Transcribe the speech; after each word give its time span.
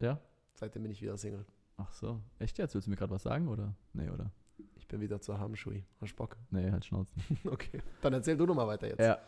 Ja? 0.00 0.20
Seitdem 0.54 0.82
bin 0.82 0.92
ich 0.92 1.00
wieder 1.00 1.16
Single. 1.16 1.44
Ach 1.76 1.92
so. 1.92 2.20
Echt 2.38 2.58
jetzt? 2.58 2.74
Willst 2.74 2.86
du 2.86 2.90
mir 2.90 2.96
gerade 2.96 3.12
was 3.12 3.22
sagen, 3.22 3.48
oder? 3.48 3.74
Nee, 3.92 4.10
oder? 4.10 4.30
Ich 4.76 4.88
bin 4.88 5.00
wieder 5.00 5.20
zu 5.20 5.38
haben, 5.38 5.56
Schui. 5.56 5.84
Hast 6.00 6.12
du 6.12 6.16
Bock? 6.16 6.36
Nee, 6.50 6.70
halt 6.70 6.84
Schnauzen. 6.84 7.20
okay. 7.44 7.82
Dann 8.02 8.12
erzähl 8.12 8.36
du 8.36 8.46
noch 8.46 8.54
mal 8.54 8.66
weiter 8.66 8.88
jetzt. 8.88 9.00
Ja. 9.00 9.18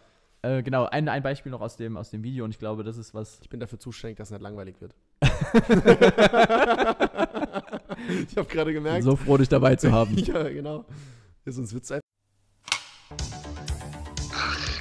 Äh, 0.42 0.62
genau, 0.62 0.84
ein, 0.84 1.08
ein 1.08 1.22
Beispiel 1.22 1.50
noch 1.50 1.60
aus 1.60 1.76
dem, 1.76 1.96
aus 1.96 2.10
dem 2.10 2.22
Video 2.22 2.44
und 2.44 2.52
ich 2.52 2.58
glaube, 2.58 2.84
das 2.84 2.96
ist 2.96 3.12
was. 3.12 3.40
Ich 3.42 3.48
bin 3.48 3.58
dafür 3.58 3.80
zuständig, 3.80 4.18
dass 4.18 4.28
es 4.28 4.32
nicht 4.32 4.42
langweilig 4.42 4.80
wird. 4.80 4.94
ich 5.20 5.30
habe 8.37 8.48
gerade 8.48 8.66
bin 8.66 8.75
gemerkt. 8.75 9.03
so 9.03 9.16
froh, 9.16 9.37
dich 9.37 9.48
dabei 9.48 9.75
zu 9.75 9.91
haben. 9.91 10.16
ja, 10.19 10.48
genau. 10.48 10.85
Ja, 11.45 11.53
sonst 11.53 11.75
wird's 11.75 11.91
einfach. 11.91 12.03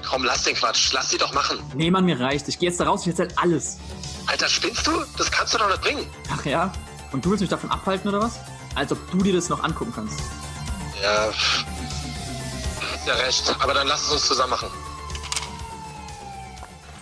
Komm, 0.07 0.23
lass 0.23 0.43
den 0.43 0.53
Quatsch. 0.53 0.93
Lass 0.93 1.09
die 1.09 1.17
doch 1.17 1.33
machen. 1.33 1.57
Nee, 1.75 1.89
Mann, 1.89 2.05
mir 2.05 2.19
reicht. 2.19 2.47
Ich 2.47 2.59
gehe 2.59 2.69
jetzt 2.69 2.79
da 2.79 2.85
raus, 2.85 3.01
ich 3.01 3.07
erzähl 3.07 3.29
alles. 3.35 3.79
Alter, 4.27 4.49
spinnst 4.49 4.85
du? 4.85 5.03
Das 5.17 5.31
kannst 5.31 5.53
du 5.53 5.57
doch 5.57 5.69
nicht 5.69 5.81
bringen. 5.81 6.05
Ach 6.29 6.45
ja? 6.45 6.71
Und 7.11 7.25
du 7.25 7.31
willst 7.31 7.41
mich 7.41 7.49
davon 7.49 7.71
abhalten 7.71 8.09
oder 8.09 8.21
was? 8.21 8.39
Als 8.75 8.91
ob 8.91 9.11
du 9.11 9.17
dir 9.19 9.33
das 9.33 9.49
noch 9.49 9.63
angucken 9.63 9.93
kannst. 9.95 10.19
Ja. 11.01 11.29
Hast 11.31 13.07
ja 13.07 13.13
recht. 13.13 13.55
Aber 13.59 13.73
dann 13.73 13.87
lass 13.87 14.03
es 14.03 14.09
uns 14.11 14.27
zusammen 14.27 14.51
machen. 14.51 14.69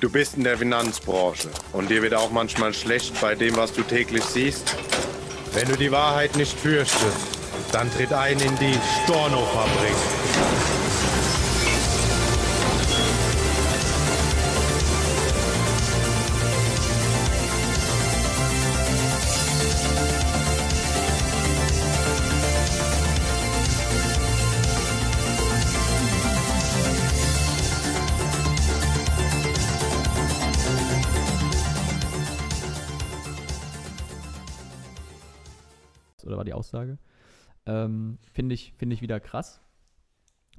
Du 0.02 0.10
bist 0.10 0.36
in 0.36 0.44
der 0.44 0.58
Finanzbranche 0.58 1.50
und 1.72 1.90
dir 1.90 2.02
wird 2.02 2.14
auch 2.14 2.30
manchmal 2.30 2.74
schlecht 2.74 3.20
bei 3.22 3.34
dem, 3.34 3.56
was 3.56 3.74
du 3.74 3.82
täglich 3.82 4.24
siehst. 4.24 4.76
Wenn 5.54 5.68
du 5.68 5.78
die 5.78 5.92
Wahrheit 5.92 6.36
nicht 6.36 6.60
fürchtest, 6.60 7.18
dann 7.72 7.92
tritt 7.92 8.14
ein 8.14 8.40
in 8.40 8.56
die 8.58 8.78
Storno-Fabrik. 9.04 10.75
Oder 36.26 36.38
war 36.38 36.46
die 36.46 36.54
Aussage. 36.54 36.98
Ähm, 37.66 38.18
Finde 38.32 38.56
ich, 38.56 38.74
find 38.74 38.94
ich 38.94 39.02
wieder 39.02 39.20
krass 39.20 39.62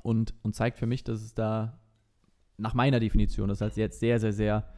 und, 0.03 0.35
und 0.43 0.55
zeigt 0.55 0.79
für 0.79 0.87
mich, 0.87 1.05
dass 1.05 1.23
es 1.23 1.35
da 1.35 1.79
nach 2.59 2.75
meiner 2.75 3.01
Definition, 3.01 3.49
das 3.49 3.59
ist 3.59 3.63
halt 3.63 3.77
jetzt 3.77 4.01
sehr, 4.01 4.19
sehr, 4.19 4.33
sehr 4.33 4.73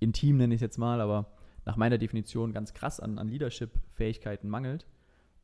intim, 0.00 0.38
nenne 0.38 0.54
ich 0.54 0.58
es 0.58 0.62
jetzt 0.62 0.78
mal, 0.78 1.00
aber 1.00 1.32
nach 1.64 1.76
meiner 1.76 1.98
Definition 1.98 2.52
ganz 2.52 2.72
krass 2.72 3.00
an, 3.00 3.18
an 3.18 3.28
Leadership-Fähigkeiten 3.28 4.48
mangelt 4.48 4.86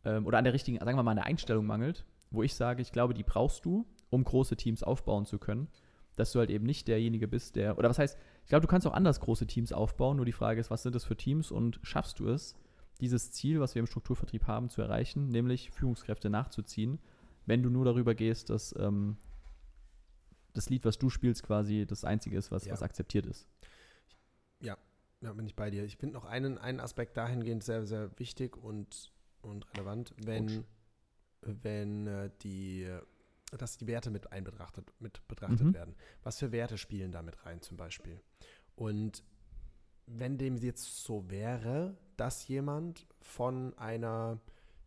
ähm, 0.05 0.27
oder 0.27 0.39
an 0.39 0.45
der 0.45 0.55
richtigen, 0.55 0.79
sagen 0.79 0.97
wir 0.97 1.03
mal, 1.03 1.11
an 1.11 1.19
der 1.19 1.27
Einstellung 1.27 1.67
mangelt, 1.67 2.07
wo 2.31 2.43
ich 2.43 2.55
sage, 2.55 2.83
ich 2.83 2.93
glaube, 2.93 3.15
die 3.15 3.23
brauchst 3.23 3.65
du, 3.65 3.87
um 4.11 4.25
große 4.25 4.57
Teams 4.57 4.83
aufbauen 4.83 5.27
zu 5.27 5.39
können, 5.39 5.69
dass 6.17 6.33
du 6.33 6.39
halt 6.39 6.51
eben 6.51 6.65
nicht 6.65 6.89
derjenige 6.89 7.29
bist, 7.29 7.57
der, 7.57 7.79
oder 7.79 7.91
was 7.91 7.99
heißt, 7.99 8.19
ich 8.43 8.49
glaube, 8.49 8.63
du 8.63 8.69
kannst 8.69 8.87
auch 8.87 8.95
anders 8.95 9.21
große 9.21 9.47
Teams 9.47 9.73
aufbauen, 9.73 10.17
nur 10.17 10.25
die 10.25 10.33
Frage 10.33 10.61
ist, 10.61 10.71
was 10.71 10.83
sind 10.83 10.95
das 10.95 11.05
für 11.05 11.17
Teams 11.17 11.51
und 11.51 11.79
schaffst 11.83 12.19
du 12.21 12.29
es, 12.29 12.57
dieses 13.01 13.31
Ziel, 13.33 13.61
was 13.61 13.75
wir 13.75 13.81
im 13.81 13.87
Strukturvertrieb 13.87 14.47
haben, 14.47 14.69
zu 14.71 14.81
erreichen, 14.83 15.29
nämlich 15.29 15.71
Führungskräfte 15.71 16.31
nachzuziehen, 16.31 16.99
wenn 17.47 17.63
du 17.63 17.71
nur 17.71 17.85
darüber 17.85 18.15
gehst, 18.15 18.51
dass 18.51 18.75
ähm, 18.79 19.17
das 20.55 20.71
Lied, 20.71 20.85
was 20.85 20.99
du 20.99 21.11
spielst, 21.11 21.43
quasi 21.43 21.85
das 21.87 22.05
Einzige 22.05 22.37
ist, 22.39 22.51
was, 22.51 22.65
Ja. 22.65 22.73
was 22.73 22.83
akzeptiert 22.83 23.27
ist. 23.27 23.47
Ja, 25.23 25.33
bin 25.33 25.47
ich 25.47 25.57
bei 25.57 25.71
dir. 25.71 25.83
Ich 25.85 25.97
finde 25.97 26.13
noch 26.15 26.27
einen, 26.27 26.59
einen 26.59 26.79
Aspekt 26.79 27.17
dahingehend 27.17 27.65
sehr, 27.65 27.87
sehr 27.87 28.11
wichtig 28.19 28.55
und, 28.57 29.13
und 29.41 29.67
relevant, 29.75 30.15
wenn, 30.23 30.65
wenn 31.41 32.07
äh, 32.07 32.31
die, 32.43 32.87
dass 33.57 33.79
die 33.79 33.87
Werte 33.87 34.11
mit 34.11 34.31
einbetrachtet 34.33 34.93
mit 35.01 35.27
betrachtet 35.27 35.69
Mhm. 35.69 35.75
werden. 35.75 35.95
Was 36.23 36.39
für 36.39 36.53
Werte 36.53 36.77
spielen 36.77 37.13
da 37.13 37.23
mit 37.23 37.45
rein 37.47 37.63
zum 37.63 37.79
Beispiel? 37.79 38.21
Und 38.75 39.25
wenn 40.07 40.39
dem 40.39 40.57
jetzt 40.57 41.05
so 41.05 41.31
wäre, 41.31 41.97
dass 42.17 42.49
jemand 42.49 43.07
von 43.21 43.77
einer 43.79 44.41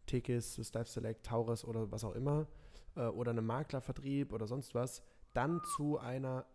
Tikis, 0.05 0.59
Style 0.63 0.85
Select, 0.85 1.25
Taurus 1.25 1.63
oder 1.63 1.91
was 1.91 2.03
auch 2.03 2.15
immer 2.15 2.47
äh, 2.95 3.05
oder 3.07 3.31
einem 3.31 3.45
Maklervertrieb 3.45 4.33
oder 4.33 4.47
sonst 4.47 4.73
was, 4.73 5.03
dann 5.33 5.61
zu 5.75 5.99
einer, 5.99 6.45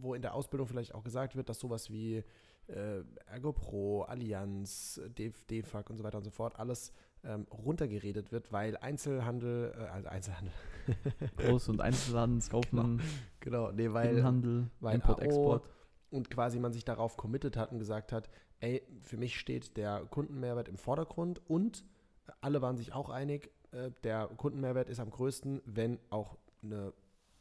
wo 0.00 0.14
in 0.14 0.22
der 0.22 0.34
Ausbildung 0.34 0.66
vielleicht 0.66 0.94
auch 0.94 1.04
gesagt 1.04 1.36
wird, 1.36 1.48
dass 1.48 1.58
sowas 1.58 1.90
wie 1.90 2.24
äh, 2.68 3.02
Ergo 3.26 3.52
Pro, 3.52 4.02
Allianz, 4.02 5.00
DF 5.18 5.44
DEFAG 5.44 5.90
und 5.90 5.98
so 5.98 6.04
weiter 6.04 6.18
und 6.18 6.24
so 6.24 6.30
fort 6.30 6.58
alles 6.58 6.92
ähm, 7.24 7.46
runtergeredet 7.50 8.32
wird, 8.32 8.52
weil 8.52 8.76
Einzelhandel, 8.76 9.74
äh, 9.76 9.82
also 9.84 10.08
Einzelhandel, 10.08 10.52
Groß- 11.36 11.70
und 11.70 11.80
Einzelhandelskaufmann, 11.80 13.00
genau, 13.40 13.72
nee, 13.72 13.92
weil 13.92 14.22
weil 14.80 14.94
Import, 14.94 15.20
AO 15.20 15.24
Export. 15.24 15.68
Und 16.12 16.30
quasi 16.30 16.58
man 16.58 16.72
sich 16.72 16.84
darauf 16.84 17.16
committed 17.16 17.56
hat 17.56 17.72
und 17.72 17.78
gesagt 17.78 18.12
hat, 18.12 18.28
ey, 18.60 18.82
für 19.00 19.16
mich 19.16 19.38
steht 19.38 19.76
der 19.76 20.04
Kundenmehrwert 20.06 20.68
im 20.68 20.76
Vordergrund 20.78 21.40
und 21.48 21.84
alle 22.40 22.62
waren 22.62 22.76
sich 22.76 22.92
auch 22.92 23.10
einig, 23.10 23.50
äh, 23.72 23.90
der 24.04 24.28
Kundenmehrwert 24.28 24.88
ist 24.88 25.00
am 25.00 25.10
größten, 25.10 25.60
wenn 25.64 25.98
auch 26.10 26.36
eine 26.62 26.92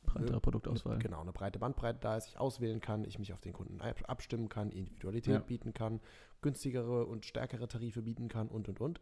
Breitere 0.03 0.31
eine- 0.31 0.39
Produktauswahl. 0.41 0.93
Eine, 0.95 1.03
genau, 1.03 1.21
eine 1.21 1.31
breite 1.31 1.59
Bandbreite 1.59 1.99
da 1.99 2.17
ist, 2.17 2.27
ich 2.29 2.39
auswählen 2.39 2.81
kann, 2.81 3.03
ich 3.05 3.19
mich 3.19 3.33
auf 3.33 3.41
den 3.41 3.53
Kunden 3.53 3.79
ab- 3.81 4.03
abstimmen 4.09 4.49
kann, 4.49 4.71
Individualität 4.71 5.33
Ja. 5.35 5.39
bieten 5.39 5.73
kann, 5.75 5.99
günstigere 6.41 7.05
und 7.05 7.25
stärkere 7.25 7.67
Tarife 7.67 8.01
bieten 8.01 8.27
kann 8.27 8.47
und 8.47 8.67
und 8.67 8.81
und. 8.81 8.99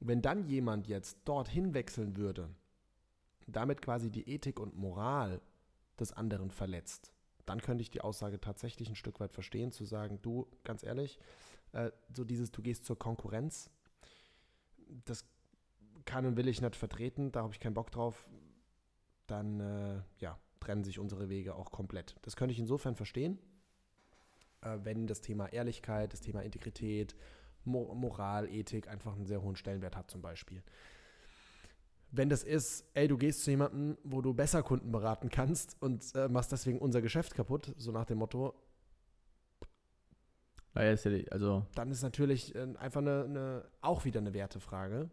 Wenn 0.00 0.22
dann 0.22 0.44
jemand 0.46 0.86
jetzt 0.86 1.18
dorthin 1.26 1.74
wechseln 1.74 2.16
würde, 2.16 2.48
damit 3.46 3.82
quasi 3.82 4.10
die 4.10 4.28
Ethik 4.30 4.58
und 4.60 4.76
Moral 4.76 5.40
des 5.98 6.12
anderen 6.12 6.50
verletzt, 6.50 7.12
dann 7.48 7.60
könnte 7.62 7.82
ich 7.82 7.90
die 7.90 8.02
Aussage 8.02 8.40
tatsächlich 8.40 8.88
ein 8.88 8.96
Stück 8.96 9.20
weit 9.20 9.32
verstehen, 9.32 9.72
zu 9.72 9.84
sagen, 9.84 10.18
du, 10.20 10.46
ganz 10.64 10.82
ehrlich, 10.82 11.18
äh, 11.72 11.90
so 12.14 12.24
dieses, 12.24 12.50
du 12.50 12.60
gehst 12.62 12.84
zur 12.84 12.98
Konkurrenz, 12.98 13.70
das 15.06 15.24
kann 16.04 16.26
und 16.26 16.36
will 16.36 16.48
ich 16.48 16.60
nicht 16.60 16.76
vertreten, 16.76 17.32
da 17.32 17.42
habe 17.42 17.52
ich 17.52 17.60
keinen 17.60 17.74
Bock 17.74 17.90
drauf, 17.90 18.26
dann 19.26 19.60
äh, 19.60 20.02
ja, 20.18 20.38
trennen 20.60 20.84
sich 20.84 20.98
unsere 20.98 21.28
Wege 21.28 21.54
auch 21.54 21.70
komplett. 21.70 22.16
Das 22.22 22.36
könnte 22.36 22.52
ich 22.52 22.58
insofern 22.58 22.96
verstehen, 22.96 23.38
äh, 24.60 24.78
wenn 24.82 25.06
das 25.06 25.20
Thema 25.20 25.46
Ehrlichkeit, 25.46 26.12
das 26.12 26.20
Thema 26.20 26.42
Integrität, 26.42 27.16
Mo 27.64 27.94
Moral, 27.94 28.48
Ethik 28.48 28.88
einfach 28.88 29.14
einen 29.14 29.26
sehr 29.26 29.42
hohen 29.42 29.56
Stellenwert 29.56 29.96
hat 29.96 30.10
zum 30.10 30.22
Beispiel. 30.22 30.62
Wenn 32.10 32.28
das 32.30 32.42
ist, 32.42 32.86
ey, 32.94 33.06
du 33.06 33.18
gehst 33.18 33.44
zu 33.44 33.50
jemandem, 33.50 33.98
wo 34.02 34.22
du 34.22 34.32
besser 34.32 34.62
Kunden 34.62 34.90
beraten 34.90 35.28
kannst 35.28 35.76
und 35.80 36.04
äh, 36.14 36.28
machst 36.28 36.50
deswegen 36.52 36.78
unser 36.78 37.02
Geschäft 37.02 37.34
kaputt, 37.34 37.74
so 37.76 37.92
nach 37.92 38.06
dem 38.06 38.18
Motto, 38.18 38.54
Naja, 40.74 40.92
ist 40.92 41.04
ja, 41.04 41.10
die- 41.10 41.30
also 41.32 41.66
dann 41.74 41.90
ist 41.90 42.02
natürlich 42.02 42.54
äh, 42.54 42.66
einfach 42.78 43.00
eine, 43.00 43.24
eine, 43.24 43.64
auch 43.80 44.04
wieder 44.04 44.20
eine 44.20 44.32
Wertefrage. 44.32 45.10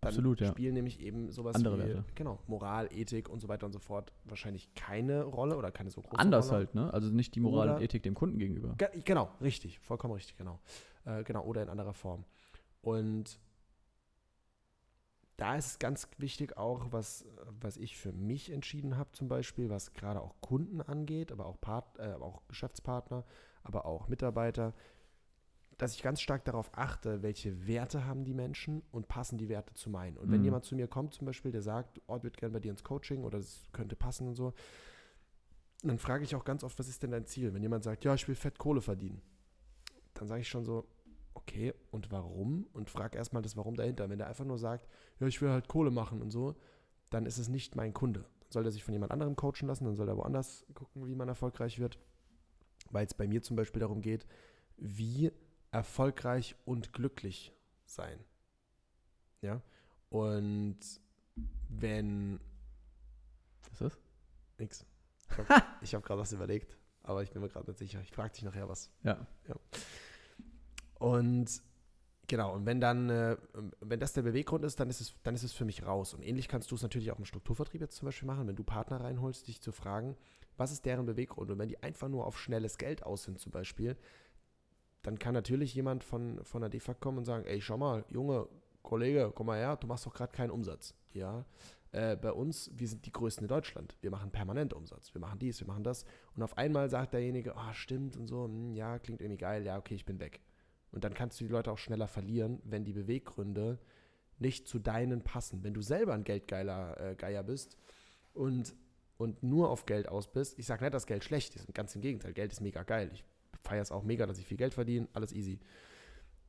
Dann 0.00 0.08
Absolut, 0.10 0.40
ja. 0.40 0.46
spielen 0.46 0.74
nämlich 0.74 1.00
eben 1.00 1.32
sowas 1.32 1.56
Andere 1.56 1.76
wie, 1.76 1.88
Werte. 1.88 2.04
genau, 2.14 2.38
Moral, 2.46 2.88
Ethik 2.92 3.28
und 3.28 3.40
so 3.40 3.48
weiter 3.48 3.66
und 3.66 3.72
so 3.72 3.80
fort 3.80 4.12
wahrscheinlich 4.26 4.72
keine 4.74 5.24
Rolle 5.24 5.56
oder 5.56 5.72
keine 5.72 5.90
so 5.90 6.02
große 6.02 6.20
anders 6.20 6.46
Rolle. 6.50 6.58
halt, 6.58 6.74
ne? 6.76 6.94
Also 6.94 7.08
nicht 7.08 7.34
die 7.34 7.40
Moral 7.40 7.66
Oder- 7.70 7.76
und 7.78 7.82
Ethik 7.82 8.04
dem 8.04 8.14
Kunden 8.14 8.38
gegenüber. 8.38 8.74
Ge 8.78 8.88
genau, 9.04 9.28
richtig, 9.40 9.80
vollkommen 9.80 10.14
richtig, 10.14 10.36
genau. 10.36 10.60
Äh, 11.04 11.24
genau, 11.24 11.42
oder 11.44 11.62
in 11.64 11.68
anderer 11.68 11.94
Form. 11.94 12.24
Und 12.80 13.40
da 15.38 15.56
ist 15.56 15.66
es 15.66 15.78
ganz 15.78 16.08
wichtig 16.18 16.56
auch, 16.56 16.88
was, 16.90 17.24
was 17.60 17.76
ich 17.76 17.96
für 17.96 18.12
mich 18.12 18.50
entschieden 18.50 18.98
habe, 18.98 19.12
zum 19.12 19.28
Beispiel, 19.28 19.70
was 19.70 19.94
gerade 19.94 20.20
auch 20.20 20.34
Kunden 20.40 20.82
angeht, 20.82 21.32
aber 21.32 21.46
auch, 21.46 21.60
Part, 21.60 21.98
äh, 21.98 22.12
auch 22.14 22.42
Geschäftspartner, 22.48 23.24
aber 23.62 23.86
auch 23.86 24.08
Mitarbeiter, 24.08 24.74
dass 25.78 25.94
ich 25.94 26.02
ganz 26.02 26.20
stark 26.20 26.44
darauf 26.44 26.70
achte, 26.76 27.22
welche 27.22 27.68
Werte 27.68 28.04
haben 28.04 28.24
die 28.24 28.34
Menschen 28.34 28.82
und 28.90 29.06
passen 29.06 29.38
die 29.38 29.48
Werte 29.48 29.74
zu 29.74 29.90
meinen. 29.90 30.18
Und 30.18 30.32
wenn 30.32 30.40
Mhm. 30.40 30.44
jemand 30.46 30.64
zu 30.64 30.74
mir 30.74 30.88
kommt, 30.88 31.14
zum 31.14 31.26
Beispiel, 31.26 31.52
der 31.52 31.62
sagt, 31.62 32.00
oh, 32.08 32.16
ich 32.16 32.24
würde 32.24 32.36
gerne 32.36 32.52
bei 32.54 32.60
dir 32.60 32.72
ins 32.72 32.82
Coaching 32.82 33.22
oder 33.22 33.38
es 33.38 33.62
könnte 33.72 33.94
passen 33.94 34.26
und 34.26 34.34
so, 34.34 34.54
dann 35.84 35.98
frage 36.00 36.24
ich 36.24 36.34
auch 36.34 36.44
ganz 36.44 36.64
oft, 36.64 36.76
was 36.80 36.88
ist 36.88 37.04
denn 37.04 37.12
dein 37.12 37.26
Ziel? 37.26 37.54
Wenn 37.54 37.62
jemand 37.62 37.84
sagt, 37.84 38.04
ja, 38.04 38.12
ich 38.12 38.26
will 38.26 38.34
fett 38.34 38.58
Kohle 38.58 38.80
verdienen, 38.80 39.22
dann 40.14 40.26
sage 40.26 40.40
ich 40.40 40.48
schon 40.48 40.64
so, 40.64 40.84
okay, 41.34 41.74
und 41.90 42.10
warum? 42.10 42.66
Und 42.72 42.90
frage 42.90 43.16
erstmal 43.18 43.42
das 43.42 43.56
Warum 43.56 43.76
dahinter. 43.76 44.08
Wenn 44.08 44.18
der 44.18 44.28
einfach 44.28 44.44
nur 44.44 44.58
sagt, 44.58 44.88
ja, 45.20 45.26
ich 45.26 45.40
will 45.40 45.50
halt 45.50 45.68
Kohle 45.68 45.90
machen 45.90 46.20
und 46.20 46.30
so, 46.30 46.56
dann 47.10 47.26
ist 47.26 47.38
es 47.38 47.48
nicht 47.48 47.76
mein 47.76 47.94
Kunde. 47.94 48.20
Dann 48.40 48.50
soll 48.50 48.64
er 48.64 48.72
sich 48.72 48.84
von 48.84 48.92
jemand 48.92 49.12
anderem 49.12 49.36
coachen 49.36 49.66
lassen, 49.66 49.84
dann 49.84 49.96
soll 49.96 50.08
er 50.08 50.16
woanders 50.16 50.66
gucken, 50.74 51.06
wie 51.06 51.14
man 51.14 51.28
erfolgreich 51.28 51.78
wird. 51.78 51.98
Weil 52.90 53.06
es 53.06 53.14
bei 53.14 53.26
mir 53.26 53.42
zum 53.42 53.56
Beispiel 53.56 53.80
darum 53.80 54.00
geht, 54.00 54.26
wie 54.76 55.32
erfolgreich 55.70 56.56
und 56.64 56.92
glücklich 56.92 57.52
sein. 57.84 58.18
Ja. 59.42 59.62
Und 60.10 60.78
wenn. 61.68 62.40
Was 63.62 63.72
ist 63.72 63.80
das? 63.80 63.98
Nix. 64.58 64.86
Ich 65.30 65.38
habe 65.94 66.02
hab 66.02 66.02
gerade 66.04 66.20
was 66.20 66.32
überlegt, 66.32 66.78
aber 67.02 67.22
ich 67.22 67.30
bin 67.30 67.42
mir 67.42 67.48
gerade 67.48 67.68
nicht 67.70 67.78
sicher. 67.78 68.00
Ich 68.00 68.12
frage 68.12 68.32
dich 68.32 68.42
nachher 68.42 68.68
was. 68.68 68.90
Ja. 69.02 69.26
Und 70.98 71.62
Genau, 72.30 72.54
und 72.54 72.66
wenn 72.66 72.78
dann, 72.78 73.08
äh, 73.08 73.38
wenn 73.80 74.00
das 74.00 74.12
der 74.12 74.20
Beweggrund 74.20 74.62
ist, 74.62 74.78
dann 74.78 74.90
ist 74.90 75.00
es, 75.00 75.14
dann 75.22 75.34
ist 75.34 75.44
es 75.44 75.54
für 75.54 75.64
mich 75.64 75.86
raus. 75.86 76.12
Und 76.12 76.22
ähnlich 76.22 76.46
kannst 76.46 76.70
du 76.70 76.74
es 76.74 76.82
natürlich 76.82 77.10
auch 77.10 77.18
im 77.18 77.24
Strukturvertrieb 77.24 77.80
jetzt 77.80 77.96
zum 77.96 78.04
Beispiel 78.04 78.26
machen, 78.26 78.46
wenn 78.46 78.54
du 78.54 78.64
Partner 78.64 79.00
reinholst, 79.00 79.48
dich 79.48 79.62
zu 79.62 79.72
fragen, 79.72 80.14
was 80.58 80.70
ist 80.70 80.84
deren 80.84 81.06
Beweggrund? 81.06 81.50
Und 81.50 81.58
wenn 81.58 81.70
die 81.70 81.82
einfach 81.82 82.08
nur 82.08 82.26
auf 82.26 82.38
schnelles 82.38 82.76
Geld 82.76 83.02
aus 83.02 83.22
sind, 83.24 83.38
zum 83.38 83.50
Beispiel, 83.50 83.96
dann 85.00 85.18
kann 85.18 85.32
natürlich 85.32 85.74
jemand 85.74 86.04
von, 86.04 86.44
von 86.44 86.60
der 86.60 86.68
DEFAG 86.68 87.00
kommen 87.00 87.16
und 87.16 87.24
sagen, 87.24 87.46
ey, 87.46 87.62
schau 87.62 87.78
mal, 87.78 88.04
Junge, 88.10 88.46
Kollege, 88.82 89.32
komm 89.34 89.46
mal 89.46 89.58
her, 89.58 89.76
du 89.76 89.86
machst 89.86 90.04
doch 90.04 90.12
gerade 90.12 90.32
keinen 90.32 90.50
Umsatz. 90.50 90.94
Ja, 91.14 91.46
äh, 91.92 92.14
bei 92.16 92.32
uns, 92.32 92.70
wir 92.74 92.88
sind 92.88 93.06
die 93.06 93.12
Größten 93.12 93.44
in 93.44 93.48
Deutschland. 93.48 93.96
Wir 94.02 94.10
machen 94.10 94.30
permanent 94.30 94.74
Umsatz. 94.74 95.14
Wir 95.14 95.20
machen 95.22 95.38
dies, 95.38 95.60
wir 95.60 95.66
machen 95.66 95.82
das. 95.82 96.04
Und 96.34 96.42
auf 96.42 96.58
einmal 96.58 96.90
sagt 96.90 97.14
derjenige, 97.14 97.56
ah, 97.56 97.72
stimmt 97.72 98.18
und 98.18 98.26
so, 98.26 98.44
hm, 98.44 98.74
ja, 98.74 98.98
klingt 98.98 99.22
irgendwie 99.22 99.38
geil, 99.38 99.64
ja, 99.64 99.78
okay, 99.78 99.94
ich 99.94 100.04
bin 100.04 100.20
weg. 100.20 100.42
Und 100.92 101.04
dann 101.04 101.14
kannst 101.14 101.40
du 101.40 101.44
die 101.44 101.50
Leute 101.50 101.70
auch 101.70 101.78
schneller 101.78 102.08
verlieren, 102.08 102.60
wenn 102.64 102.84
die 102.84 102.92
Beweggründe 102.92 103.78
nicht 104.38 104.68
zu 104.68 104.78
deinen 104.78 105.22
passen. 105.22 105.62
Wenn 105.64 105.74
du 105.74 105.82
selber 105.82 106.14
ein 106.14 106.24
geldgeiler 106.24 107.00
äh, 107.00 107.14
Geier 107.14 107.42
bist 107.42 107.76
und, 108.34 108.74
und 109.16 109.42
nur 109.42 109.70
auf 109.70 109.86
Geld 109.86 110.08
aus 110.08 110.30
bist, 110.30 110.58
ich 110.58 110.66
sage 110.66 110.84
nicht, 110.84 110.94
dass 110.94 111.06
Geld 111.06 111.24
schlecht 111.24 111.56
ist, 111.56 111.72
ganz 111.74 111.94
im 111.94 112.00
Gegenteil, 112.00 112.32
Geld 112.32 112.52
ist 112.52 112.60
mega 112.60 112.82
geil. 112.82 113.10
Ich 113.12 113.24
feiere 113.62 113.82
es 113.82 113.92
auch 113.92 114.02
mega, 114.02 114.26
dass 114.26 114.38
ich 114.38 114.46
viel 114.46 114.56
Geld 114.56 114.74
verdiene, 114.74 115.08
alles 115.12 115.32
easy. 115.32 115.58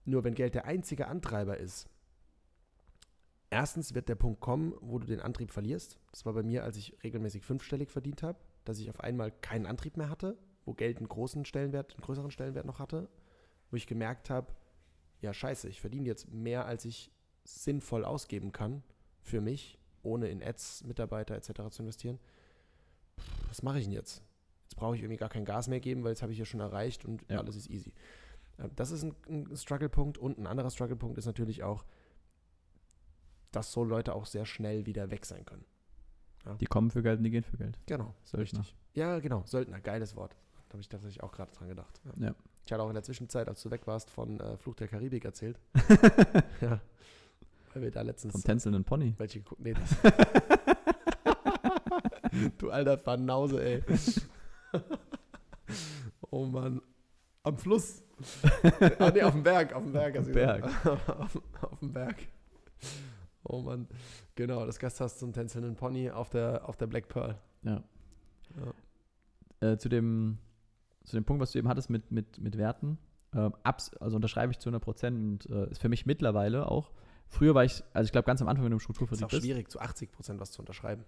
Nur 0.05 0.23
wenn 0.23 0.35
Geld 0.35 0.55
der 0.55 0.65
einzige 0.65 1.07
Antreiber 1.07 1.57
ist, 1.57 1.89
erstens 3.49 3.93
wird 3.95 4.09
der 4.09 4.15
Punkt 4.15 4.39
kommen, 4.39 4.73
wo 4.79 4.99
du 4.99 5.07
den 5.07 5.19
Antrieb 5.19 5.51
verlierst. 5.51 5.99
Das 6.11 6.25
war 6.25 6.33
bei 6.33 6.43
mir, 6.43 6.63
als 6.63 6.77
ich 6.77 6.97
regelmäßig 7.03 7.43
fünfstellig 7.43 7.89
verdient 7.89 8.23
habe, 8.23 8.39
dass 8.65 8.79
ich 8.79 8.89
auf 8.89 8.99
einmal 9.01 9.31
keinen 9.31 9.65
Antrieb 9.65 9.97
mehr 9.97 10.09
hatte, 10.09 10.37
wo 10.65 10.73
Geld 10.73 10.97
einen 10.97 11.09
großen 11.09 11.45
Stellenwert, 11.45 11.93
einen 11.93 12.01
größeren 12.01 12.31
Stellenwert 12.31 12.65
noch 12.65 12.79
hatte, 12.79 13.09
wo 13.71 13.75
ich 13.75 13.87
gemerkt 13.87 14.29
habe, 14.29 14.53
ja 15.21 15.33
scheiße, 15.33 15.67
ich 15.69 15.81
verdiene 15.81 16.07
jetzt 16.07 16.31
mehr, 16.31 16.65
als 16.65 16.85
ich 16.85 17.11
sinnvoll 17.43 18.05
ausgeben 18.05 18.51
kann 18.51 18.83
für 19.21 19.41
mich, 19.41 19.77
ohne 20.03 20.27
in 20.29 20.41
Ads, 20.43 20.83
Mitarbeiter 20.85 21.35
etc. 21.35 21.69
zu 21.71 21.83
investieren. 21.83 22.19
Pff, 23.19 23.47
was 23.49 23.63
mache 23.63 23.79
ich 23.79 23.85
denn 23.85 23.93
jetzt? 23.93 24.23
Jetzt 24.63 24.75
brauche 24.75 24.95
ich 24.95 25.01
irgendwie 25.01 25.17
gar 25.17 25.29
kein 25.29 25.45
Gas 25.45 25.67
mehr 25.67 25.79
geben, 25.79 26.03
weil 26.03 26.11
jetzt 26.11 26.21
habe 26.21 26.31
ich 26.31 26.37
ja 26.37 26.45
schon 26.45 26.59
erreicht 26.59 27.03
und 27.05 27.23
Ja. 27.29 27.39
alles 27.39 27.55
ist 27.55 27.69
easy. 27.69 27.91
Äh, 28.57 28.69
Das 28.75 28.91
ist 28.91 29.03
ein, 29.03 29.15
ein 29.27 29.57
Struggle-Punkt 29.57 30.17
und 30.17 30.37
ein 30.37 30.47
anderer 30.47 30.69
Struggle-Punkt 30.69 31.17
ist 31.17 31.25
natürlich 31.25 31.63
auch, 31.63 31.85
dass 33.51 33.71
so 33.71 33.83
Leute 33.83 34.13
auch 34.13 34.25
sehr 34.25 34.45
schnell 34.45 34.85
wieder 34.85 35.09
weg 35.11 35.25
sein 35.25 35.45
können. 35.45 35.65
Die 36.61 36.65
kommen 36.65 36.89
für 36.89 37.03
Geld 37.03 37.17
und 37.17 37.23
die 37.25 37.31
gehen 37.31 37.43
für 37.43 37.57
Geld. 37.57 37.77
Genau, 37.85 38.15
Söldner. 38.23 38.59
richtig. 38.61 38.75
Ja, 38.93 39.19
genau, 39.19 39.43
Söldner, 39.45 39.81
geiles 39.81 40.15
Wort. 40.15 40.35
Da 40.69 40.73
habe 40.73 40.81
ich 40.81 40.87
tatsächlich 40.89 41.21
auch 41.21 41.31
gerade 41.31 41.51
dran 41.51 41.67
gedacht. 41.67 41.99
Ja. 42.05 42.27
Ja. 42.27 42.35
Ich 42.69 42.71
hatte 42.71 42.83
auch 42.83 42.89
in 42.89 42.93
der 42.93 43.01
Zwischenzeit, 43.01 43.47
als 43.47 43.63
du 43.63 43.71
weg 43.71 43.87
warst, 43.87 44.11
von 44.11 44.39
äh, 44.39 44.55
Fluch 44.57 44.75
der 44.75 44.87
Karibik 44.87 45.25
erzählt. 45.25 45.59
ja. 46.61 46.79
Weil 47.73 47.81
wir 47.81 47.89
da 47.89 48.03
letztens 48.03 48.33
Vom 48.33 48.43
tänzelnden 48.43 48.83
Pony. 48.83 49.15
welche 49.17 49.39
geguckt. 49.39 49.59
Nee, 49.59 49.73
das. 49.73 49.95
du 52.59 52.69
alter 52.69 52.97
Banause, 52.97 53.63
ey. 53.63 53.83
oh 56.29 56.45
Mann. 56.45 56.79
Am 57.41 57.57
Fluss. 57.57 58.03
ah, 58.99 59.09
nee, 59.09 59.23
auf 59.23 59.33
dem 59.33 59.41
Berg. 59.41 59.73
Auf 59.73 59.81
dem 59.81 59.93
Berg. 59.93 60.19
hast 60.19 60.27
du 60.27 60.33
Berg. 60.33 60.85
auf, 60.85 61.41
auf 61.63 61.79
dem 61.79 61.91
Berg. 61.91 62.17
Oh 63.45 63.61
Mann. 63.63 63.87
Genau, 64.35 64.67
das 64.67 64.77
Gasthaus 64.77 65.17
zum 65.17 65.33
tänzelnden 65.33 65.75
Pony 65.75 66.11
auf 66.11 66.29
der, 66.29 66.69
auf 66.69 66.77
der 66.77 66.85
Black 66.85 67.07
Pearl. 67.07 67.35
Ja. 67.63 67.83
Ja. 69.59 69.71
Äh, 69.71 69.77
zu, 69.79 69.89
dem, 69.89 70.37
zu 71.09 71.17
dem 71.17 71.25
Punkt, 71.25 71.41
was 71.41 71.51
du 71.51 71.59
eben 71.59 71.67
hattest 71.67 71.89
mit, 71.89 72.11
mit, 72.11 72.37
mit 72.39 72.57
Werten, 72.57 72.97
ähm, 73.33 73.53
abs 73.63 73.93
also 73.95 74.15
unterschreibe 74.15 74.51
ich 74.51 74.59
zu 74.59 74.69
100 74.69 74.81
Prozent 74.83 75.45
und 75.45 75.49
äh, 75.55 75.69
ist 75.69 75.81
für 75.81 75.89
mich 75.89 76.05
mittlerweile 76.05 76.69
auch. 76.71 76.91
Früher 77.27 77.53
war 77.53 77.63
ich, 77.63 77.83
also 77.93 78.05
ich 78.07 78.11
glaube 78.11 78.25
ganz 78.25 78.41
am 78.41 78.47
Anfang, 78.47 78.63
wenn 78.65 78.71
du 78.71 78.75
im 78.75 78.79
Ist 78.79 78.83
Strukturvertrieb 78.83 79.25
auch 79.25 79.29
bist, 79.29 79.43
schwierig, 79.43 79.69
zu 79.69 79.79
80 79.79 80.11
Prozent 80.11 80.39
was 80.39 80.51
zu 80.51 80.61
unterschreiben. 80.61 81.03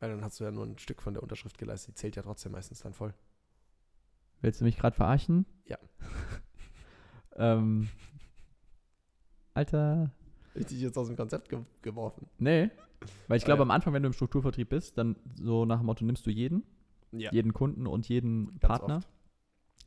Weil 0.00 0.10
dann 0.10 0.24
hast 0.24 0.40
du 0.40 0.44
ja 0.44 0.50
nur 0.50 0.64
ein 0.64 0.78
Stück 0.78 1.02
von 1.02 1.12
der 1.14 1.22
Unterschrift 1.22 1.58
geleistet. 1.58 1.94
Die 1.94 1.98
zählt 2.00 2.16
ja 2.16 2.22
trotzdem 2.22 2.52
meistens 2.52 2.80
dann 2.80 2.94
voll. 2.94 3.14
willst 4.40 4.60
du 4.60 4.64
mich 4.64 4.76
gerade 4.78 4.96
verarschen? 4.96 5.44
Ja. 5.66 5.78
ähm, 7.36 7.88
Alter, 9.54 10.10
Richtig 10.54 10.80
jetzt 10.80 10.96
aus 10.98 11.06
dem 11.06 11.16
Konzept 11.16 11.48
ge 11.48 11.60
geworfen. 11.82 12.26
nee. 12.38 12.70
Weil 13.28 13.38
ich 13.38 13.44
glaube, 13.46 13.60
Äh. 13.60 13.62
am 13.62 13.70
Anfang, 13.70 13.94
wenn 13.94 14.02
du 14.02 14.08
im 14.08 14.12
Strukturvertrieb 14.12 14.68
bist, 14.68 14.98
dann 14.98 15.16
so 15.40 15.64
nach 15.64 15.78
dem 15.78 15.86
Motto, 15.86 16.04
nimmst 16.04 16.26
du 16.26 16.30
jeden, 16.30 16.64
Ja. 17.12 17.30
jeden 17.32 17.52
Kunden 17.52 17.86
und 17.86 18.08
jeden 18.08 18.46
Ganz 18.46 18.60
Partner, 18.60 18.96
oft. 18.98 19.08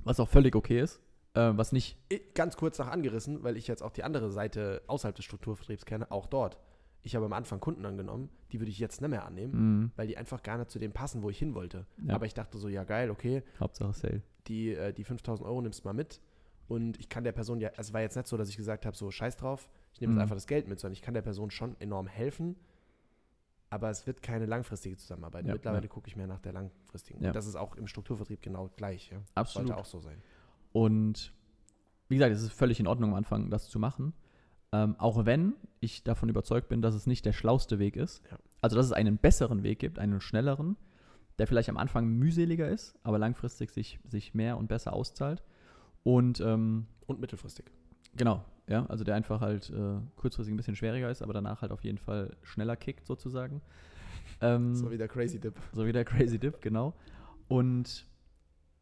was 0.04 0.20
auch 0.20 0.30
völlig 0.30 0.56
okay 0.56 0.80
ist. 0.81 1.00
Äh, 1.36 1.52
was 1.56 1.72
nicht, 1.72 1.98
Ich- 2.10 2.34
Ganz 2.34 2.58
kurz 2.58 2.78
noch 2.80 2.88
angerissen, 2.88 3.44
weil 3.44 3.58
ich 3.58 3.68
jetzt 3.68 3.81
auch 3.81 3.92
die 3.92 4.04
andere 4.04 4.30
Seite 4.31 4.81
außerhalb 4.88 5.16
des 5.16 5.25
Strukturvertriebs 5.25 5.86
kenne, 5.86 6.12
auch 6.12 6.28
dort. 6.28 6.58
Ich 7.02 7.16
habe 7.16 7.25
am 7.25 7.34
Anfang 7.34 7.60
Kunden 7.60 7.86
angenommen, 7.86 8.30
die 8.52 8.60
würde 8.62 8.72
ich 8.72 8.80
jetzt 8.80 9.02
nicht 9.02 9.10
mehr 9.10 9.25
annehmen, 9.25 9.84
mh, 9.84 9.90
weil 9.98 10.08
die 10.08 10.16
einfach 10.18 10.42
gar 10.44 10.58
nicht 10.58 10.70
zu 10.72 10.80
dem 10.80 10.92
passen, 10.94 11.22
wo 11.24 11.30
ich 11.30 11.38
hin 11.38 11.54
wollte. 11.54 11.86
Ja. 12.06 12.16
Aber 12.16 12.25
ich 12.25 12.34
dachte 12.34 12.58
so, 12.58 12.70
ja 12.70 12.84
geil, 12.86 13.10
okay, 13.10 13.44
Hauptsache 13.60 13.94
Sale. 13.94 14.22
die, 14.48 14.74
äh, 14.74 14.94
die 14.94 15.04
5000 15.04 15.48
Euro 15.48 15.62
nimmst 15.62 15.84
du 15.84 15.88
mal 15.88 15.94
mit. 15.94 16.22
Und 16.70 16.98
ich 17.00 17.10
kann 17.10 17.24
der 17.25 17.34
Person 17.34 17.60
ja, 17.60 17.70
also 17.70 17.81
es 17.90 17.94
war 17.94 18.02
jetzt 18.02 18.16
nicht 18.16 18.28
so, 18.28 18.38
dass 18.38 18.48
ich 18.50 18.56
gesagt 18.58 18.86
habe, 18.86 18.96
so 18.96 19.12
scheiß 19.12 19.36
drauf, 19.36 19.70
ich 19.94 20.00
nehme 20.02 20.14
Mhm. 20.14 20.18
jetzt 20.20 20.24
einfach 20.24 20.36
das 20.38 20.48
Geld 20.48 20.68
mit, 20.70 20.80
sondern 20.80 20.94
ich 20.94 21.02
kann 21.02 21.14
der 21.14 21.22
Person 21.22 21.52
schon 21.52 21.75
enorm 21.81 22.08
helfen. 22.08 22.56
Aber 23.74 23.90
es 23.90 24.06
wird 24.06 24.22
keine 24.22 24.46
langfristige 24.46 24.98
Zusammenarbeit. 24.98 25.48
Ja, 25.48 25.54
Mittlerweile 25.54 25.88
ja. 25.88 25.90
gucke 25.90 26.08
ich 26.08 26.16
mehr 26.16 26.28
nach 26.28 26.40
der 26.40 26.54
langfristigen. 26.54 27.24
Ja. 27.24 27.30
Und 27.30 27.36
das 27.36 27.48
ist 27.48 27.56
auch 27.56 27.75
im 27.75 27.88
Strukturvertrieb 27.88 28.40
genau 28.40 28.70
gleich. 28.75 29.10
Ja? 29.10 29.18
Absolut. 29.34 29.70
Sollte 29.70 29.81
auch 29.81 29.86
so 29.86 30.00
sein. 30.00 30.22
Und 30.74 31.34
wie 32.08 32.18
gesagt, 32.18 32.36
es 32.36 32.44
ist 32.44 32.54
völlig 32.54 32.80
in 32.80 32.86
Ordnung 32.86 33.10
am 33.10 33.16
Anfang, 33.16 33.50
das 33.50 33.70
zu 33.70 33.80
machen. 33.80 34.14
Ähm, 34.74 34.96
auch 35.00 35.25
wenn 35.25 35.56
ich 35.80 36.04
davon 36.04 36.30
überzeugt 36.30 36.68
bin, 36.70 36.84
dass 36.84 36.94
es 36.94 37.08
nicht 37.08 37.25
der 37.25 37.34
schlauste 37.34 37.80
Weg 37.80 37.96
ist. 37.96 38.22
Also, 38.62 38.75
dass 38.75 38.86
es 38.86 38.92
einen 38.92 39.18
besseren 39.18 39.64
Weg 39.64 39.80
gibt, 39.80 39.98
einen 39.98 40.22
schnelleren, 40.22 40.78
der 41.40 41.48
vielleicht 41.48 41.70
am 41.70 41.78
Anfang 41.78 42.06
mühseliger 42.08 42.70
ist, 42.70 42.94
aber 43.02 43.18
langfristig 43.18 43.72
sich, 43.72 44.00
sich 44.08 44.36
mehr 44.36 44.58
und 44.58 44.68
besser 44.68 44.94
auszahlt. 44.94 45.42
Und 46.04 46.40
ähm, 46.42 46.86
Und 47.08 47.20
mittelfristig. 47.20 47.66
genau, 48.16 48.46
ja, 48.68 48.86
also 48.88 49.04
der 49.04 49.15
einfach 49.15 49.42
halt 49.42 49.69
äh, 49.69 50.00
kurzfristig 50.15 50.54
ein 50.54 50.57
bisschen 50.57 50.75
schwieriger 50.75 51.10
ist, 51.10 51.21
aber 51.21 51.33
danach 51.33 51.62
halt 51.62 51.71
auf 51.71 51.83
jeden 51.83 51.98
Fall 51.98 52.36
schneller 52.44 52.75
kickt, 52.75 53.06
sozusagen. 53.06 53.62
Ähm, 54.42 54.75
So 54.75 54.92
wie 54.92 54.98
der 54.98 55.07
Crazy 55.07 55.39
Dip. 55.39 55.56
so 55.74 55.86
wie 55.86 55.92
der 55.92 56.06
Crazy 56.06 56.39
Dip, 56.39 56.62
genau. 56.62 56.94
Und 57.48 58.07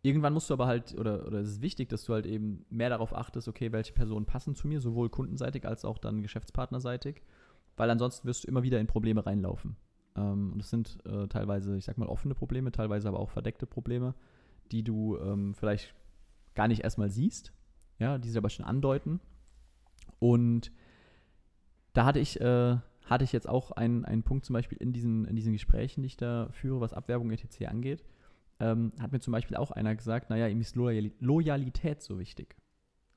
irgendwann 0.03 0.33
musst 0.33 0.49
du 0.49 0.53
aber 0.53 0.67
halt, 0.67 0.97
oder, 0.97 1.25
oder 1.27 1.39
es 1.39 1.49
ist 1.49 1.61
wichtig, 1.61 1.89
dass 1.89 2.03
du 2.05 2.13
halt 2.13 2.25
eben 2.25 2.65
mehr 2.69 2.89
darauf 2.89 3.15
achtest, 3.15 3.47
okay, 3.47 3.71
welche 3.71 3.93
Personen 3.93 4.25
passen 4.25 4.55
zu 4.55 4.67
mir, 4.67 4.79
sowohl 4.81 5.09
kundenseitig 5.09 5.65
als 5.67 5.83
auch 5.85 5.97
dann 5.97 6.21
geschäftspartnerseitig, 6.21 7.21
weil 7.77 7.89
ansonsten 7.89 8.27
wirst 8.27 8.43
du 8.43 8.47
immer 8.47 8.63
wieder 8.63 8.79
in 8.79 8.87
Probleme 8.87 9.25
reinlaufen. 9.25 9.77
Ähm, 10.15 10.53
und 10.53 10.59
das 10.59 10.69
sind 10.69 10.99
äh, 11.05 11.27
teilweise, 11.27 11.77
ich 11.77 11.85
sag 11.85 11.97
mal, 11.97 12.07
offene 12.07 12.35
Probleme, 12.35 12.71
teilweise 12.71 13.07
aber 13.07 13.19
auch 13.19 13.29
verdeckte 13.31 13.65
Probleme, 13.65 14.13
die 14.71 14.83
du 14.83 15.17
ähm, 15.17 15.53
vielleicht 15.53 15.95
gar 16.55 16.67
nicht 16.67 16.83
erstmal 16.83 17.09
siehst, 17.09 17.53
ja, 17.99 18.17
die 18.17 18.27
sich 18.29 18.37
aber 18.37 18.49
schon 18.49 18.65
andeuten. 18.65 19.19
Und 20.21 20.71
da 21.93 22.05
hatte 22.05 22.19
ich, 22.19 22.39
äh, 22.39 22.77
hatte 23.05 23.23
ich 23.23 23.31
jetzt 23.31 23.49
auch 23.49 23.71
einen, 23.71 24.05
einen 24.05 24.21
Punkt 24.21 24.45
zum 24.45 24.53
Beispiel 24.53 24.77
in 24.77 24.93
diesen, 24.93 25.25
in 25.25 25.35
diesen 25.35 25.51
Gesprächen, 25.51 26.03
die 26.03 26.07
ich 26.07 26.17
da 26.17 26.47
führe, 26.51 26.79
was 26.79 26.93
Abwerbung 26.93 27.31
etc. 27.31 27.65
angeht, 27.65 28.03
ähm, 28.59 28.91
hat 28.99 29.11
mir 29.11 29.19
zum 29.19 29.31
Beispiel 29.31 29.57
auch 29.57 29.71
einer 29.71 29.95
gesagt, 29.95 30.29
naja, 30.29 30.47
ihm 30.47 30.61
ist 30.61 30.75
Loyali 30.75 31.11
Loyalität 31.19 32.03
so 32.03 32.19
wichtig. 32.19 32.55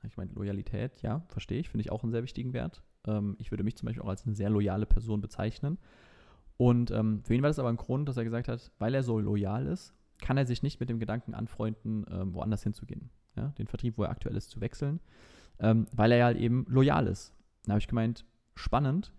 Ich 0.03 0.17
meine, 0.17 0.31
Loyalität, 0.33 1.03
ja, 1.03 1.21
verstehe 1.27 1.59
ich, 1.59 1.69
finde 1.69 1.83
ich 1.83 1.91
auch 1.91 2.01
einen 2.01 2.11
sehr 2.11 2.23
wichtigen 2.23 2.53
Wert. 2.53 2.81
Ähm, 3.05 3.35
ich 3.37 3.51
würde 3.51 3.63
mich 3.63 3.75
zum 3.75 3.85
Beispiel 3.85 4.01
auch 4.01 4.09
als 4.09 4.25
eine 4.25 4.33
sehr 4.33 4.49
loyale 4.49 4.87
Person 4.87 5.21
bezeichnen. 5.21 5.77
Und 6.57 6.89
ähm, 6.89 7.21
für 7.23 7.35
ihn 7.35 7.43
war 7.43 7.49
das 7.51 7.59
aber 7.59 7.69
ein 7.69 7.77
Grund, 7.77 8.09
dass 8.09 8.17
er 8.17 8.23
gesagt 8.23 8.47
hat, 8.47 8.71
weil 8.79 8.95
er 8.95 9.03
so 9.03 9.19
loyal 9.19 9.67
ist, 9.67 9.93
kann 10.21 10.37
er 10.37 10.47
sich 10.47 10.63
nicht 10.63 10.79
mit 10.79 10.89
dem 10.89 10.97
Gedanken 10.99 11.35
anfreunden, 11.35 12.05
ähm, 12.09 12.33
woanders 12.33 12.63
hinzugehen. 12.63 13.11
Ja? 13.35 13.49
Den 13.59 13.67
Vertrieb, 13.67 13.99
wo 13.99 14.03
er 14.03 14.09
aktuell 14.09 14.35
ist, 14.35 14.49
zu 14.49 14.59
wechseln, 14.59 14.99
ähm, 15.59 15.87
weil 15.91 16.11
er 16.11 16.17
ja 16.17 16.25
halt 16.25 16.37
eben 16.37 16.65
loyal 16.69 17.07
ist. 17.07 17.33
Da 17.65 17.71
habe 17.71 17.79
ich 17.79 17.87
gemeint, 17.87 18.25
spannend. 18.55 19.11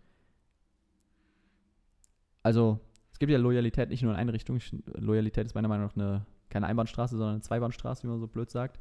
Also, 2.42 2.80
es 3.12 3.18
gibt 3.18 3.32
ja 3.32 3.38
Loyalität 3.38 3.88
nicht 3.88 4.02
nur 4.02 4.12
in 4.12 4.18
eine 4.18 4.32
Richtung. 4.32 4.56
Ich, 4.56 4.74
Loyalität 4.94 5.46
ist 5.46 5.54
meiner 5.54 5.68
Meinung 5.68 5.86
nach 5.86 5.96
eine, 5.96 6.26
keine 6.48 6.66
Einbahnstraße, 6.66 7.16
sondern 7.16 7.36
eine 7.36 7.42
Zweibahnstraße, 7.42 8.04
wie 8.04 8.08
man 8.08 8.20
so 8.20 8.28
blöd 8.28 8.50
sagt. 8.50 8.78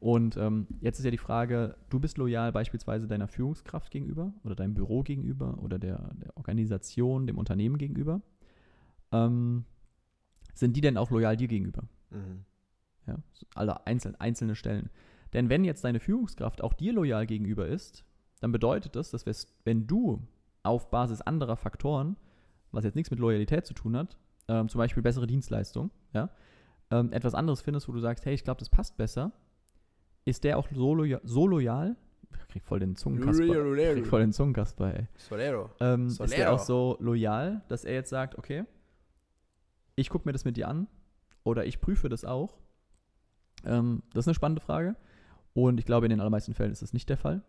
Und 0.00 0.36
ähm, 0.36 0.66
jetzt 0.80 0.98
ist 0.98 1.04
ja 1.04 1.10
die 1.10 1.18
Frage, 1.18 1.76
du 1.88 1.98
bist 1.98 2.18
loyal 2.18 2.52
beispielsweise 2.52 3.06
deiner 3.06 3.28
Führungskraft 3.28 3.90
gegenüber 3.90 4.34
oder 4.42 4.54
deinem 4.54 4.74
Büro 4.74 5.02
gegenüber 5.02 5.58
oder 5.62 5.78
der, 5.78 6.10
der 6.14 6.36
Organisation, 6.36 7.26
dem 7.26 7.38
Unternehmen 7.38 7.78
gegenüber. 7.78 8.20
Ähm, 9.12 9.64
sind 10.52 10.76
die 10.76 10.80
denn 10.80 10.98
auch 10.98 11.10
loyal 11.10 11.36
dir 11.36 11.48
gegenüber? 11.48 11.84
Mhm. 12.10 12.44
Ja, 13.06 13.16
alle 13.54 13.86
einzeln, 13.86 14.14
einzelne 14.16 14.56
Stellen. 14.56 14.90
Denn 15.34 15.50
wenn 15.50 15.64
jetzt 15.64 15.84
deine 15.84 16.00
Führungskraft 16.00 16.62
auch 16.62 16.72
dir 16.72 16.92
loyal 16.92 17.26
gegenüber 17.26 17.66
ist, 17.66 18.04
dann 18.40 18.52
bedeutet 18.52 18.96
das, 18.96 19.10
dass 19.10 19.26
wenn 19.64 19.86
du 19.86 20.26
auf 20.62 20.90
Basis 20.90 21.20
anderer 21.20 21.56
Faktoren, 21.56 22.16
was 22.70 22.84
jetzt 22.84 22.94
nichts 22.94 23.10
mit 23.10 23.20
Loyalität 23.20 23.66
zu 23.66 23.74
tun 23.74 23.96
hat, 23.96 24.16
ähm, 24.48 24.68
zum 24.68 24.78
Beispiel 24.78 25.02
bessere 25.02 25.26
Dienstleistung, 25.26 25.90
ja, 26.12 26.30
ähm, 26.90 27.12
etwas 27.12 27.34
anderes 27.34 27.62
findest, 27.62 27.88
wo 27.88 27.92
du 27.92 28.00
sagst, 28.00 28.24
hey, 28.24 28.34
ich 28.34 28.44
glaube, 28.44 28.58
das 28.58 28.70
passt 28.70 28.96
besser, 28.96 29.32
ist 30.24 30.44
der 30.44 30.58
auch 30.58 30.68
so, 30.72 30.94
loya 30.94 31.20
so 31.24 31.46
loyal 31.46 31.96
Ich 32.30 32.48
krieg 32.48 32.64
voll 32.64 32.80
den 32.80 32.96
Zungenkasper. 32.96 33.44
Ich 33.44 33.94
krieg 33.94 34.06
voll 34.06 34.20
den 34.20 34.32
Zungenkasper, 34.32 34.94
ey. 34.94 35.08
Solero. 35.16 35.70
Ähm, 35.80 36.06
ist 36.06 36.16
Solero. 36.16 36.40
er 36.40 36.52
auch 36.52 36.58
so 36.58 36.96
loyal, 37.00 37.62
dass 37.68 37.84
er 37.84 37.94
jetzt 37.94 38.10
sagt, 38.10 38.38
okay, 38.38 38.64
ich 39.96 40.10
gucke 40.10 40.28
mir 40.28 40.32
das 40.32 40.44
mit 40.44 40.56
dir 40.56 40.68
an 40.68 40.86
oder 41.42 41.64
ich 41.66 41.80
prüfe 41.80 42.08
das 42.08 42.24
auch? 42.24 42.58
Ähm, 43.64 44.02
das 44.12 44.24
ist 44.24 44.28
eine 44.28 44.34
spannende 44.34 44.60
Frage. 44.62 44.96
Und 45.54 45.78
ich 45.78 45.86
glaube, 45.86 46.06
in 46.06 46.10
den 46.10 46.20
allermeisten 46.20 46.54
Fällen 46.54 46.72
ist 46.72 46.82
das 46.82 46.92
nicht 46.92 47.08
der 47.08 47.16
Fall. 47.16 47.42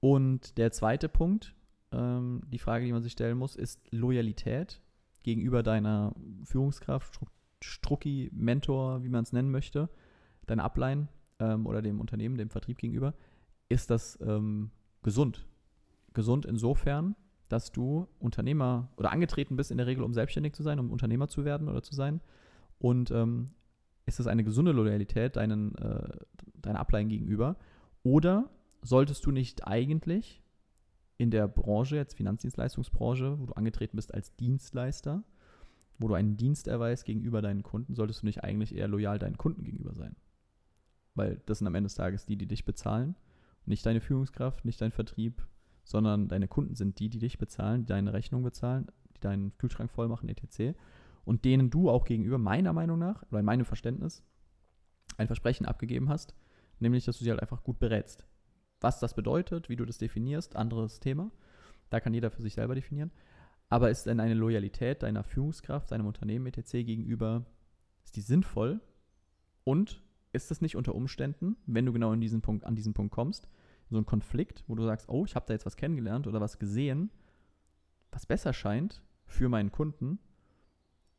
Und 0.00 0.58
der 0.58 0.72
zweite 0.72 1.08
Punkt, 1.08 1.54
ähm, 1.92 2.42
die 2.48 2.58
Frage, 2.58 2.84
die 2.84 2.92
man 2.92 3.02
sich 3.02 3.12
stellen 3.12 3.38
muss, 3.38 3.54
ist 3.54 3.80
Loyalität 3.90 4.80
gegenüber 5.22 5.62
deiner 5.62 6.14
Führungskraft, 6.44 7.14
Stru 7.14 7.26
Strucki, 7.60 8.30
Mentor, 8.34 9.02
wie 9.04 9.08
man 9.08 9.22
es 9.22 9.32
nennen 9.32 9.50
möchte, 9.50 9.88
deiner 10.44 10.64
Upline 10.64 11.08
ähm, 11.38 11.66
oder 11.66 11.80
dem 11.80 11.98
Unternehmen, 12.00 12.36
dem 12.36 12.50
Vertrieb 12.50 12.76
gegenüber. 12.76 13.14
Ist 13.70 13.90
das 13.90 14.18
ähm, 14.20 14.70
gesund? 15.02 15.46
Gesund 16.12 16.44
insofern, 16.44 17.16
dass 17.48 17.72
du 17.72 18.06
Unternehmer 18.18 18.90
oder 18.98 19.12
angetreten 19.12 19.56
bist 19.56 19.70
in 19.70 19.78
der 19.78 19.86
Regel, 19.86 20.04
um 20.04 20.12
selbstständig 20.12 20.52
zu 20.52 20.62
sein, 20.62 20.78
um 20.78 20.90
Unternehmer 20.90 21.28
zu 21.28 21.46
werden 21.46 21.68
oder 21.68 21.82
zu 21.82 21.94
sein. 21.94 22.20
Und 22.78 23.10
ähm, 23.10 23.52
ist 24.06 24.20
es 24.20 24.26
eine 24.26 24.44
gesunde 24.44 24.72
Loyalität 24.72 25.36
deinen, 25.36 25.74
äh, 25.76 26.08
deiner 26.54 26.80
Upline 26.80 27.08
gegenüber? 27.08 27.56
Oder 28.02 28.50
solltest 28.82 29.24
du 29.26 29.30
nicht 29.30 29.66
eigentlich 29.66 30.42
in 31.16 31.30
der 31.30 31.48
Branche, 31.48 31.96
jetzt 31.96 32.16
Finanzdienstleistungsbranche, 32.16 33.38
wo 33.38 33.46
du 33.46 33.52
angetreten 33.54 33.96
bist 33.96 34.12
als 34.12 34.34
Dienstleister, 34.36 35.22
wo 35.98 36.08
du 36.08 36.14
einen 36.14 36.36
Dienst 36.36 36.66
erweist 36.66 37.04
gegenüber 37.04 37.40
deinen 37.40 37.62
Kunden, 37.62 37.94
solltest 37.94 38.22
du 38.22 38.26
nicht 38.26 38.42
eigentlich 38.42 38.74
eher 38.74 38.88
loyal 38.88 39.18
deinen 39.18 39.38
Kunden 39.38 39.62
gegenüber 39.62 39.94
sein? 39.94 40.16
Weil 41.14 41.40
das 41.46 41.58
sind 41.58 41.66
am 41.68 41.74
Ende 41.74 41.86
des 41.86 41.94
Tages 41.94 42.26
die, 42.26 42.36
die 42.36 42.46
dich 42.46 42.64
bezahlen. 42.64 43.14
Nicht 43.64 43.86
deine 43.86 44.00
Führungskraft, 44.00 44.64
nicht 44.64 44.80
dein 44.80 44.90
Vertrieb, 44.90 45.46
sondern 45.84 46.28
deine 46.28 46.48
Kunden 46.48 46.74
sind 46.74 46.98
die, 46.98 47.08
die 47.08 47.18
dich 47.18 47.38
bezahlen, 47.38 47.82
die 47.82 47.86
deine 47.86 48.12
Rechnung 48.12 48.42
bezahlen, 48.42 48.88
die 49.16 49.20
deinen 49.20 49.56
Kühlschrank 49.58 49.90
voll 49.90 50.08
machen, 50.08 50.28
etc. 50.28 50.76
Und 51.24 51.44
denen 51.44 51.70
du 51.70 51.90
auch 51.90 52.04
gegenüber, 52.04 52.38
meiner 52.38 52.72
Meinung 52.72 52.98
nach, 52.98 53.22
oder 53.30 53.40
in 53.40 53.46
meinem 53.46 53.64
Verständnis, 53.64 54.22
ein 55.16 55.26
Versprechen 55.26 55.66
abgegeben 55.66 56.08
hast, 56.08 56.34
nämlich, 56.80 57.04
dass 57.04 57.18
du 57.18 57.24
sie 57.24 57.30
halt 57.30 57.40
einfach 57.40 57.62
gut 57.62 57.78
berätst. 57.78 58.26
Was 58.80 59.00
das 59.00 59.14
bedeutet, 59.14 59.68
wie 59.68 59.76
du 59.76 59.84
das 59.84 59.98
definierst, 59.98 60.56
anderes 60.56 61.00
Thema. 61.00 61.30
Da 61.90 62.00
kann 62.00 62.14
jeder 62.14 62.30
für 62.30 62.42
sich 62.42 62.54
selber 62.54 62.74
definieren. 62.74 63.10
Aber 63.68 63.90
ist 63.90 64.06
denn 64.06 64.20
eine 64.20 64.34
Loyalität 64.34 65.02
deiner 65.02 65.24
Führungskraft, 65.24 65.90
deinem 65.90 66.06
Unternehmen 66.06 66.46
etc. 66.46 66.72
gegenüber, 66.72 67.46
ist 68.04 68.16
die 68.16 68.20
sinnvoll? 68.20 68.80
Und 69.64 70.02
ist 70.32 70.50
es 70.50 70.60
nicht 70.60 70.76
unter 70.76 70.94
Umständen, 70.94 71.56
wenn 71.66 71.86
du 71.86 71.92
genau 71.92 72.12
in 72.12 72.20
diesen 72.20 72.42
Punkt, 72.42 72.64
an 72.64 72.74
diesen 72.74 72.92
Punkt 72.92 73.14
kommst, 73.14 73.48
so 73.88 73.98
ein 73.98 74.06
Konflikt, 74.06 74.64
wo 74.66 74.74
du 74.74 74.84
sagst, 74.84 75.08
oh, 75.08 75.24
ich 75.24 75.34
habe 75.34 75.46
da 75.46 75.54
jetzt 75.54 75.66
was 75.66 75.76
kennengelernt 75.76 76.26
oder 76.26 76.40
was 76.40 76.58
gesehen, 76.58 77.10
was 78.10 78.26
besser 78.26 78.52
scheint 78.52 79.02
für 79.26 79.48
meinen 79.48 79.72
Kunden, 79.72 80.18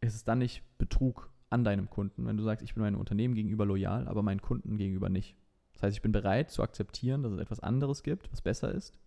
ist 0.05 0.15
es 0.15 0.23
dann 0.23 0.39
nicht 0.39 0.63
Betrug 0.77 1.29
an 1.49 1.63
deinem 1.63 1.89
Kunden, 1.89 2.25
wenn 2.25 2.37
du 2.37 2.43
sagst, 2.43 2.63
ich 2.63 2.73
bin 2.73 2.83
meinem 2.83 2.99
Unternehmen 2.99 3.35
gegenüber 3.35 3.65
loyal, 3.65 4.07
aber 4.07 4.23
meinen 4.23 4.41
Kunden 4.41 4.77
gegenüber 4.77 5.09
nicht. 5.09 5.35
Das 5.73 5.83
heißt, 5.83 5.95
ich 5.95 6.01
bin 6.01 6.11
bereit 6.11 6.51
zu 6.51 6.63
akzeptieren, 6.63 7.23
dass 7.23 7.33
es 7.33 7.39
etwas 7.39 7.59
anderes 7.59 8.03
gibt, 8.03 8.31
was 8.31 8.41
besser 8.41 8.71
ist, 8.71 8.97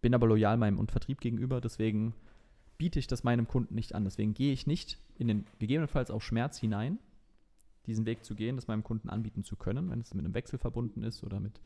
bin 0.00 0.14
aber 0.14 0.26
loyal 0.26 0.56
meinem 0.56 0.86
Vertrieb 0.88 1.20
gegenüber, 1.20 1.60
deswegen 1.60 2.14
biete 2.78 2.98
ich 2.98 3.08
das 3.08 3.24
meinem 3.24 3.48
Kunden 3.48 3.74
nicht 3.74 3.94
an. 3.94 4.04
Deswegen 4.04 4.34
gehe 4.34 4.52
ich 4.52 4.66
nicht 4.66 4.98
in 5.18 5.28
den 5.28 5.46
gegebenenfalls 5.58 6.10
auch 6.10 6.22
Schmerz 6.22 6.58
hinein, 6.58 6.98
diesen 7.86 8.06
Weg 8.06 8.24
zu 8.24 8.34
gehen, 8.34 8.56
das 8.56 8.68
meinem 8.68 8.84
Kunden 8.84 9.08
anbieten 9.08 9.42
zu 9.42 9.56
können, 9.56 9.90
wenn 9.90 10.00
es 10.00 10.14
mit 10.14 10.24
einem 10.24 10.34
Wechsel 10.34 10.58
verbunden 10.58 11.02
ist 11.02 11.24
oder 11.24 11.40
mit 11.40 11.60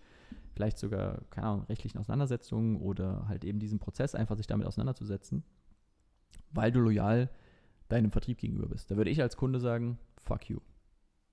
vielleicht 0.54 0.78
sogar, 0.78 1.20
keine 1.30 1.46
Ahnung, 1.46 1.64
rechtlichen 1.64 1.98
Auseinandersetzungen 1.98 2.76
oder 2.76 3.26
halt 3.28 3.44
eben 3.44 3.58
diesem 3.58 3.78
Prozess 3.78 4.14
einfach 4.14 4.36
sich 4.36 4.46
damit 4.46 4.66
auseinanderzusetzen, 4.66 5.42
weil 6.50 6.72
du 6.72 6.80
loyal 6.80 7.28
deinem 7.92 8.10
Vertrieb 8.10 8.38
gegenüber 8.38 8.68
bist. 8.68 8.90
Da 8.90 8.96
würde 8.96 9.10
ich 9.10 9.20
als 9.20 9.36
Kunde 9.36 9.60
sagen, 9.60 9.98
fuck 10.18 10.48
you. 10.48 10.60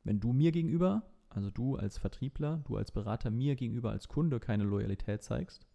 Wenn 0.04 0.20
du 0.20 0.34
mir 0.34 0.52
gegenüber, 0.52 1.04
also 1.30 1.50
du 1.50 1.76
als 1.76 1.98
Vertriebler, 1.98 2.62
du 2.68 2.78
als 2.78 2.92
Berater 2.92 3.32
mir 3.32 3.56
gegenüber 3.56 3.92
als 3.92 4.08
Kunde 4.08 4.40
keine 4.40 4.64
Loyalität 4.64 5.24
zeigst, 5.24 5.66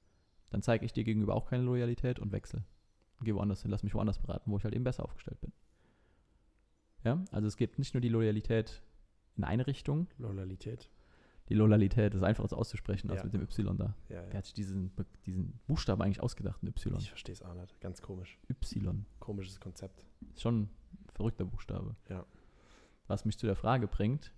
dann 0.50 0.62
zeige 0.62 0.84
ich 0.84 0.92
dir 0.92 1.04
gegenüber 1.04 1.34
auch 1.34 1.46
keine 1.46 1.64
Loyalität 1.64 2.18
und 2.18 2.32
wechsle. 2.32 2.64
Gehe 3.22 3.34
woanders 3.34 3.62
hin, 3.62 3.70
lass 3.70 3.82
mich 3.82 3.94
woanders 3.94 4.18
beraten, 4.18 4.50
wo 4.50 4.58
ich 4.58 4.64
halt 4.64 4.74
eben 4.74 4.84
besser 4.84 5.04
aufgestellt 5.04 5.40
bin. 5.40 5.52
Ja, 7.04 7.24
also 7.30 7.46
es 7.46 7.56
gibt 7.56 7.78
nicht 7.78 7.94
nur 7.94 8.00
die 8.00 8.08
Loyalität 8.08 8.82
in 9.36 9.44
eine 9.44 9.66
Richtung, 9.66 10.08
Loyalität. 10.18 10.90
Die 11.48 11.54
Loyalität 11.54 12.14
ist 12.14 12.22
einfach 12.22 12.50
auszusprechen, 12.52 13.10
als 13.10 13.18
Ja. 13.20 13.24
mit 13.24 13.34
dem 13.34 13.42
Y 13.42 13.76
da. 13.76 13.94
Ja, 14.08 14.22
Wer 14.22 14.28
ja. 14.28 14.34
hat 14.34 14.44
sich 14.46 14.54
diesen, 14.54 14.92
diesen 15.26 15.60
Buchstaben 15.66 16.00
eigentlich 16.02 16.20
ausgedacht, 16.22 16.62
ein 16.62 16.68
Y? 16.68 16.96
Ich 16.98 17.08
verstehe 17.10 17.34
es 17.34 17.42
auch 17.42 17.54
nicht. 17.54 17.80
Ganz 17.80 18.00
komisch. 18.00 18.38
Y. 18.48 19.04
Komisches 19.20 19.60
Konzept. 19.60 20.06
Ist 20.32 20.40
schon 20.42 20.62
ein 20.62 20.70
verrückter 21.12 21.44
Buchstabe. 21.44 21.96
Ja. 22.08 22.24
Was 23.06 23.24
mich 23.26 23.36
zu 23.38 23.46
der 23.46 23.56
Frage 23.56 23.86
bringt, 23.86 24.32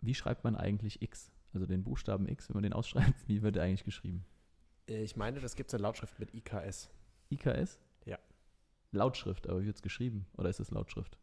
wie 0.00 0.14
schreibt 0.14 0.42
man 0.44 0.56
eigentlich 0.56 1.00
X? 1.02 1.30
Also 1.52 1.66
den 1.66 1.84
Buchstaben 1.84 2.28
X, 2.28 2.48
wenn 2.48 2.54
man 2.54 2.62
den 2.64 2.72
ausschreibt, 2.72 3.14
wie 3.28 3.42
wird 3.42 3.54
der 3.56 3.62
eigentlich 3.64 3.84
geschrieben? 3.84 4.24
Äh, 4.88 5.02
Ich 5.04 5.14
meine, 5.16 5.40
das 5.40 5.54
gibt 5.54 5.70
es 5.70 5.74
in 5.74 5.80
Lautschrift 5.80 6.18
mit 6.18 6.34
IKS. 6.34 6.90
IKS? 7.30 7.78
Ja. 8.04 8.18
Lautschrift, 8.92 9.48
aber 9.48 9.60
wie 9.60 9.66
wird 9.66 9.76
es 9.76 9.82
geschrieben? 9.82 10.26
Oder 10.36 10.48
ist 10.48 10.58
es 10.58 10.72
Lautschrift? 10.72 11.16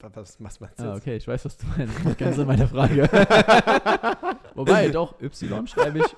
Wa- 0.00 0.10
Was, 0.14 0.36
was 0.42 0.60
meinst 0.60 0.78
du 0.78 0.82
Ah, 0.84 0.94
jetzt? 0.94 1.02
okay, 1.02 1.16
ich 1.16 1.26
weiß, 1.28 1.44
was 1.44 1.56
du 1.56 1.66
meinst. 1.66 1.94
Das 2.04 2.16
ganz 2.16 2.38
in 2.38 2.46
meiner 2.46 2.68
Frage. 2.68 3.02
Wobei, 4.54 4.88
doch, 4.88 5.20
Y 5.20 5.66
schreibe 5.66 5.98
ich 6.00 6.16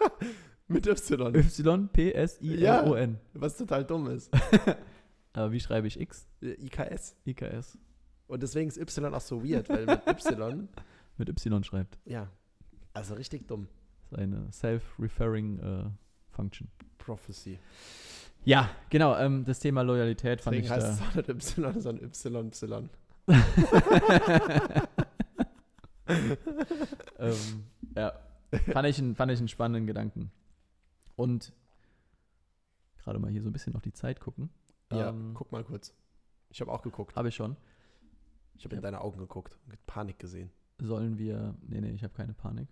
Mit 0.68 0.86
Y. 0.86 1.34
Y-P-S-I-L-O-N. 1.34 3.18
Was 3.34 3.56
total 3.56 3.84
dumm 3.84 4.08
ist. 4.08 4.30
Aber 5.32 5.52
wie 5.52 5.60
schreibe 5.60 5.86
ich 5.86 5.98
X? 6.00 6.26
Äh, 6.42 6.52
IKS. 6.64 7.16
IKS. 7.24 7.78
Und 8.26 8.42
deswegen 8.42 8.68
ist 8.68 8.76
Y 8.78 9.14
auch 9.14 9.20
so 9.20 9.42
weird, 9.42 9.68
weil 9.68 9.86
mit 9.86 10.06
Y, 10.06 10.68
Mit 11.16 11.28
Y 11.28 11.64
schreibt. 11.64 11.98
ja, 12.04 12.28
also 12.94 13.14
richtig 13.14 13.46
dumm. 13.48 13.68
Das 14.10 14.18
ist 14.18 14.22
eine 14.24 14.52
self-referring 14.52 15.58
äh, 15.58 15.84
Function. 16.30 16.68
Prophecy. 16.98 17.58
Ja, 18.44 18.70
genau. 18.90 19.16
Ähm, 19.16 19.44
das 19.44 19.58
Thema 19.60 19.82
Loyalität 19.82 20.40
fand 20.40 20.56
Deswegen 20.56 20.66
ich 20.66 20.70
heißt 20.72 20.86
da. 20.86 20.92
es 20.92 21.02
auch 21.02 21.14
nicht 21.14 21.28
Y, 21.28 21.80
sondern 21.80 22.50
YY. 22.52 22.88
Ähm, 27.18 27.64
ja, 27.96 28.12
fand 28.72 28.88
ich, 28.88 28.98
einen, 28.98 29.14
fand 29.14 29.32
ich 29.32 29.38
einen 29.38 29.48
spannenden 29.48 29.86
Gedanken. 29.86 30.30
Und 31.16 31.52
gerade 33.02 33.18
mal 33.18 33.30
hier 33.30 33.42
so 33.42 33.48
ein 33.48 33.52
bisschen 33.52 33.74
auf 33.74 33.82
die 33.82 33.92
Zeit 33.92 34.20
gucken. 34.20 34.50
Ja, 34.92 35.10
Ähm, 35.10 35.32
guck 35.34 35.52
mal 35.52 35.64
kurz. 35.64 35.94
Ich 36.50 36.60
habe 36.60 36.72
auch 36.72 36.82
geguckt. 36.82 37.16
Habe 37.16 37.28
ich 37.28 37.34
schon. 37.34 37.56
Ich 38.56 38.64
habe 38.64 38.74
in 38.76 38.82
deine 38.82 39.00
Augen 39.00 39.18
geguckt 39.18 39.58
und 39.66 39.86
Panik 39.86 40.18
gesehen. 40.18 40.50
Sollen 40.80 41.18
wir. 41.18 41.54
Nee, 41.66 41.80
nee, 41.80 41.90
ich 41.90 42.02
habe 42.04 42.14
keine 42.14 42.32
Panik. 42.34 42.68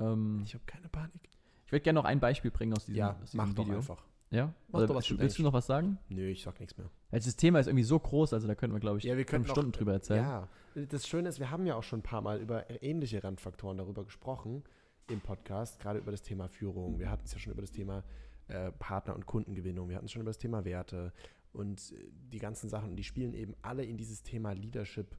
Ähm, 0.00 0.40
Ich 0.44 0.54
habe 0.54 0.64
keine 0.64 0.88
Panik. 0.88 1.28
ich 1.66 1.72
würde 1.72 1.82
gerne 1.82 1.98
noch 1.98 2.04
ein 2.04 2.20
Beispiel 2.20 2.50
bringen 2.50 2.72
aus 2.72 2.86
diesem, 2.86 2.98
Ja, 2.98 3.12
aus 3.22 3.32
diesem 3.32 3.36
mach 3.46 3.52
doch 3.54 3.64
Video. 3.66 3.78
einfach. 3.78 4.02
Ja? 4.30 4.52
Mach 4.68 4.78
Oder 4.80 4.86
doch, 4.88 4.94
was 4.96 5.06
du 5.06 5.18
willst 5.18 5.38
du 5.38 5.42
denkst. 5.42 5.44
noch 5.44 5.52
was 5.52 5.66
sagen? 5.66 5.98
Nö, 6.08 6.28
ich 6.28 6.42
sag 6.42 6.60
nichts 6.60 6.76
mehr. 6.76 6.90
Also 7.10 7.26
das 7.26 7.36
Thema 7.36 7.60
ist 7.60 7.66
irgendwie 7.66 7.84
so 7.84 7.98
groß, 7.98 8.32
also 8.34 8.46
da 8.46 8.54
könnten 8.54 8.74
wir, 8.76 8.80
glaube 8.80 8.98
ich, 8.98 9.04
Ja, 9.04 9.16
wir 9.16 9.24
können 9.24 9.44
fünf 9.44 9.52
Stunden 9.52 9.72
drüber 9.72 9.92
erzählen. 9.92 10.20
Ja, 10.22 10.48
das 10.74 11.06
Schöne 11.06 11.28
ist, 11.28 11.38
wir 11.40 11.50
haben 11.50 11.66
ja 11.66 11.74
auch 11.76 11.82
schon 11.82 12.00
ein 12.00 12.02
paar 12.02 12.20
Mal 12.20 12.40
über 12.40 12.82
ähnliche 12.82 13.24
Randfaktoren 13.24 13.78
darüber 13.78 14.04
gesprochen 14.04 14.64
im 15.08 15.20
Podcast, 15.20 15.80
gerade 15.80 15.98
über 15.98 16.10
das 16.10 16.22
Thema 16.22 16.48
Führung. 16.48 16.98
Wir 16.98 17.10
hatten 17.10 17.24
es 17.24 17.32
ja 17.32 17.38
schon 17.38 17.52
über 17.52 17.62
das 17.62 17.72
Thema 17.72 18.04
äh, 18.48 18.70
Partner- 18.72 19.14
und 19.14 19.24
Kundengewinnung. 19.26 19.88
Wir 19.88 19.96
hatten 19.96 20.06
es 20.06 20.12
schon 20.12 20.20
über 20.22 20.30
das 20.30 20.38
Thema 20.38 20.64
Werte 20.66 21.12
und 21.52 21.92
äh, 21.92 22.10
die 22.32 22.38
ganzen 22.38 22.68
Sachen. 22.68 22.90
Und 22.90 22.96
die 22.96 23.04
spielen 23.04 23.32
eben 23.32 23.54
alle 23.62 23.84
in 23.84 23.96
dieses 23.96 24.22
Thema 24.22 24.52
Leadership 24.52 25.16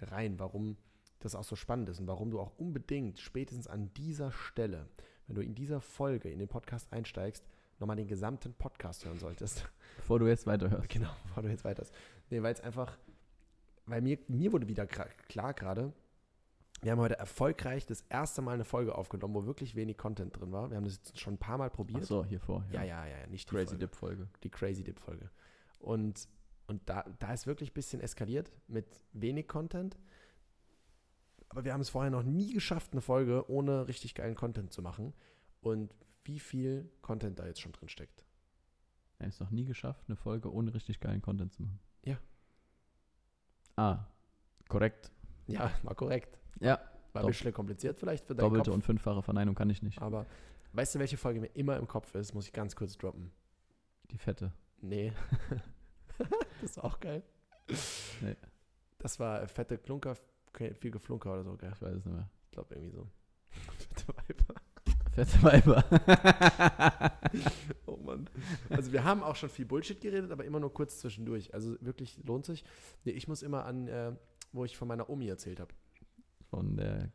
rein, 0.00 0.38
warum 0.40 0.76
das 1.20 1.34
auch 1.34 1.44
so 1.44 1.56
spannend 1.56 1.88
ist 1.88 2.00
und 2.00 2.06
warum 2.06 2.30
du 2.30 2.40
auch 2.40 2.58
unbedingt 2.58 3.18
spätestens 3.20 3.66
an 3.68 3.92
dieser 3.94 4.30
Stelle, 4.32 4.88
wenn 5.26 5.36
du 5.36 5.42
in 5.42 5.54
dieser 5.54 5.80
Folge 5.80 6.30
in 6.30 6.38
den 6.38 6.48
Podcast 6.48 6.92
einsteigst, 6.92 7.44
nochmal 7.78 7.96
den 7.96 8.08
gesamten 8.08 8.54
Podcast 8.54 9.04
hören 9.04 9.18
solltest. 9.18 9.68
Bevor 9.96 10.18
du 10.18 10.26
jetzt 10.26 10.46
weiterhörst. 10.46 10.88
Genau, 10.88 11.10
bevor 11.24 11.42
du 11.42 11.48
jetzt 11.48 11.64
weiter. 11.64 11.84
Nee, 12.30 12.42
weil 12.42 12.52
es 12.52 12.60
einfach, 12.60 12.96
weil 13.86 14.02
mir, 14.02 14.18
mir 14.28 14.52
wurde 14.52 14.68
wieder 14.68 14.86
klar 14.86 15.54
gerade, 15.54 15.92
wir 16.80 16.92
haben 16.92 17.00
heute 17.00 17.18
erfolgreich 17.18 17.86
das 17.86 18.02
erste 18.08 18.40
Mal 18.40 18.54
eine 18.54 18.64
Folge 18.64 18.94
aufgenommen, 18.94 19.34
wo 19.34 19.46
wirklich 19.46 19.74
wenig 19.74 19.96
Content 19.98 20.38
drin 20.38 20.52
war. 20.52 20.70
Wir 20.70 20.76
haben 20.76 20.84
das 20.84 20.96
jetzt 20.96 21.18
schon 21.18 21.34
ein 21.34 21.38
paar 21.38 21.58
Mal 21.58 21.70
probiert. 21.70 22.02
Ach 22.02 22.06
so, 22.06 22.24
hier 22.24 22.38
vor. 22.38 22.64
Ja, 22.70 22.84
ja, 22.84 23.04
ja, 23.06 23.18
ja, 23.18 23.26
nicht 23.26 23.50
die 23.50 23.54
Crazy 23.54 23.66
Folge, 23.66 23.78
Dip 23.78 23.96
Folge. 23.96 24.28
die 24.44 24.50
Crazy 24.50 24.84
Dip 24.84 25.00
Folge. 25.00 25.28
Und, 25.80 26.28
und 26.68 26.88
da, 26.88 27.04
da 27.18 27.32
ist 27.32 27.46
wirklich 27.46 27.70
ein 27.70 27.74
bisschen 27.74 28.00
eskaliert 28.00 28.52
mit 28.68 28.86
wenig 29.12 29.48
Content. 29.48 29.98
Aber 31.48 31.64
wir 31.64 31.72
haben 31.72 31.80
es 31.80 31.88
vorher 31.88 32.10
noch 32.10 32.22
nie 32.22 32.52
geschafft, 32.52 32.92
eine 32.92 33.00
Folge 33.00 33.50
ohne 33.50 33.88
richtig 33.88 34.14
geilen 34.14 34.36
Content 34.36 34.72
zu 34.72 34.82
machen. 34.82 35.14
Und 35.60 35.94
wie 36.28 36.38
viel 36.38 36.90
Content 37.00 37.38
da 37.38 37.46
jetzt 37.46 37.60
schon 37.60 37.72
drin 37.72 37.88
steckt. 37.88 38.24
Er 39.18 39.28
ist 39.28 39.40
noch 39.40 39.50
nie 39.50 39.64
geschafft, 39.64 40.04
eine 40.06 40.16
Folge 40.16 40.52
ohne 40.52 40.72
richtig 40.74 41.00
geilen 41.00 41.22
Content 41.22 41.52
zu 41.52 41.62
machen. 41.62 41.80
Ja. 42.04 42.18
Ah, 43.76 44.06
korrekt. 44.68 45.10
Ja, 45.46 45.72
war 45.82 45.94
korrekt. 45.94 46.38
Ja, 46.60 46.78
War 47.12 47.22
ein 47.22 47.28
bisschen 47.28 47.52
kompliziert 47.52 47.98
vielleicht 47.98 48.26
für 48.26 48.34
deinen 48.34 48.44
Doppelte 48.44 48.70
Kopf. 48.70 48.74
und 48.74 48.82
fünffache 48.82 49.22
Verneinung 49.22 49.54
kann 49.54 49.70
ich 49.70 49.82
nicht. 49.82 50.00
Aber 50.00 50.26
weißt 50.72 50.94
du, 50.94 50.98
welche 50.98 51.16
Folge 51.16 51.40
mir 51.40 51.46
immer 51.54 51.76
im 51.78 51.88
Kopf 51.88 52.14
ist? 52.14 52.34
Muss 52.34 52.46
ich 52.46 52.52
ganz 52.52 52.76
kurz 52.76 52.96
droppen. 52.98 53.32
Die 54.10 54.18
fette. 54.18 54.52
Nee. 54.80 55.12
das 56.18 56.28
ist 56.62 56.78
auch 56.84 57.00
geil. 57.00 57.22
Nee. 58.20 58.36
Das 58.98 59.18
war 59.18 59.46
fette 59.48 59.78
Klunker, 59.78 60.16
viel 60.52 60.90
Geflunker 60.90 61.32
oder 61.32 61.44
so, 61.44 61.56
gell? 61.56 61.72
Ich 61.74 61.82
weiß 61.82 61.94
es 61.96 62.04
nicht 62.04 62.14
mehr. 62.14 62.28
Ich 62.44 62.50
glaube 62.50 62.74
irgendwie 62.74 62.90
so. 62.94 63.08
Fette 63.50 64.08
Weiber. 64.08 64.60
Fette 65.24 65.42
Weiber. 65.42 65.84
Oh 67.86 67.96
Mann. 67.96 68.28
Also 68.70 68.92
wir 68.92 69.04
haben 69.04 69.22
auch 69.22 69.36
schon 69.36 69.48
viel 69.48 69.64
Bullshit 69.66 70.00
geredet, 70.00 70.30
aber 70.30 70.44
immer 70.44 70.60
nur 70.60 70.72
kurz 70.72 70.98
zwischendurch. 71.00 71.52
Also 71.52 71.76
wirklich 71.80 72.18
lohnt 72.24 72.46
sich. 72.46 72.64
Nee, 73.04 73.12
ich 73.12 73.28
muss 73.28 73.42
immer 73.42 73.64
an, 73.64 73.88
äh, 73.88 74.12
wo 74.52 74.64
ich 74.64 74.76
von 74.76 74.88
meiner 74.88 75.10
Omi 75.10 75.28
erzählt 75.28 75.60
habe. 75.60 75.72
Von 76.50 76.76
der 76.76 77.10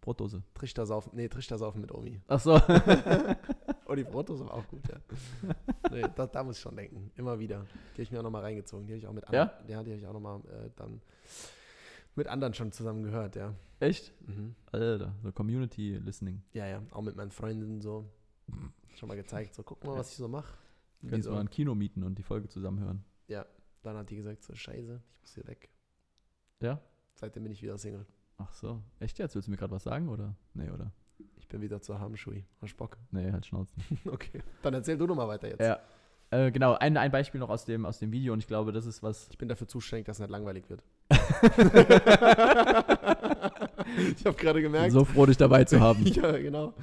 Brotdose. 0.00 0.42
Trichtersaufen, 0.54 1.12
nee, 1.14 1.28
Trichtersaufen 1.28 1.80
mit 1.80 1.92
Omi. 1.92 2.20
Ach 2.28 2.40
so. 2.40 2.60
Oh, 3.86 3.94
die 3.94 4.04
Brotdose 4.04 4.46
war 4.46 4.54
auch 4.54 4.66
gut, 4.68 4.80
ja. 4.88 4.96
Nee, 5.90 6.04
da, 6.14 6.26
da 6.26 6.42
muss 6.42 6.56
ich 6.56 6.62
schon 6.62 6.74
denken. 6.74 7.10
Immer 7.16 7.38
wieder. 7.38 7.66
Die 7.90 7.92
habe 7.96 8.02
ich 8.04 8.10
mir 8.10 8.20
auch 8.20 8.22
nochmal 8.22 8.40
reingezogen. 8.42 8.86
Die 8.86 8.92
habe 8.94 8.98
ich 8.98 9.06
auch 9.06 9.12
mit 9.12 9.24
Ja? 9.30 9.42
anderen, 9.42 9.68
ja, 9.68 9.82
die 9.82 9.90
habe 9.90 10.00
ich 10.00 10.06
auch 10.06 10.12
nochmal 10.14 10.40
äh, 10.46 10.70
dann 10.76 11.02
mit 12.14 12.26
anderen 12.28 12.54
schon 12.54 12.72
zusammen 12.72 13.02
gehört, 13.02 13.36
ja. 13.36 13.54
Echt? 13.80 14.12
Mhm. 14.28 14.54
Alter, 14.70 15.14
so 15.22 15.32
Community 15.32 15.96
Listening. 15.96 16.42
Ja, 16.52 16.66
ja, 16.66 16.82
auch 16.90 17.02
mit 17.02 17.16
meinen 17.16 17.30
Freundinnen 17.30 17.80
so. 17.80 18.08
Schon 18.96 19.08
mal 19.08 19.16
gezeigt, 19.16 19.54
so 19.54 19.62
guck 19.62 19.82
mal, 19.84 19.96
was 19.96 20.10
ich 20.10 20.16
so 20.16 20.28
mache. 20.28 20.54
Kannst 21.08 21.26
du 21.26 21.32
mal 21.32 21.40
ein 21.40 21.50
Kino 21.50 21.74
mieten 21.74 22.04
und 22.04 22.16
die 22.16 22.22
Folge 22.22 22.48
zusammen 22.48 22.80
hören. 22.80 23.04
Dann 23.82 23.96
hat 23.96 24.10
die 24.10 24.16
gesagt, 24.16 24.42
so 24.44 24.54
scheiße, 24.54 25.00
ich 25.14 25.20
muss 25.20 25.34
hier 25.34 25.46
weg. 25.46 25.68
Ja? 26.60 26.80
Seitdem 27.14 27.42
bin 27.42 27.52
ich 27.52 27.62
wieder 27.62 27.76
Single. 27.76 28.06
Ach 28.38 28.52
so. 28.52 28.80
Echt 29.00 29.18
jetzt? 29.18 29.34
Willst 29.34 29.48
du 29.48 29.50
mir 29.50 29.56
gerade 29.56 29.72
was 29.72 29.82
sagen 29.82 30.08
oder? 30.08 30.36
Nee, 30.54 30.70
oder? 30.70 30.92
Ich 31.36 31.48
bin 31.48 31.60
wieder 31.60 31.80
zu 31.80 31.98
haben, 31.98 32.16
Schui. 32.16 32.44
Hast 32.60 32.76
Bock? 32.76 32.96
Nee, 33.10 33.30
halt 33.32 33.44
Schnauzen. 33.44 33.82
Okay. 34.06 34.42
Dann 34.62 34.74
erzähl 34.74 34.96
du 34.96 35.06
doch 35.06 35.16
mal 35.16 35.28
weiter 35.28 35.48
jetzt. 35.48 35.60
Ja. 35.60 35.80
Äh, 36.30 36.50
genau, 36.50 36.74
ein, 36.74 36.96
ein 36.96 37.10
Beispiel 37.10 37.40
noch 37.40 37.50
aus 37.50 37.64
dem, 37.64 37.84
aus 37.84 37.98
dem 37.98 38.12
Video 38.12 38.32
und 38.32 38.38
ich 38.38 38.46
glaube, 38.46 38.72
das 38.72 38.86
ist 38.86 39.02
was. 39.02 39.28
Ich 39.30 39.38
bin 39.38 39.48
dafür 39.48 39.68
zuständig, 39.68 40.06
dass 40.06 40.16
es 40.16 40.20
nicht 40.20 40.30
langweilig 40.30 40.70
wird. 40.70 40.82
ich 44.16 44.24
habe 44.26 44.36
gerade 44.36 44.62
gemerkt. 44.62 44.92
so 44.92 45.04
froh, 45.04 45.26
dich 45.26 45.36
dabei 45.36 45.64
zu 45.64 45.80
haben. 45.80 46.04
ja, 46.06 46.32
genau. 46.38 46.74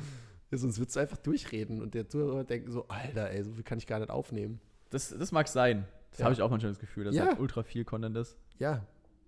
Ja, 0.52 0.58
sonst 0.58 0.80
würdest 0.80 0.96
du 0.96 1.00
einfach 1.02 1.18
durchreden 1.18 1.82
und 1.82 1.94
der 1.94 2.08
Zuhörer 2.10 2.44
denkt 2.44 2.72
so, 2.72 2.88
Alter, 2.88 3.30
ey, 3.30 3.44
so 3.44 3.54
viel 3.54 3.64
kann 3.64 3.78
ich 3.78 3.88
gar 3.88 4.00
nicht 4.00 4.10
aufnehmen. 4.10 4.60
Das, 4.90 5.10
das 5.10 5.32
mag 5.32 5.48
sein. 5.48 5.86
Das 6.12 6.20
Ja. 6.20 6.26
habe 6.26 6.34
ich 6.34 6.42
auch 6.42 6.50
manchmal 6.50 6.72
das 6.72 6.80
Gefühl, 6.80 7.04
dass 7.06 7.16
Ja. 7.16 7.28
halt 7.28 7.40
ultra 7.40 7.64
viel 7.64 7.86
Content 7.86 8.18
ist. 8.18 8.36
Ja. 8.58 8.86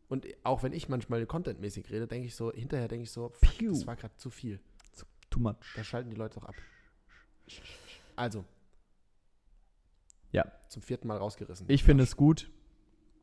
Und 0.09 0.25
auch 0.43 0.63
wenn 0.63 0.73
ich 0.73 0.89
manchmal 0.89 1.25
contentmäßig 1.25 1.89
rede, 1.91 2.07
denke 2.07 2.27
ich 2.27 2.35
so, 2.35 2.51
hinterher 2.51 2.87
denke 2.87 3.03
ich 3.03 3.11
so, 3.11 3.29
fuck, 3.29 3.53
das 3.69 3.87
war 3.87 3.95
gerade 3.95 4.15
zu 4.17 4.29
viel. 4.29 4.59
Too 5.29 5.39
much. 5.39 5.55
Da 5.77 5.83
schalten 5.85 6.09
die 6.09 6.17
Leute 6.17 6.39
doch 6.39 6.45
ab. 6.47 6.55
Also. 8.17 8.43
Ja. 10.33 10.45
Zum 10.67 10.81
vierten 10.81 11.07
Mal 11.07 11.15
rausgerissen. 11.17 11.65
Ich 11.69 11.83
finde 11.85 12.03
es 12.03 12.17
gut, 12.17 12.51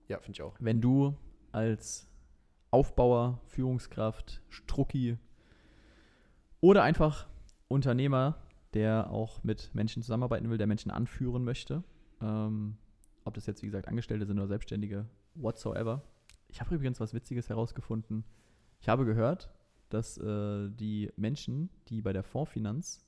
Ja, 0.06 0.18
finde 0.20 0.36
ich 0.36 0.42
auch. 0.42 0.54
wenn 0.60 0.80
du 0.80 1.14
als 1.58 2.08
Aufbauer, 2.70 3.40
Führungskraft, 3.46 4.42
Strucki 4.48 5.18
oder 6.60 6.84
einfach 6.84 7.26
Unternehmer, 7.66 8.36
der 8.74 9.10
auch 9.10 9.42
mit 9.42 9.74
Menschen 9.74 10.02
zusammenarbeiten 10.02 10.50
will, 10.50 10.58
der 10.58 10.68
Menschen 10.68 10.92
anführen 10.92 11.42
möchte, 11.42 11.82
ähm, 12.20 12.76
ob 13.24 13.34
das 13.34 13.46
jetzt 13.46 13.62
wie 13.62 13.66
gesagt 13.66 13.88
Angestellte 13.88 14.24
sind 14.24 14.38
oder 14.38 14.46
Selbstständige, 14.46 15.06
whatsoever. 15.34 16.02
Ich 16.48 16.60
habe 16.60 16.76
übrigens 16.76 17.00
was 17.00 17.12
Witziges 17.12 17.48
herausgefunden. 17.48 18.24
Ich 18.80 18.88
habe 18.88 19.04
gehört, 19.04 19.50
dass 19.88 20.16
äh, 20.18 20.70
die 20.70 21.10
Menschen, 21.16 21.70
die 21.88 22.02
bei 22.02 22.12
der 22.12 22.22
Fondsfinanz 22.22 23.04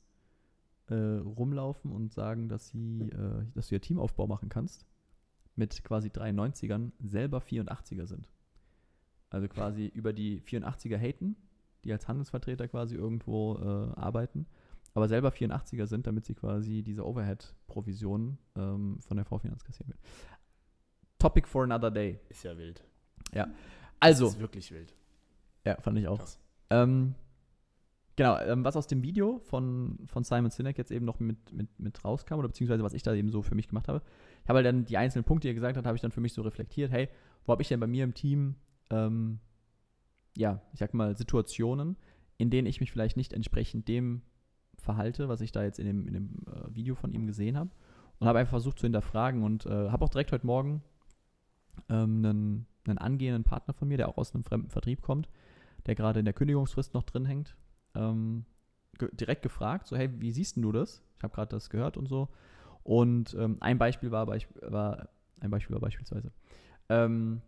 äh, 0.88 0.94
rumlaufen 0.94 1.92
und 1.92 2.12
sagen, 2.12 2.48
dass 2.48 2.68
sie, 2.68 3.10
äh, 3.10 3.44
dass 3.54 3.68
du 3.68 3.76
ihr 3.76 3.80
Teamaufbau 3.80 4.26
machen 4.26 4.48
kannst, 4.48 4.86
mit 5.54 5.84
quasi 5.84 6.08
93ern 6.08 6.90
selber 6.98 7.38
84er 7.38 8.06
sind. 8.06 8.28
Also 9.30 9.48
quasi 9.48 9.86
über 9.86 10.12
die 10.12 10.40
84er 10.42 10.98
haten, 10.98 11.36
die 11.84 11.92
als 11.92 12.08
Handelsvertreter 12.08 12.68
quasi 12.68 12.96
irgendwo 12.96 13.56
äh, 13.56 13.98
arbeiten, 13.98 14.46
aber 14.92 15.08
selber 15.08 15.30
84er 15.30 15.86
sind, 15.86 16.06
damit 16.06 16.24
sie 16.26 16.34
quasi 16.34 16.82
diese 16.82 17.06
Overhead-Provision 17.06 18.38
ähm, 18.56 18.98
von 19.00 19.16
der 19.16 19.24
Vorfinanz 19.24 19.64
kassieren 19.64 19.92
will. 19.92 19.98
Topic 21.18 21.46
for 21.46 21.62
another 21.64 21.90
day. 21.90 22.18
Ist 22.28 22.42
ja 22.42 22.56
wild. 22.58 22.82
Also, 24.00 24.24
Das 24.26 24.34
ist 24.34 24.40
wirklich 24.40 24.72
wild. 24.72 24.94
ja, 25.64 25.76
fand 25.80 25.98
ich 25.98 26.08
auch. 26.08 26.20
Ähm, 26.70 27.14
genau, 28.16 28.38
ähm, 28.40 28.64
was 28.64 28.76
aus 28.76 28.86
dem 28.86 29.02
Video 29.02 29.38
von, 29.38 29.98
von 30.06 30.24
Simon 30.24 30.50
Sinek 30.50 30.78
jetzt 30.78 30.90
eben 30.90 31.04
noch 31.04 31.20
mit, 31.20 31.52
mit, 31.52 31.78
mit 31.78 32.04
rauskam, 32.04 32.34
oder 32.34 32.48
beziehungsweise 32.48 32.82
was 32.82 32.94
ich 32.94 33.02
da 33.02 33.14
eben 33.14 33.28
so 33.30 33.42
für 33.42 33.54
mich 33.54 33.68
gemacht 33.68 33.86
habe, 33.88 34.02
ich 34.42 34.48
habe 34.48 34.56
halt 34.56 34.66
dann 34.66 34.84
die 34.86 34.96
einzelnen 34.96 35.24
Punkte, 35.24 35.46
die 35.46 35.50
er 35.50 35.54
gesagt 35.54 35.76
hat, 35.76 35.86
habe 35.86 35.96
ich 35.96 36.02
dann 36.02 36.10
für 36.10 36.20
mich 36.20 36.32
so 36.32 36.42
reflektiert, 36.42 36.90
hey, 36.90 37.08
wo 37.44 37.52
habe 37.52 37.62
ich 37.62 37.68
denn 37.68 37.78
bei 37.78 37.86
mir 37.86 38.02
im 38.04 38.14
Team, 38.14 38.56
ähm, 38.90 39.40
ja, 40.36 40.60
ich 40.72 40.78
sag 40.78 40.94
mal, 40.94 41.16
Situationen, 41.16 41.96
in 42.38 42.50
denen 42.50 42.66
ich 42.66 42.80
mich 42.80 42.92
vielleicht 42.92 43.16
nicht 43.16 43.32
entsprechend 43.32 43.88
dem 43.88 44.22
verhalte, 44.76 45.28
was 45.28 45.40
ich 45.40 45.52
da 45.52 45.62
jetzt 45.62 45.78
in 45.78 45.86
dem, 45.86 46.06
in 46.06 46.14
dem 46.14 46.30
äh, 46.46 46.74
Video 46.74 46.94
von 46.94 47.12
ihm 47.12 47.26
gesehen 47.26 47.56
habe. 47.56 47.70
Und 48.18 48.28
habe 48.28 48.38
einfach 48.38 48.50
versucht 48.50 48.78
zu 48.78 48.84
hinterfragen 48.84 49.42
und 49.42 49.64
äh, 49.66 49.90
habe 49.90 50.04
auch 50.04 50.10
direkt 50.10 50.32
heute 50.32 50.46
Morgen 50.46 50.82
ähm, 51.88 52.24
einen, 52.24 52.66
einen 52.86 52.98
angehenden 52.98 53.44
Partner 53.44 53.72
von 53.72 53.88
mir, 53.88 53.96
der 53.96 54.08
auch 54.08 54.18
aus 54.18 54.34
einem 54.34 54.44
fremden 54.44 54.68
Vertrieb 54.68 55.00
kommt, 55.00 55.28
der 55.86 55.94
gerade 55.94 56.18
in 56.18 56.26
der 56.26 56.34
Kündigungsfrist 56.34 56.92
noch 56.92 57.04
drin 57.04 57.24
hängt, 57.24 57.56
ähm, 57.94 58.44
ge 58.98 59.08
direkt 59.12 59.42
gefragt, 59.42 59.86
so 59.86 59.96
hey, 59.96 60.10
wie 60.20 60.32
siehst 60.32 60.56
du 60.56 60.72
das? 60.72 61.02
Ich 61.16 61.22
habe 61.22 61.34
gerade 61.34 61.50
das 61.50 61.70
gehört 61.70 61.96
und 61.96 62.08
so. 62.08 62.28
Und 62.82 63.34
ähm, 63.34 63.56
ein 63.60 63.78
Beispiel 63.78 64.10
war, 64.10 64.26
war 64.26 65.08
ein 65.40 65.50
Beispiel 65.50 65.74
war 65.74 65.80
beispielsweise, 65.80 66.32
ähm, 66.88 67.40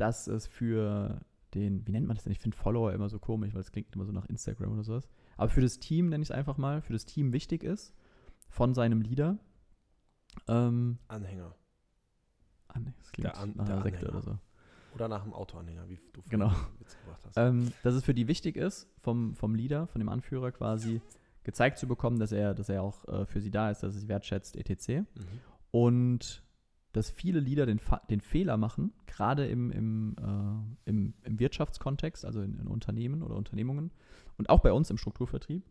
dass 0.00 0.26
es 0.26 0.46
für 0.46 1.20
den, 1.54 1.86
wie 1.86 1.92
nennt 1.92 2.06
man 2.06 2.16
das 2.16 2.24
denn? 2.24 2.32
Ich 2.32 2.38
finde 2.38 2.56
Follower 2.56 2.92
immer 2.92 3.08
so 3.08 3.18
komisch, 3.18 3.52
weil 3.54 3.60
es 3.60 3.72
klingt 3.72 3.94
immer 3.94 4.04
so 4.06 4.12
nach 4.12 4.26
Instagram 4.26 4.72
oder 4.72 4.84
sowas. 4.84 5.08
Aber 5.36 5.48
für 5.48 5.60
das 5.60 5.78
Team, 5.78 6.08
nenne 6.08 6.22
ich 6.22 6.30
es 6.30 6.36
einfach 6.36 6.56
mal, 6.58 6.80
für 6.82 6.92
das 6.92 7.04
Team 7.06 7.32
wichtig 7.32 7.62
ist, 7.64 7.92
von 8.48 8.74
seinem 8.74 9.00
Leader, 9.02 9.38
ähm, 10.48 10.98
Anhänger. 11.08 11.54
nee, 12.78 12.92
das 12.98 13.12
klingt 13.12 13.26
Der 13.26 13.38
An- 13.38 13.54
nach 13.56 13.66
der 13.66 13.82
Sekte 13.82 13.98
Anhänger. 14.06 14.12
oder 14.14 14.22
so. 14.22 14.38
Oder 14.94 15.08
nach 15.08 15.22
dem 15.22 15.32
Autoanhänger, 15.34 15.88
wie 15.88 15.96
du 16.12 16.20
vorhin 16.22 16.30
Genau. 16.30 16.52
Witz 16.78 16.96
gebracht 16.98 17.24
hast. 17.24 17.36
ähm, 17.36 17.72
dass 17.82 17.94
es 17.94 18.04
für 18.04 18.14
die 18.14 18.26
wichtig 18.28 18.56
ist, 18.56 18.88
vom, 19.00 19.34
vom 19.36 19.54
Leader, 19.54 19.86
von 19.86 20.00
dem 20.00 20.08
Anführer 20.08 20.50
quasi 20.52 21.00
gezeigt 21.44 21.78
zu 21.78 21.86
bekommen, 21.86 22.18
dass 22.18 22.32
er, 22.32 22.54
dass 22.54 22.68
er 22.68 22.82
auch 22.82 23.06
äh, 23.08 23.24
für 23.26 23.40
sie 23.40 23.50
da 23.50 23.70
ist, 23.70 23.82
dass 23.82 23.94
er 23.94 24.00
sie 24.00 24.08
wertschätzt, 24.08 24.56
etc. 24.56 24.88
Mhm. 24.88 25.06
Und 25.70 26.42
dass 26.92 27.10
viele 27.10 27.40
Leader 27.40 27.66
den, 27.66 27.80
den 28.08 28.20
Fehler 28.20 28.56
machen, 28.56 28.92
gerade 29.06 29.46
im, 29.46 29.70
im, 29.70 30.16
äh, 30.18 30.90
im, 30.90 31.14
im 31.22 31.38
Wirtschaftskontext, 31.38 32.24
also 32.24 32.40
in, 32.40 32.58
in 32.58 32.66
Unternehmen 32.66 33.22
oder 33.22 33.36
Unternehmungen 33.36 33.92
und 34.38 34.50
auch 34.50 34.60
bei 34.60 34.72
uns 34.72 34.90
im 34.90 34.98
Strukturvertrieb, 34.98 35.64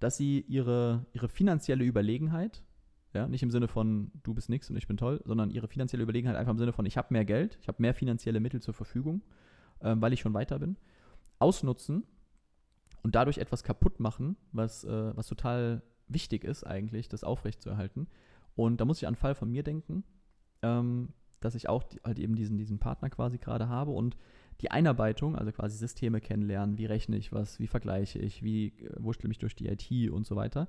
dass 0.00 0.16
sie 0.16 0.40
ihre, 0.48 1.06
ihre 1.12 1.28
finanzielle 1.28 1.84
Überlegenheit, 1.84 2.62
ja, 3.12 3.28
nicht 3.28 3.42
im 3.42 3.50
Sinne 3.50 3.68
von 3.68 4.10
du 4.22 4.34
bist 4.34 4.48
nix 4.48 4.70
und 4.70 4.76
ich 4.76 4.86
bin 4.86 4.96
toll, 4.96 5.20
sondern 5.24 5.50
ihre 5.50 5.68
finanzielle 5.68 6.02
Überlegenheit 6.02 6.36
einfach 6.36 6.52
im 6.52 6.58
Sinne 6.58 6.72
von 6.72 6.86
ich 6.86 6.96
habe 6.96 7.08
mehr 7.12 7.24
Geld, 7.24 7.58
ich 7.60 7.68
habe 7.68 7.80
mehr 7.80 7.94
finanzielle 7.94 8.40
Mittel 8.40 8.60
zur 8.60 8.74
Verfügung, 8.74 9.22
ähm, 9.80 10.00
weil 10.00 10.12
ich 10.12 10.20
schon 10.20 10.34
weiter 10.34 10.58
bin, 10.58 10.76
ausnutzen 11.38 12.04
und 13.02 13.14
dadurch 13.14 13.38
etwas 13.38 13.62
kaputt 13.62 14.00
machen, 14.00 14.36
was, 14.52 14.84
äh, 14.84 15.16
was 15.16 15.26
total 15.26 15.82
wichtig 16.08 16.44
ist 16.44 16.64
eigentlich, 16.64 17.08
das 17.08 17.24
aufrechtzuerhalten. 17.24 18.06
Und 18.54 18.80
da 18.80 18.84
muss 18.84 18.98
ich 18.98 19.06
an 19.06 19.14
einen 19.14 19.16
Fall 19.16 19.34
von 19.34 19.50
mir 19.50 19.62
denken, 19.62 20.04
ähm, 20.62 21.10
dass 21.40 21.54
ich 21.54 21.68
auch 21.68 21.82
die, 21.82 22.00
halt 22.04 22.18
eben 22.18 22.34
diesen, 22.34 22.58
diesen 22.58 22.78
Partner 22.78 23.10
quasi 23.10 23.38
gerade 23.38 23.68
habe 23.68 23.90
und 23.90 24.16
die 24.60 24.70
Einarbeitung, 24.70 25.36
also 25.36 25.52
quasi 25.52 25.76
Systeme 25.76 26.20
kennenlernen, 26.20 26.78
wie 26.78 26.86
rechne 26.86 27.16
ich 27.16 27.32
was, 27.32 27.58
wie 27.60 27.66
vergleiche 27.66 28.18
ich, 28.18 28.42
wie 28.42 28.68
äh, 28.68 28.94
wurschtel 28.98 29.28
mich 29.28 29.38
durch 29.38 29.54
die 29.54 29.68
IT 29.68 30.10
und 30.10 30.26
so 30.26 30.36
weiter, 30.36 30.68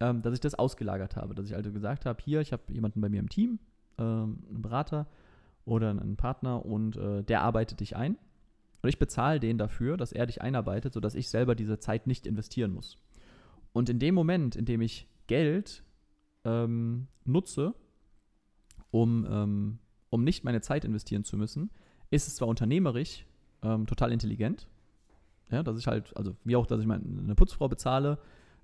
ähm, 0.00 0.22
dass 0.22 0.34
ich 0.34 0.40
das 0.40 0.54
ausgelagert 0.54 1.16
habe, 1.16 1.34
dass 1.34 1.46
ich 1.46 1.54
also 1.54 1.72
gesagt 1.72 2.06
habe, 2.06 2.22
hier, 2.22 2.40
ich 2.40 2.52
habe 2.52 2.62
jemanden 2.72 3.00
bei 3.00 3.08
mir 3.08 3.20
im 3.20 3.28
Team, 3.28 3.58
ähm, 3.98 4.44
einen 4.48 4.62
Berater 4.62 5.06
oder 5.64 5.90
einen 5.90 6.16
Partner 6.16 6.64
und 6.64 6.96
äh, 6.96 7.22
der 7.22 7.42
arbeitet 7.42 7.80
dich 7.80 7.96
ein 7.96 8.16
und 8.82 8.88
ich 8.88 8.98
bezahle 8.98 9.40
den 9.40 9.58
dafür, 9.58 9.96
dass 9.96 10.12
er 10.12 10.26
dich 10.26 10.42
einarbeitet, 10.42 10.92
sodass 10.92 11.14
ich 11.14 11.30
selber 11.30 11.54
diese 11.54 11.78
Zeit 11.78 12.06
nicht 12.06 12.26
investieren 12.26 12.72
muss. 12.72 12.98
Und 13.72 13.88
in 13.88 13.98
dem 13.98 14.14
Moment, 14.14 14.56
in 14.56 14.64
dem 14.64 14.80
ich 14.80 15.08
Geld 15.28 15.84
ähm, 16.44 17.06
nutze, 17.24 17.74
um, 18.92 19.26
ähm, 19.28 19.78
um 20.10 20.22
nicht 20.22 20.44
meine 20.44 20.60
Zeit 20.60 20.84
investieren 20.84 21.24
zu 21.24 21.36
müssen, 21.36 21.70
ist 22.10 22.28
es 22.28 22.36
zwar 22.36 22.46
unternehmerisch 22.46 23.26
ähm, 23.62 23.86
total 23.86 24.12
intelligent, 24.12 24.68
ja, 25.50 25.64
dass 25.64 25.78
ich 25.78 25.88
halt, 25.88 26.16
also 26.16 26.36
wie 26.44 26.54
auch, 26.54 26.66
dass 26.66 26.80
ich 26.80 26.86
meine, 26.86 27.02
eine 27.04 27.34
Putzfrau 27.34 27.68
bezahle, 27.68 28.18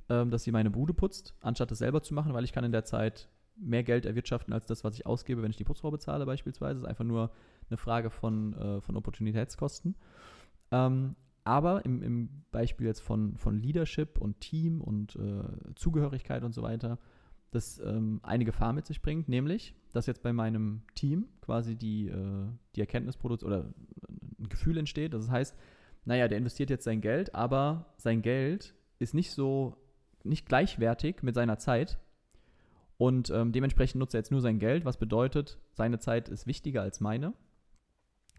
ähm, 0.09 0.31
dass 0.31 0.45
sie 0.45 0.53
meine 0.53 0.71
Bude 0.71 0.95
putzt, 0.95 1.35
anstatt 1.41 1.71
das 1.71 1.79
selber 1.79 2.03
zu 2.03 2.15
machen, 2.15 2.35
weil 2.35 2.45
ich 2.45 2.53
kann 2.53 2.65
in 2.65 2.73
der 2.73 2.85
Zeit 2.85 3.29
mehr 3.57 3.83
Geld 3.83 4.07
erwirtschaften 4.07 4.55
als 4.55 4.67
das, 4.67 4.85
was 4.85 4.95
ich 4.95 5.07
ausgebe, 5.07 5.43
wenn 5.43 5.51
ich 5.51 5.57
die 5.57 5.65
Putzfrau 5.65 5.91
bezahle 5.91 6.27
beispielsweise. 6.27 6.75
Das 6.75 6.83
ist 6.85 6.89
einfach 6.89 7.05
nur 7.05 7.33
eine 7.69 7.77
Frage 7.77 8.11
von, 8.11 8.55
äh, 8.55 8.81
von 8.81 8.97
Opportunitätskosten. 8.97 9.97
Ähm, 10.71 11.17
aber 11.45 11.85
im, 11.85 12.03
im 12.03 12.29
Beispiel 12.51 12.87
jetzt 12.87 13.01
von, 13.01 13.37
von 13.39 13.59
Leadership 13.59 14.19
und 14.19 14.41
Team 14.41 14.81
und 14.81 15.17
äh, 15.17 15.75
Zugehörigkeit 15.75 16.45
und 16.45 16.53
so 16.53 16.63
weiter, 16.63 16.99
das 17.51 17.79
ähm, 17.79 18.21
eine 18.23 18.45
Gefahr 18.45 18.73
mit 18.75 18.87
sich 18.87 19.01
bringt, 19.01 19.29
nämlich, 19.29 19.75
dass 19.93 20.07
jetzt 20.07 20.23
bei 20.23 20.33
meinem 20.33 20.83
Team 20.95 21.29
quasi 21.41 21.77
die, 21.77 22.09
äh, 22.09 22.47
die 22.77 22.81
Erkenntnis 22.81 23.17
produziert 23.17 23.51
oder 23.51 23.73
ein 24.39 24.49
Gefühl 24.49 24.79
entsteht. 24.79 25.15
Das 25.15 25.31
heißt, 25.31 25.57
naja, 26.05 26.29
der 26.29 26.39
investiert 26.39 26.71
jetzt 26.71 26.85
sein 26.85 27.01
Geld, 27.01 27.35
aber 27.35 27.93
sein 27.97 28.23
Geld 28.23 28.75
ist 28.99 29.15
nicht 29.15 29.31
so, 29.31 29.77
nicht 30.25 30.47
gleichwertig 30.47 31.23
mit 31.23 31.35
seiner 31.35 31.59
Zeit. 31.59 31.99
Und 32.97 33.31
ähm, 33.31 33.53
dementsprechend 33.53 34.01
nutzt 34.01 34.15
er 34.15 34.21
jetzt 34.21 34.33
nur 34.33 34.41
sein 34.41 34.59
Geld, 34.59 34.85
was 34.85 34.97
bedeutet, 34.97 35.59
seine 35.73 35.99
Zeit 35.99 36.29
ist 36.29 36.47
wichtiger 36.47 36.83
als 36.83 37.01
meine. 37.01 37.33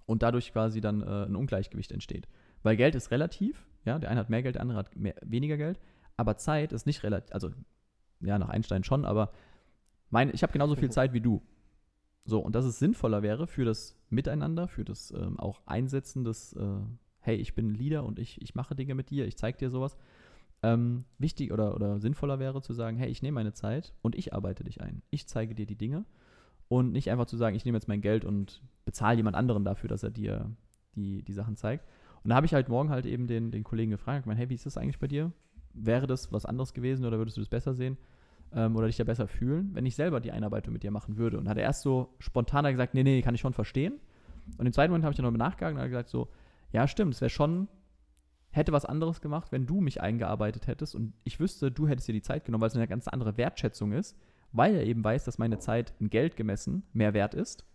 Und 0.05 0.23
dadurch 0.23 0.51
quasi 0.51 0.81
dann 0.81 1.01
äh, 1.01 1.25
ein 1.25 1.35
Ungleichgewicht 1.35 1.91
entsteht. 1.91 2.27
Weil 2.63 2.75
Geld 2.75 2.95
ist 2.95 3.11
relativ, 3.11 3.67
ja, 3.85 3.99
der 3.99 4.09
eine 4.09 4.19
hat 4.19 4.29
mehr 4.29 4.41
Geld, 4.41 4.55
der 4.55 4.61
andere 4.61 4.79
hat 4.79 4.95
mehr, 4.95 5.15
weniger 5.21 5.55
Geld, 5.55 5.79
aber 6.17 6.37
Zeit 6.37 6.73
ist 6.73 6.85
nicht 6.85 7.03
relativ, 7.03 7.33
also 7.33 7.51
ja, 8.19 8.37
nach 8.37 8.49
Einstein 8.49 8.83
schon, 8.83 9.05
aber 9.05 9.31
mein, 10.09 10.33
ich 10.33 10.43
habe 10.43 10.53
genauso 10.53 10.75
viel 10.75 10.91
Zeit 10.91 11.13
wie 11.13 11.21
du. 11.21 11.41
So, 12.25 12.39
und 12.39 12.53
dass 12.53 12.65
es 12.65 12.79
sinnvoller 12.79 13.21
wäre 13.23 13.47
für 13.47 13.65
das 13.65 13.97
Miteinander, 14.09 14.67
für 14.67 14.85
das 14.85 15.11
ähm, 15.11 15.39
auch 15.39 15.61
Einsetzen 15.65 16.23
des, 16.23 16.53
äh, 16.53 16.79
hey, 17.21 17.35
ich 17.37 17.55
bin 17.55 17.73
Leader 17.73 18.03
und 18.03 18.19
ich, 18.19 18.41
ich 18.41 18.55
mache 18.55 18.75
Dinge 18.75 18.95
mit 18.95 19.09
dir, 19.09 19.25
ich 19.25 19.37
zeige 19.37 19.57
dir 19.57 19.69
sowas. 19.69 19.97
Ähm, 20.61 21.05
wichtig 21.17 21.53
oder, 21.53 21.73
oder 21.73 21.99
sinnvoller 21.99 22.37
wäre 22.39 22.61
zu 22.61 22.73
sagen, 22.73 22.97
hey, 22.97 23.09
ich 23.09 23.21
nehme 23.21 23.35
meine 23.35 23.53
Zeit 23.53 23.93
und 24.01 24.15
ich 24.15 24.33
arbeite 24.33 24.63
dich 24.63 24.81
ein. 24.81 25.01
Ich 25.09 25.27
zeige 25.27 25.55
dir 25.55 25.65
die 25.65 25.77
Dinge 25.77 26.05
und 26.67 26.91
nicht 26.91 27.09
einfach 27.09 27.25
zu 27.25 27.37
sagen, 27.37 27.55
ich 27.55 27.65
nehme 27.65 27.77
jetzt 27.77 27.87
mein 27.87 28.01
Geld 28.01 28.25
und 28.25 28.61
bezahle 28.85 29.17
jemand 29.17 29.35
anderen 29.35 29.63
dafür, 29.63 29.87
dass 29.87 30.03
er 30.03 30.11
dir 30.11 30.51
die, 30.95 31.23
die 31.23 31.33
Sachen 31.33 31.55
zeigt. 31.55 31.85
Und 32.23 32.29
da 32.29 32.35
habe 32.35 32.45
ich 32.45 32.53
halt 32.53 32.67
morgen 32.69 32.89
halt 32.89 33.05
eben 33.05 33.27
den, 33.27 33.51
den 33.51 33.63
Kollegen 33.63 33.91
gefragt, 33.91 34.25
mein, 34.25 34.37
hey, 34.37 34.49
wie 34.49 34.55
ist 34.55 34.65
das 34.65 34.77
eigentlich 34.77 34.99
bei 34.99 35.07
dir? 35.07 35.31
Wäre 35.73 36.07
das 36.07 36.31
was 36.31 36.45
anderes 36.45 36.73
gewesen 36.73 37.05
oder 37.05 37.17
würdest 37.17 37.37
du 37.37 37.41
das 37.41 37.49
besser 37.49 37.73
sehen? 37.73 37.97
Ähm, 38.53 38.75
oder 38.75 38.87
dich 38.87 38.97
da 38.97 39.03
besser 39.03 39.27
fühlen, 39.27 39.69
wenn 39.73 39.85
ich 39.85 39.95
selber 39.95 40.19
die 40.19 40.31
Einarbeitung 40.31 40.73
mit 40.73 40.83
dir 40.83 40.91
machen 40.91 41.17
würde? 41.17 41.37
Und 41.37 41.47
hat 41.47 41.57
er 41.57 41.63
erst 41.63 41.81
so 41.81 42.15
spontaner 42.19 42.71
gesagt, 42.71 42.93
nee, 42.93 43.03
nee, 43.03 43.21
kann 43.21 43.35
ich 43.35 43.41
schon 43.41 43.53
verstehen. 43.53 43.99
Und 44.57 44.65
im 44.65 44.73
zweiten 44.73 44.91
Moment 44.91 45.05
habe 45.05 45.11
ich 45.11 45.17
dann 45.17 45.31
noch 45.31 45.37
nachgegangen 45.37 45.77
und 45.77 45.81
hat 45.83 45.89
gesagt 45.89 46.09
so, 46.09 46.29
ja, 46.71 46.87
stimmt, 46.87 47.13
es 47.13 47.21
wäre 47.21 47.29
schon, 47.29 47.67
hätte 48.51 48.71
was 48.71 48.85
anderes 48.85 49.21
gemacht, 49.21 49.51
wenn 49.51 49.65
du 49.65 49.81
mich 49.81 50.01
eingearbeitet 50.01 50.67
hättest 50.67 50.95
und 50.95 51.13
ich 51.23 51.39
wüsste, 51.39 51.71
du 51.71 51.87
hättest 51.87 52.07
dir 52.07 52.13
die 52.13 52.21
Zeit 52.21 52.45
genommen, 52.45 52.61
weil 52.61 52.69
es 52.69 52.75
eine 52.75 52.87
ganz 52.87 53.07
andere 53.07 53.37
Wertschätzung 53.37 53.91
ist, 53.91 54.17
weil 54.51 54.75
er 54.75 54.83
eben 54.83 55.03
weiß, 55.03 55.25
dass 55.25 55.37
meine 55.37 55.59
Zeit 55.59 55.93
in 55.99 56.09
Geld 56.09 56.35
gemessen 56.35 56.83
mehr 56.93 57.13
wert 57.13 57.35
ist 57.35 57.65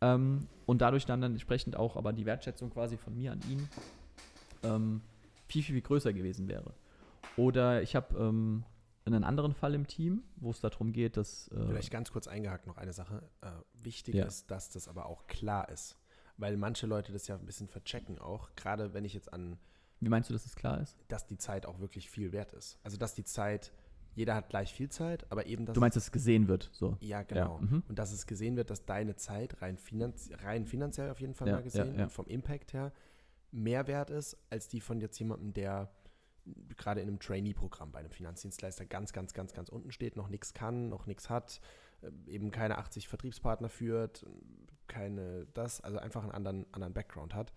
ähm, 0.00 0.46
und 0.66 0.80
dadurch 0.82 1.06
dann, 1.06 1.20
dann 1.20 1.32
entsprechend 1.32 1.76
auch 1.76 1.96
aber 1.96 2.12
die 2.12 2.26
Wertschätzung 2.26 2.70
quasi 2.70 2.96
von 2.96 3.14
mir 3.16 3.32
an 3.32 3.40
ihn 3.48 3.68
ähm, 4.64 5.00
viel, 5.46 5.62
viel, 5.62 5.74
viel 5.74 5.82
größer 5.82 6.12
gewesen 6.12 6.48
wäre. 6.48 6.74
Oder 7.36 7.82
ich 7.82 7.94
habe 7.94 8.16
ähm, 8.18 8.64
einen 9.14 9.24
anderen 9.24 9.52
Fall 9.54 9.74
im 9.74 9.86
Team, 9.86 10.22
wo 10.36 10.50
es 10.50 10.60
darum 10.60 10.92
geht, 10.92 11.16
dass. 11.16 11.48
Äh, 11.48 11.66
Vielleicht 11.66 11.90
ganz 11.90 12.10
kurz 12.12 12.26
eingehakt 12.28 12.66
noch 12.66 12.76
eine 12.76 12.92
Sache. 12.92 13.28
Äh, 13.40 13.50
wichtig 13.82 14.14
Ja. 14.14 14.24
ist, 14.26 14.50
dass 14.50 14.70
das 14.70 14.88
aber 14.88 15.06
auch 15.06 15.26
klar 15.26 15.68
ist. 15.68 15.96
Weil 16.36 16.56
manche 16.56 16.86
Leute 16.86 17.12
das 17.12 17.26
ja 17.26 17.36
ein 17.36 17.44
bisschen 17.46 17.68
verchecken 17.68 18.18
auch. 18.18 18.50
Gerade 18.54 18.94
wenn 18.94 19.04
ich 19.04 19.14
jetzt 19.14 19.32
an, 19.32 19.58
wie 20.00 20.08
meinst 20.08 20.30
du, 20.30 20.32
dass 20.32 20.46
es 20.46 20.54
klar 20.54 20.80
ist? 20.80 20.96
dass 21.08 21.26
die 21.26 21.36
Zeit 21.38 21.66
auch 21.66 21.80
wirklich 21.80 22.08
viel 22.08 22.30
wert 22.32 22.52
ist. 22.52 22.78
Also, 22.84 22.96
dass 22.96 23.14
die 23.14 23.24
Zeit, 23.24 23.72
jeder 24.14 24.34
hat 24.36 24.48
gleich 24.48 24.72
viel 24.72 24.88
Zeit, 24.88 25.26
aber 25.32 25.46
eben, 25.46 25.66
dass 25.66 25.74
Du 25.74 25.80
meinst, 25.80 25.96
dass 25.96 26.04
es 26.04 26.12
gesehen 26.12 26.46
wird, 26.46 26.70
so. 26.72 26.96
Ja, 27.00 27.22
genau. 27.22 27.56
Ja, 27.56 27.66
mhm. 27.66 27.82
Und 27.88 27.98
dass 27.98 28.12
es 28.12 28.26
gesehen 28.26 28.56
wird, 28.56 28.70
dass 28.70 28.84
deine 28.84 29.16
Zeit 29.16 29.60
rein, 29.62 29.76
finanz 29.76 30.30
rein 30.42 30.66
finanziell 30.66 31.10
auf 31.10 31.20
jeden 31.20 31.34
Fall 31.34 31.48
Ja, 31.48 31.54
mal 31.54 31.62
gesehen 31.62 32.08
vom 32.08 32.26
Impact 32.26 32.72
her 32.72 32.92
mehr 33.50 33.86
wert 33.86 34.10
ist, 34.10 34.36
als 34.50 34.68
die 34.68 34.80
von 34.80 35.00
jetzt 35.00 35.18
jemandem, 35.18 35.54
der 35.54 35.90
gerade 36.76 37.00
in 37.00 37.08
einem 37.08 37.18
Trainee-Programm 37.18 37.92
bei 37.92 38.00
einem 38.00 38.10
Finanzdienstleister 38.10 38.86
ganz, 38.86 39.12
ganz, 39.12 39.34
ganz, 39.34 39.52
ganz 39.52 39.68
unten 39.68 39.92
steht, 39.92 40.16
noch 40.16 40.28
nichts 40.28 40.54
kann, 40.54 40.88
noch 40.88 41.06
nichts 41.06 41.30
hat, 41.30 41.60
äh, 42.02 42.10
eben 42.30 42.50
keine 42.50 42.78
80 42.78 43.08
Vertriebspartner 43.08 43.68
führt, 43.68 44.26
keine 44.86 45.46
das, 45.54 45.80
also 45.80 45.98
einfach 45.98 46.22
einen 46.22 46.32
anderen, 46.32 46.66
anderen 46.72 46.94
Background 46.94 47.34
hat. 47.34 47.52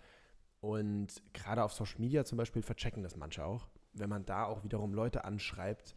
Und 0.60 1.23
gerade 1.34 1.63
auf 1.63 1.73
Social 1.73 1.99
Media 1.99 2.23
zum 2.23 2.38
Beispiel 2.38 2.62
verchecken 2.62 3.04
das 3.04 3.15
manche 3.15 3.43
auch. 3.43 3.67
Wenn 3.93 4.10
man 4.10 4.25
da 4.25 4.45
auch 4.45 4.63
wiederum 4.63 4.93
Leute 4.93 5.25
anschreibt, 5.25 5.95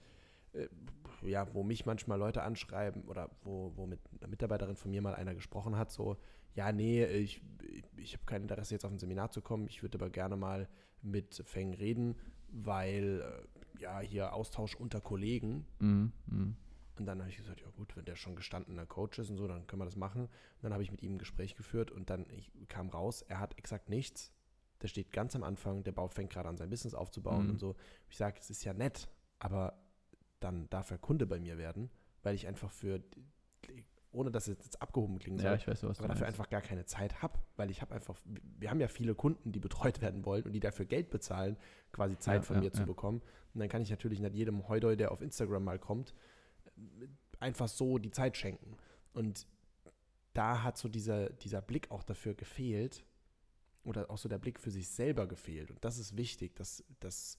äh, 0.52 0.68
ja, 1.22 1.52
wo 1.54 1.62
mich 1.62 1.86
manchmal 1.86 2.18
Leute 2.18 2.42
anschreiben 2.42 3.04
oder 3.04 3.30
wo, 3.42 3.72
wo 3.76 3.86
mit 3.86 4.00
einer 4.20 4.28
Mitarbeiterin 4.28 4.76
von 4.76 4.90
mir 4.90 5.02
mal 5.02 5.14
einer 5.14 5.34
gesprochen 5.34 5.76
hat, 5.76 5.90
so, 5.90 6.16
ja, 6.54 6.72
nee, 6.72 7.04
ich, 7.04 7.42
ich 7.96 8.14
habe 8.14 8.24
kein 8.26 8.42
Interesse 8.42 8.74
jetzt 8.74 8.84
auf 8.84 8.92
ein 8.92 8.98
Seminar 8.98 9.30
zu 9.30 9.40
kommen, 9.40 9.66
ich 9.66 9.82
würde 9.82 9.98
aber 9.98 10.10
gerne 10.10 10.36
mal 10.36 10.68
mit 11.02 11.42
Feng 11.44 11.74
reden, 11.74 12.16
weil, 12.54 13.20
äh, 13.76 13.82
ja, 13.82 14.00
hier 14.00 14.32
Austausch 14.32 14.76
unter 14.76 15.00
Kollegen. 15.00 15.66
Mhm. 15.80 16.12
Mhm. 16.26 16.56
Und 16.96 17.06
dann 17.06 17.18
habe 17.18 17.28
ich 17.28 17.36
gesagt, 17.36 17.60
ja 17.60 17.68
gut, 17.76 17.96
wenn 17.96 18.04
der 18.04 18.14
schon 18.14 18.36
gestandener 18.36 18.86
Coach 18.86 19.18
ist 19.18 19.28
und 19.28 19.36
so, 19.36 19.48
dann 19.48 19.66
können 19.66 19.80
wir 19.82 19.86
das 19.86 19.96
machen. 19.96 20.22
Und 20.26 20.62
dann 20.62 20.72
habe 20.72 20.84
ich 20.84 20.92
mit 20.92 21.02
ihm 21.02 21.14
ein 21.14 21.18
Gespräch 21.18 21.56
geführt 21.56 21.90
und 21.90 22.08
dann 22.08 22.24
ich, 22.30 22.52
kam 22.68 22.88
raus, 22.88 23.22
er 23.22 23.40
hat 23.40 23.58
exakt 23.58 23.88
nichts. 23.88 24.32
Der 24.80 24.88
steht 24.88 25.12
ganz 25.12 25.34
am 25.34 25.42
Anfang, 25.42 25.82
der 25.82 25.92
baut, 25.92 26.14
fängt 26.14 26.30
gerade 26.32 26.48
an, 26.48 26.56
sein 26.56 26.70
Business 26.70 26.94
aufzubauen 26.94 27.44
Mhm. 27.44 27.50
und 27.50 27.58
so. 27.58 27.74
Ich 28.08 28.16
sage, 28.16 28.38
es 28.38 28.48
ist 28.50 28.62
ja 28.64 28.74
nett, 28.74 29.08
aber 29.40 29.76
dann 30.38 30.68
darf 30.70 30.90
er 30.92 30.98
Kunde 30.98 31.26
bei 31.26 31.40
mir 31.40 31.58
werden, 31.58 31.90
weil 32.22 32.34
ich 32.36 32.46
einfach 32.46 32.70
für, 32.70 33.02
ohne 34.14 34.30
dass 34.30 34.48
es 34.48 34.58
jetzt 34.64 34.80
abgehoben 34.80 35.18
klingen 35.18 35.38
soll, 35.38 35.46
Ja, 35.50 35.54
ich 35.56 35.66
weiß, 35.66 35.82
was 35.84 35.98
aber 35.98 36.08
dafür 36.08 36.26
meinst. 36.26 36.38
einfach 36.40 36.50
gar 36.50 36.60
keine 36.60 36.84
Zeit 36.86 37.20
habe, 37.22 37.38
weil 37.56 37.70
ich 37.70 37.82
habe 37.82 37.94
einfach, 37.94 38.18
wir 38.58 38.70
haben 38.70 38.80
ja 38.80 38.88
viele 38.88 39.14
Kunden, 39.14 39.52
die 39.52 39.60
betreut 39.60 40.00
werden 40.00 40.24
wollen 40.24 40.44
und 40.44 40.52
die 40.52 40.60
dafür 40.60 40.86
Geld 40.86 41.10
bezahlen, 41.10 41.56
quasi 41.92 42.18
Zeit 42.18 42.36
Ja, 42.36 42.42
von 42.42 42.56
ja, 42.56 42.62
mir 42.62 42.72
zu 42.72 42.84
bekommen. 42.84 43.20
Und 43.52 43.60
dann 43.60 43.68
kann 43.68 43.82
ich 43.82 43.90
natürlich 43.90 44.20
nicht 44.20 44.34
jedem 44.34 44.66
Heudeu, 44.68 44.96
der 44.96 45.12
auf 45.12 45.20
Instagram 45.20 45.64
mal 45.64 45.78
kommt, 45.78 46.14
einfach 47.40 47.68
so 47.68 47.98
die 47.98 48.10
Zeit 48.10 48.36
schenken. 48.36 48.76
Und 49.12 49.46
da 50.32 50.62
hat 50.62 50.76
so 50.78 50.88
dieser, 50.88 51.30
dieser 51.30 51.60
Blick 51.62 51.90
auch 51.90 52.02
dafür 52.02 52.34
gefehlt 52.34 53.04
oder 53.84 54.10
auch 54.10 54.18
so 54.18 54.28
der 54.28 54.38
Blick 54.38 54.58
für 54.58 54.70
sich 54.70 54.88
selber 54.88 55.26
gefehlt. 55.26 55.70
Und 55.70 55.84
das 55.84 55.98
ist 55.98 56.16
wichtig, 56.16 56.56
dass, 56.56 56.82
dass, 57.00 57.38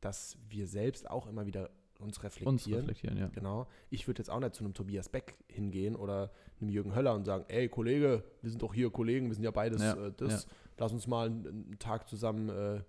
dass 0.00 0.38
wir 0.48 0.66
selbst 0.66 1.10
auch 1.10 1.26
immer 1.26 1.46
wieder 1.46 1.70
uns 2.00 2.22
reflektieren. 2.22 2.54
Uns 2.54 2.68
reflektieren, 2.68 3.16
ja. 3.18 3.28
Genau. 3.28 3.66
Ich 3.90 4.06
würde 4.06 4.20
jetzt 4.20 4.30
auch 4.30 4.40
nicht 4.40 4.54
zu 4.54 4.64
einem 4.64 4.74
Tobias 4.74 5.08
Beck 5.08 5.36
hingehen 5.48 5.96
oder 5.96 6.30
einem 6.60 6.70
Jürgen 6.70 6.94
Höller 6.94 7.14
und 7.14 7.24
sagen, 7.24 7.44
ey 7.48 7.68
Kollege, 7.68 8.24
wir 8.42 8.50
sind 8.50 8.62
doch 8.62 8.74
hier 8.74 8.90
Kollegen, 8.90 9.28
wir 9.28 9.34
sind 9.34 9.44
ja 9.44 9.50
beides 9.50 9.82
Ja, 9.82 10.06
äh, 10.06 10.12
das. 10.16 10.46
Lass 10.78 10.92
uns 10.92 11.06
mal 11.06 11.28
einen, 11.28 11.78
Tag 11.78 12.06
zusammen 12.08 12.50
äh, 12.50 12.82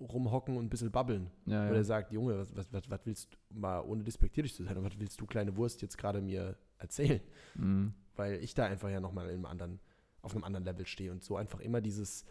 rumhocken 0.00 0.56
und 0.56 0.66
ein 0.66 0.70
bisschen 0.70 0.90
babbeln. 0.90 1.30
Ja, 1.46 1.62
Oder 1.64 1.72
ja. 1.72 1.76
er 1.78 1.84
sagt, 1.84 2.12
Junge, 2.12 2.38
was, 2.38 2.54
was, 2.54 2.72
was, 2.72 2.88
was 2.88 3.00
willst 3.04 3.32
du, 3.32 3.58
mal 3.58 3.80
ohne 3.80 4.04
despektierlich 4.04 4.54
zu 4.54 4.64
sein, 4.64 4.76
was 4.82 4.98
willst 4.98 5.20
du, 5.20 5.26
kleine 5.26 5.56
Wurst, 5.56 5.82
jetzt 5.82 5.98
gerade 5.98 6.20
mir 6.20 6.56
erzählen? 6.78 7.20
Mhm. 7.54 7.94
Weil 8.16 8.42
ich 8.42 8.54
da 8.54 8.64
einfach 8.66 8.90
ja 8.90 9.00
nochmal 9.00 9.26
in 9.26 9.34
einem 9.34 9.46
anderen, 9.46 9.80
auf 10.22 10.34
einem 10.34 10.44
anderen 10.44 10.64
Level 10.64 10.86
stehe 10.86 11.10
und 11.10 11.22
so 11.22 11.36
einfach 11.36 11.60
immer 11.60 11.80
dieses, 11.80 12.24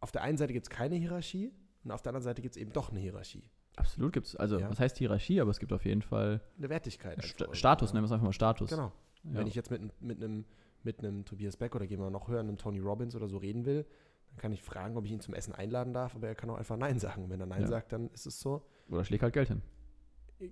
auf 0.00 0.12
der 0.12 0.22
einen 0.22 0.38
Seite 0.38 0.52
gibt 0.52 0.66
es 0.66 0.70
keine 0.70 0.96
Hierarchie 0.96 1.52
und 1.84 1.90
auf 1.90 2.02
der 2.02 2.10
anderen 2.10 2.24
Seite 2.24 2.42
gibt 2.42 2.56
es 2.56 2.60
eben 2.60 2.72
doch 2.72 2.90
eine 2.90 3.00
Hierarchie. 3.00 3.44
Absolut 3.76 4.12
gibt 4.12 4.26
es, 4.26 4.36
also 4.36 4.58
Ja. 4.58 4.68
was 4.70 4.78
heißt 4.80 4.98
Hierarchie, 4.98 5.40
aber 5.40 5.50
es 5.50 5.58
gibt 5.58 5.72
auf 5.72 5.84
jeden 5.84 6.02
Fall 6.02 6.40
Eine 6.58 6.68
Wertigkeit. 6.68 7.18
irgendwo, 7.24 7.54
Status, 7.54 7.90
ja. 7.90 7.94
nennen 7.94 8.04
wir 8.04 8.06
es 8.06 8.12
einfach 8.12 8.26
mal 8.26 8.32
Status. 8.32 8.70
Genau. 8.70 8.92
Ja. 9.24 9.34
Wenn 9.38 9.46
ich 9.46 9.54
jetzt 9.54 9.70
mit, 9.70 10.02
mit, 10.02 10.22
einem, 10.22 10.44
mit 10.82 10.98
einem 10.98 11.24
Tobias 11.24 11.56
Beck 11.56 11.74
oder 11.74 11.86
gehen 11.86 12.00
wir 12.00 12.10
noch 12.10 12.28
höher, 12.28 12.40
einem 12.40 12.58
Tony 12.58 12.80
Robbins 12.80 13.14
oder 13.16 13.28
so 13.28 13.38
reden 13.38 13.64
will, 13.64 13.86
dann 14.28 14.36
kann 14.36 14.52
ich 14.52 14.62
fragen, 14.62 14.96
ob 14.96 15.04
ich 15.06 15.12
ihn 15.12 15.20
zum 15.20 15.34
Essen 15.34 15.54
einladen 15.54 15.92
darf, 15.94 16.14
aber 16.14 16.26
er 16.28 16.34
kann 16.34 16.50
auch 16.50 16.56
einfach 16.56 16.76
Nein 16.76 16.98
sagen. 16.98 17.30
Wenn 17.30 17.40
er 17.40 17.46
Nein 17.46 17.66
sagt, 17.66 17.92
dann 17.92 18.08
ist 18.10 18.26
es 18.26 18.40
so. 18.40 18.66
Oder 18.90 19.04
schlägt 19.04 19.22
halt 19.22 19.32
Geld 19.34 19.48
hin. 19.48 19.62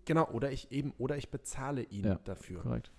Genau, 0.05 0.29
oder 0.31 0.53
ich 0.53 0.71
eben, 0.71 0.93
oder 0.99 1.17
ich 1.17 1.31
bezahle 1.31 1.83
ihn 1.83 2.05
Ja. 2.05 2.15
dafür. 2.25 2.61
Korrekt. 2.61 2.93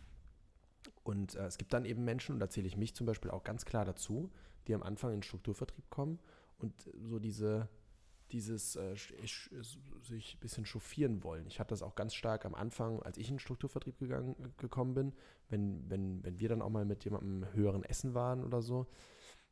Und 1.03 1.35
äh, 1.35 1.45
es 1.45 1.57
gibt 1.57 1.73
dann 1.73 1.85
eben 1.85 2.03
Menschen, 2.03 2.33
und 2.33 2.39
da 2.39 2.49
zähle 2.49 2.67
ich 2.67 2.77
mich 2.77 2.93
zum 2.95 3.05
Beispiel 3.07 3.31
auch 3.31 3.43
ganz 3.43 3.65
klar 3.65 3.85
dazu, 3.85 4.29
die 4.67 4.75
am 4.75 4.83
Anfang 4.83 5.11
in 5.11 5.17
den 5.17 5.23
Strukturvertrieb 5.23 5.89
kommen 5.89 6.19
und 6.59 6.73
so 7.01 7.17
diese, 7.17 7.69
dieses 8.31 8.75
äh, 8.75 8.95
sich 8.95 10.35
ein 10.35 10.39
bisschen 10.39 10.65
chauffieren 10.65 11.23
wollen. 11.23 11.45
Ich 11.47 11.59
hatte 11.59 11.69
das 11.69 11.81
auch 11.83 11.95
ganz 11.95 12.13
stark 12.13 12.45
am 12.45 12.55
Anfang, 12.55 13.01
als 13.03 13.17
ich 13.17 13.27
in 13.29 13.35
den 13.35 13.39
Strukturvertrieb 13.39 13.99
gegangen, 13.99 14.35
gekommen 14.57 14.93
bin, 14.93 15.13
wenn, 15.49 15.89
wenn, 15.89 16.23
wenn 16.23 16.39
wir 16.39 16.49
dann 16.49 16.61
auch 16.61 16.69
mal 16.69 16.85
mit 16.85 17.03
jemandem 17.03 17.51
höheren 17.53 17.83
Essen 17.83 18.13
waren 18.13 18.43
oder 18.43 18.61
so, 18.61 18.87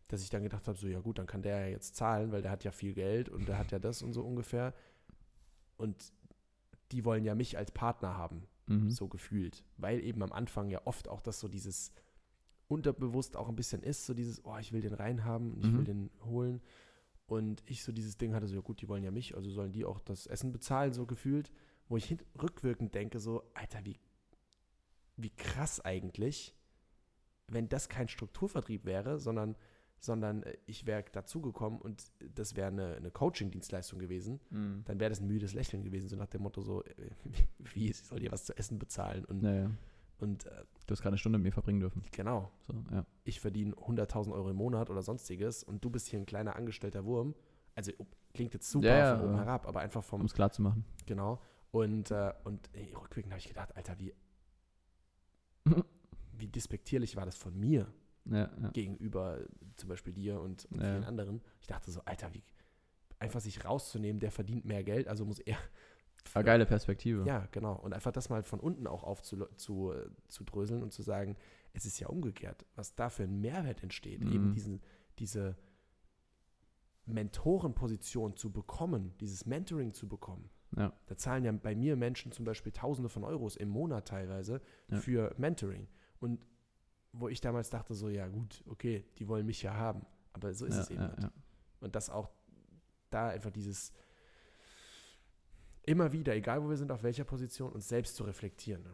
dass 0.08 0.24
ich 0.24 0.30
dann 0.30 0.44
gedacht 0.44 0.68
habe, 0.68 0.78
so 0.78 0.88
ja 0.88 1.00
gut, 1.00 1.20
dann 1.20 1.28
kann 1.28 1.42
der 1.42 1.60
ja 1.62 1.68
jetzt 1.68 1.96
zahlen, 1.96 2.32
weil 2.32 2.42
der 2.42 2.52
hat 2.52 2.64
ja 2.64 2.72
viel 2.72 2.94
Geld 2.94 3.30
und 3.30 3.48
der 3.48 3.58
hat 3.58 3.72
ja 3.72 3.80
das 3.80 4.02
und 4.02 4.14
so 4.14 4.24
ungefähr. 4.24 4.74
Und 5.78 6.12
die 6.92 7.06
wollen 7.06 7.24
ja 7.24 7.36
mich 7.36 7.58
als 7.58 7.72
Partner 7.72 8.18
haben 8.18 8.48
Mhm. 8.68 8.92
so 8.92 9.08
gefühlt. 9.08 9.64
Weil 9.78 10.00
eben 10.04 10.22
am 10.22 10.32
Anfang 10.32 10.70
ja 10.70 10.82
oft 10.86 11.08
auch 11.08 11.22
das 11.22 11.40
so 11.40 11.48
dieses 11.48 11.92
unterbewusst 12.68 13.36
auch 13.36 13.50
ein 13.50 13.56
bisschen 13.56 13.82
ist, 13.82 14.06
so 14.06 14.14
dieses, 14.14 14.46
oh, 14.46 14.56
ich 14.60 14.72
will 14.72 14.82
den 14.82 14.94
reinhaben 14.94 15.54
und 15.54 15.66
ich 15.66 15.72
Mhm. 15.72 15.78
will 15.78 15.84
den 15.86 16.10
holen. 16.24 16.62
Und 17.30 17.64
ich 17.68 17.84
so 17.84 17.92
dieses 17.92 18.18
Ding 18.18 18.34
hatte, 18.34 18.48
so, 18.48 18.56
ja 18.56 18.62
gut, 18.62 18.82
die 18.82 18.90
wollen 18.90 19.04
ja 19.04 19.12
mich, 19.12 19.36
also 19.36 19.50
sollen 19.52 19.72
die 19.72 19.86
auch 19.86 20.00
das 20.00 20.26
Essen 20.28 20.52
bezahlen, 20.52 20.94
so 20.94 21.06
gefühlt. 21.06 21.52
Wo 21.88 21.98
ich 21.98 22.18
rückwirkend 22.42 22.94
denke, 22.94 23.20
so, 23.20 23.44
Alter, 23.54 23.84
wie, 23.86 24.00
wie 25.16 25.32
krass 25.32 25.80
eigentlich, 25.80 26.56
wenn 27.48 27.68
das 27.70 27.90
kein 27.90 28.08
Strukturvertrieb 28.08 28.86
wäre, 28.86 29.20
sondern 29.20 29.56
sondern 30.02 30.44
äh, 30.44 30.58
ich 30.66 30.86
wäre 30.86 31.04
dazugekommen 31.12 31.80
und 31.82 32.06
das 32.34 32.56
wäre 32.56 32.70
eine, 32.70 32.96
eine 32.96 33.12
Coaching-Dienstleistung 33.12 34.00
gewesen, 34.00 34.40
Mhm. 34.50 34.84
dann 34.86 34.98
wäre 35.00 35.10
das 35.10 35.20
ein 35.20 35.28
müdes 35.28 35.54
Lächeln 35.54 35.84
gewesen, 35.84 36.08
so 36.08 36.16
nach 36.16 36.28
dem 36.28 36.42
Motto 36.44 36.62
so, 36.62 36.84
äh, 36.86 36.94
wie, 37.74 37.90
ich 37.90 37.98
soll 37.98 38.22
dir 38.22 38.32
was 38.32 38.46
zu 38.46 38.58
essen 38.58 38.80
bezahlen? 38.80 39.26
Und, 39.26 39.44
Naja, 39.44 39.72
und 40.20 40.46
äh, 40.46 40.64
du 40.86 40.92
hast 40.92 41.02
gerade 41.02 41.10
eine 41.14 41.18
Stunde 41.18 41.38
mit 41.40 41.46
mir 41.46 41.52
verbringen 41.52 41.80
dürfen. 41.80 42.04
genau, 42.12 42.52
So, 42.68 42.74
ja. 42.92 43.06
ich 43.24 43.40
verdiene 43.40 43.74
100.000 43.76 44.32
Euro 44.34 44.50
im 44.50 44.56
Monat 44.58 44.90
oder 44.90 45.02
sonstiges 45.02 45.64
und 45.64 45.84
du 45.84 45.90
bist 45.90 46.08
hier 46.08 46.20
ein 46.20 46.26
kleiner 46.26 46.56
angestellter 46.56 47.06
Wurm. 47.06 47.36
Also 47.76 47.92
klingt 48.34 48.54
jetzt 48.54 48.70
super 48.70 48.88
Ja, 48.88 48.98
ja, 48.98 49.16
von 49.16 49.26
oben 49.26 49.34
aber- 49.36 49.46
herab, 49.46 49.68
aber 49.68 49.80
einfach 49.82 50.04
vom, 50.04 50.20
Um 50.22 50.26
es 50.26 50.34
klar 50.34 50.52
zu 50.52 50.62
machen. 50.62 50.84
genau. 51.06 51.42
Und, 51.72 52.12
äh, 52.12 52.34
und 52.44 52.70
ey, 52.74 52.94
rückwirkend 52.94 53.32
habe 53.34 53.40
ich 53.40 53.48
gedacht, 53.48 53.76
Alter, 53.76 53.98
wie, 54.00 54.14
wie 56.38 56.48
despektierlich 56.48 57.16
war 57.16 57.26
das 57.26 57.36
von 57.38 57.58
mir 57.60 57.92
Ja, 58.26 58.50
ja. 58.62 58.70
gegenüber 58.72 59.40
zum 59.76 59.90
Beispiel 59.90 60.14
dir 60.14 60.40
und, 60.42 60.66
und 60.66 60.82
Ja. 60.82 60.92
vielen 60.92 61.04
anderen. 61.04 61.42
Ich 61.62 61.68
dachte 61.68 61.92
so, 61.92 62.02
Alter, 62.06 62.34
wie 62.34 62.44
einfach 63.20 63.40
sich 63.42 63.64
rauszunehmen, 63.66 64.20
der 64.20 64.32
verdient 64.32 64.66
mehr 64.66 64.84
Geld, 64.84 65.08
also 65.08 65.26
muss 65.26 65.40
er. 65.40 65.58
Aber 66.34 66.44
geile 66.44 66.66
Perspektive. 66.66 67.26
Ja, 67.26 67.48
genau. 67.52 67.76
Und 67.76 67.94
einfach 67.94 68.12
das 68.12 68.30
mal 68.30 68.44
von 68.44 68.60
unten 68.60 68.88
auch 68.88 69.04
aufzudröseln 69.04 69.58
zu, 69.58 69.94
zu 70.28 70.44
dröseln 70.44 70.84
und 70.84 70.92
zu 70.94 71.02
sagen, 71.02 71.36
es 71.74 71.86
ist 71.86 72.00
ja 72.00 72.08
umgekehrt, 72.08 72.66
was 72.76 72.96
da 72.96 73.10
für 73.10 73.24
ein 73.24 73.40
Mehrwert 73.42 73.82
entsteht, 73.84 74.22
Mhm. 74.24 74.32
eben 74.32 74.52
diesen, 74.54 74.82
diese 75.20 75.56
Mentorenposition 77.06 78.36
zu 78.36 78.52
bekommen, 78.52 79.14
dieses 79.20 79.46
Mentoring 79.46 79.94
zu 79.94 80.08
bekommen. 80.08 80.50
Ja. 80.78 80.94
Da 81.08 81.18
zahlen 81.18 81.44
ja 81.44 81.52
bei 81.52 81.76
mir 81.76 81.96
Menschen 81.96 82.32
zum 82.32 82.46
Beispiel 82.46 82.72
Tausende 82.72 83.10
von 83.10 83.24
Euros 83.24 83.56
im 83.56 83.70
Monat 83.70 84.08
teilweise 84.08 84.62
Ja. 84.90 84.98
für 84.98 85.34
Mentoring. 85.38 85.88
Und 86.20 86.46
wo 87.12 87.28
ich 87.28 87.42
damals 87.42 87.72
dachte, 87.72 87.96
so, 87.96 88.10
ja 88.10 88.28
gut, 88.28 88.64
okay, 88.68 89.06
die 89.18 89.28
wollen 89.28 89.46
mich 89.48 89.64
ja 89.64 89.74
haben. 89.74 90.06
Aber 90.34 90.54
so 90.54 90.66
ist 90.66 90.76
ja, 90.76 90.82
es 90.82 90.92
eben 90.92 91.08
nicht. 91.08 91.32
Und 91.80 91.96
das 91.96 92.10
auch 92.12 92.30
da 93.10 93.30
einfach 93.30 93.50
dieses 93.50 93.92
immer 95.90 96.12
wieder, 96.12 96.36
egal 96.36 96.64
wo 96.64 96.70
wir 96.70 96.78
sind, 96.78 96.92
auf 96.92 97.04
welcher 97.04 97.24
Position, 97.24 97.72
uns 97.72 97.88
selbst 97.88 98.16
zu 98.16 98.24
reflektieren. 98.24 98.84
Ne? 98.84 98.90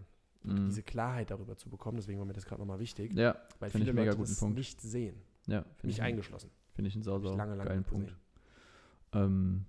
Mhm. 0.54 0.68
diese 0.68 0.84
Klarheit 0.84 1.32
darüber 1.32 1.58
zu 1.58 1.70
bekommen, 1.72 1.98
deswegen 1.98 2.20
war 2.20 2.26
mir 2.26 2.34
das 2.34 2.46
gerade 2.46 2.62
nochmal 2.62 2.78
wichtig, 2.80 3.14
Ja, 3.16 3.36
weil 3.60 3.72
finde 3.72 3.86
viele 3.88 3.92
ich 3.92 3.96
mega 3.96 4.06
Leute 4.12 4.18
guten 4.18 4.30
das 4.30 4.40
Punkt. 4.40 4.56
nicht 4.58 4.80
sehen, 4.80 5.16
ja 5.48 5.64
finde 5.64 5.88
mich 5.88 5.96
ich, 5.98 6.02
eingeschlossen. 6.04 6.52
find 6.74 6.88
ich 6.88 6.94
einen 6.94 7.02
sau, 7.04 7.18
sau 7.20 7.36
lange, 7.36 7.56
lange 7.56 7.68
geilen 7.70 7.84
Punkt. 7.84 8.16
Ähm, 9.14 9.66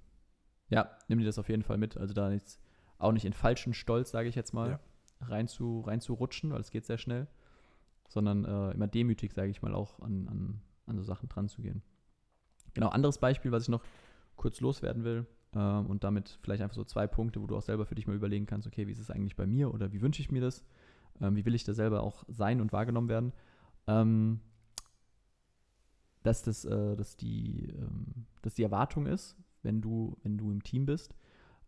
ja, 0.68 0.90
nimm 1.08 1.18
dir 1.18 1.24
das 1.24 1.38
auf 1.38 1.48
jeden 1.48 1.62
Fall 1.62 1.78
mit. 1.78 1.96
Also 1.96 2.12
da 2.12 2.28
nichts, 2.28 2.58
auch 2.98 3.12
nicht 3.12 3.24
in 3.24 3.32
falschen 3.32 3.72
Stolz, 3.72 4.10
sage 4.10 4.28
ich 4.28 4.34
jetzt 4.34 4.52
mal, 4.52 4.70
Ja. 4.72 4.80
rein, 5.28 5.48
zu, 5.48 5.80
rein 5.80 6.00
zu 6.02 6.12
rutschen, 6.14 6.50
weil 6.52 6.60
es 6.60 6.70
geht 6.70 6.84
sehr 6.84 6.98
schnell, 6.98 7.26
sondern 8.08 8.44
äh, 8.44 8.72
immer 8.72 8.86
demütig, 8.86 9.32
sage 9.32 9.50
ich 9.50 9.62
mal, 9.62 9.74
auch 9.74 10.00
an, 10.00 10.28
an, 10.28 10.60
an 10.86 10.96
so 10.98 11.04
Sachen 11.04 11.28
dran 11.30 11.48
zu 11.48 11.62
gehen. 11.62 11.82
Genau, 12.74 12.88
anderes 12.90 13.16
Beispiel, 13.18 13.50
was 13.52 13.62
ich 13.62 13.68
noch 13.70 13.82
kurz 14.36 14.60
loswerden 14.60 15.04
will 15.04 15.26
ähm, 15.56 15.86
und 15.86 16.04
damit 16.04 16.38
vielleicht 16.42 16.62
einfach 16.62 16.76
so 16.76 16.84
zwei 16.84 17.06
Punkte, 17.06 17.40
wo 17.40 17.46
du 17.46 17.56
auch 17.56 17.62
selber 17.62 17.86
für 17.86 17.94
dich 17.94 18.06
mal 18.06 18.14
überlegen 18.14 18.46
kannst, 18.46 18.66
okay, 18.66 18.86
wie 18.86 18.92
ist 18.92 19.00
es 19.00 19.10
eigentlich 19.10 19.36
bei 19.36 19.46
mir 19.46 19.72
oder 19.72 19.92
wie 19.92 20.02
wünsche 20.02 20.20
ich 20.20 20.30
mir 20.30 20.42
das? 20.42 20.64
Ähm, 21.20 21.34
wie 21.34 21.46
will 21.46 21.54
ich 21.54 21.64
da 21.64 21.72
selber 21.72 22.02
auch 22.02 22.24
sein 22.28 22.60
und 22.60 22.72
wahrgenommen 22.72 23.08
werden? 23.08 23.32
Ähm, 23.86 24.40
dass 26.22 26.42
das, 26.42 26.64
äh, 26.66 26.96
dass 26.96 27.16
die, 27.16 27.68
ähm, 27.70 28.26
dass 28.42 28.54
die 28.54 28.64
Erwartung 28.64 29.06
ist, 29.06 29.36
wenn 29.62 29.80
du, 29.80 30.18
wenn 30.22 30.36
du 30.36 30.50
im 30.50 30.62
Team 30.62 30.84
bist. 30.84 31.14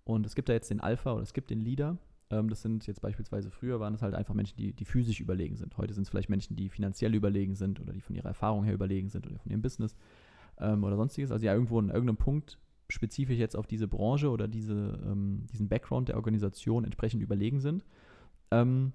Und 0.05 0.27
es 0.27 0.35
gibt 0.35 0.49
da 0.49 0.53
jetzt 0.53 0.71
den 0.71 0.81
Alpha 0.81 1.13
oder 1.13 1.23
es 1.23 1.33
gibt 1.33 1.49
den 1.49 1.61
Leader. 1.61 1.97
Ähm, 2.31 2.51
das 2.51 2.61
sind 2.61 2.87
jetzt 2.87 3.01
beispielsweise 3.01 3.51
früher 3.51 3.81
waren 3.81 3.95
es 3.95 4.03
halt 4.03 4.15
einfach 4.15 4.35
Menschen, 4.35 4.57
die, 4.59 4.75
die 4.75 4.85
physisch 4.85 5.21
überlegen 5.21 5.57
sind. 5.57 5.79
Heute 5.79 5.95
sind 5.95 6.03
es 6.03 6.11
vielleicht 6.11 6.29
Menschen, 6.29 6.57
die 6.57 6.69
finanziell 6.69 7.15
überlegen 7.15 7.55
sind 7.55 7.81
oder 7.81 7.93
die 7.95 8.03
von 8.03 8.17
ihrer 8.17 8.29
Erfahrung 8.29 8.65
her 8.65 8.75
überlegen 8.75 9.09
sind 9.09 9.27
oder 9.27 9.39
von 9.39 9.51
ihrem 9.51 9.63
Business 9.63 9.97
ähm, 10.59 10.85
oder 10.85 10.97
sonstiges. 10.97 11.31
Also 11.31 11.47
ja, 11.47 11.55
irgendwo 11.55 11.79
an 11.79 11.89
irgendeinem 11.89 12.19
Punkt 12.19 12.59
spezifisch 12.89 13.39
jetzt 13.39 13.57
auf 13.57 13.67
diese 13.67 13.89
Branche 13.89 14.31
oder 14.31 14.49
diese, 14.49 15.01
ähm, 15.05 15.47
diesen 15.53 15.69
Background 15.69 16.09
der 16.09 16.17
Organisation 16.17 16.85
entsprechend 16.85 17.23
überlegen 17.23 17.61
sind. 17.61 17.85
Ähm, 18.51 18.93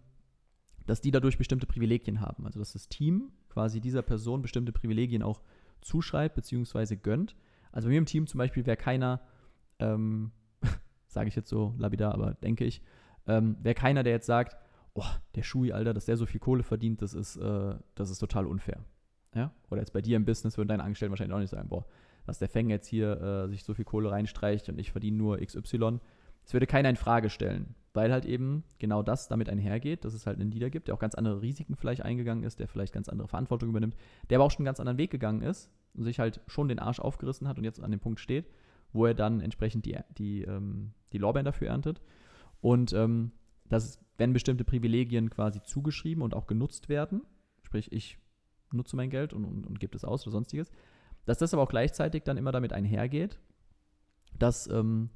dass 0.86 1.02
die 1.02 1.12
dadurch 1.12 1.38
bestimmte 1.38 1.68
Privilegien 1.68 2.20
haben. 2.20 2.46
Also 2.46 2.60
dass 2.60 2.74
das 2.74 2.90
Team 2.90 3.32
quasi 3.50 3.80
dieser 3.80 4.02
Person 4.02 4.42
bestimmte 4.42 4.72
Privilegien 4.72 5.24
auch 5.24 5.42
zuschreibt 5.82 6.36
bzw. 6.36 6.96
gönnt. 6.96 7.36
Also 7.72 7.88
bei 7.88 7.92
mir 7.92 8.00
im 8.00 8.06
Team 8.06 8.28
zum 8.28 8.38
Beispiel 8.38 8.66
wäre 8.66 8.78
keiner, 8.78 9.22
ähm, 9.80 10.32
sage 11.08 11.30
ich 11.30 11.36
jetzt 11.36 11.50
so 11.50 11.74
lapidar, 11.78 12.14
aber 12.14 12.34
denke 12.36 12.66
ich, 12.66 12.82
ähm, 13.28 13.58
wäre 13.62 13.76
keiner, 13.76 14.04
der 14.04 14.14
jetzt 14.14 14.26
sagt, 14.26 14.58
oh, 14.94 15.06
der 15.36 15.44
Schui, 15.44 15.72
Alter, 15.72 15.94
dass 15.94 16.06
der 16.06 16.18
so 16.18 16.26
viel 16.26 16.40
Kohle 16.40 16.64
verdient, 16.64 17.02
das 17.02 17.14
ist, 17.14 17.38
äh, 17.38 17.76
das 17.96 18.10
ist 18.10 18.20
total 18.20 18.46
unfair. 18.46 18.84
Ja? 19.34 19.52
Oder 19.70 19.82
jetzt 19.82 19.94
bei 19.94 20.02
dir 20.02 20.18
im 20.18 20.26
Business 20.26 20.58
würden 20.58 20.68
deine 20.68 20.84
Angestellten 20.84 21.12
wahrscheinlich 21.12 21.34
auch 21.36 21.40
nicht 21.40 21.50
sagen, 21.50 21.70
boah, 21.70 21.86
dass 22.26 22.40
der 22.40 22.50
Feng 22.50 22.70
jetzt 22.70 22.88
hier 22.88 23.22
äh, 23.22 23.48
sich 23.50 23.64
so 23.64 23.74
viel 23.74 23.86
Kohle 23.86 24.12
reinstreicht 24.12 24.70
und 24.70 24.80
ich 24.80 24.92
verdiene 24.92 25.18
nur 25.18 25.38
XY. 25.38 26.00
Das 26.44 26.54
würde 26.54 26.68
keiner 26.68 26.90
in 26.90 26.96
Frage 26.96 27.30
stellen, 27.30 27.76
weil 27.94 28.12
halt 28.12 28.26
eben 28.26 28.64
genau 28.80 29.02
das 29.02 29.28
damit 29.28 29.50
einhergeht, 29.50 30.04
dass 30.06 30.14
es 30.14 30.26
halt 30.26 30.40
einen 30.40 30.52
Leader 30.52 30.70
gibt, 30.70 30.88
der 30.88 30.96
auch 30.96 31.00
ganz 31.00 31.16
andere 31.16 31.42
Risiken 31.42 31.76
vielleicht 31.76 32.04
eingegangen 32.04 32.44
ist, 32.44 32.60
der 32.60 32.68
vielleicht 32.68 32.94
ganz 32.94 33.10
andere 33.10 33.28
Verantwortung 33.28 33.70
übernimmt, 33.70 33.96
der 34.30 34.38
aber 34.38 34.46
auch 34.46 34.52
schon 34.52 34.60
einen 34.60 34.66
ganz 34.66 34.80
anderen 34.80 34.98
Weg 34.98 35.12
gegangen 35.12 35.42
ist 35.42 35.70
und 35.94 36.04
sich 36.04 36.20
halt 36.20 36.42
schon 36.48 36.68
den 36.68 36.80
Arsch 36.80 37.00
aufgerissen 37.00 37.48
hat 37.48 37.58
und 37.58 37.64
jetzt 37.64 37.82
an 37.82 37.92
dem 37.92 38.00
Punkt 38.00 38.20
steht, 38.20 38.50
wo 38.92 39.06
er 39.06 39.14
dann 39.14 39.42
entsprechend 39.42 39.86
die, 39.86 39.98
die, 40.18 40.44
ähm, 40.44 40.92
die 41.14 41.18
Lorbeeren 41.18 41.46
dafür 41.46 41.70
erntet. 41.70 42.02
Und 42.62 42.94
ähm, 42.94 43.32
dass, 43.70 44.00
wenn 44.18 44.34
bestimmte 44.34 44.64
Privilegien 44.64 45.30
quasi 45.30 45.62
zugeschrieben 45.64 46.24
und 46.24 46.34
auch 46.34 46.48
genutzt 46.48 46.90
werden, 46.90 47.22
sprich 47.64 47.92
ich 47.92 48.18
nutze 48.72 48.96
mein 48.96 49.10
Geld 49.10 49.34
und, 49.34 49.46
und, 49.46 49.66
und 49.66 49.80
gebe 49.80 49.96
es 49.96 50.04
aus 50.04 50.26
oder 50.26 50.32
sonstiges, 50.32 50.72
dass 51.26 51.38
das 51.38 51.54
aber 51.54 51.64
auch 51.64 51.70
gleichzeitig 51.70 52.24
dann 52.24 52.38
immer 52.38 52.52
damit 52.52 52.74
einhergeht, 52.74 53.40
dass 54.38 54.68
ähm, 54.68 55.10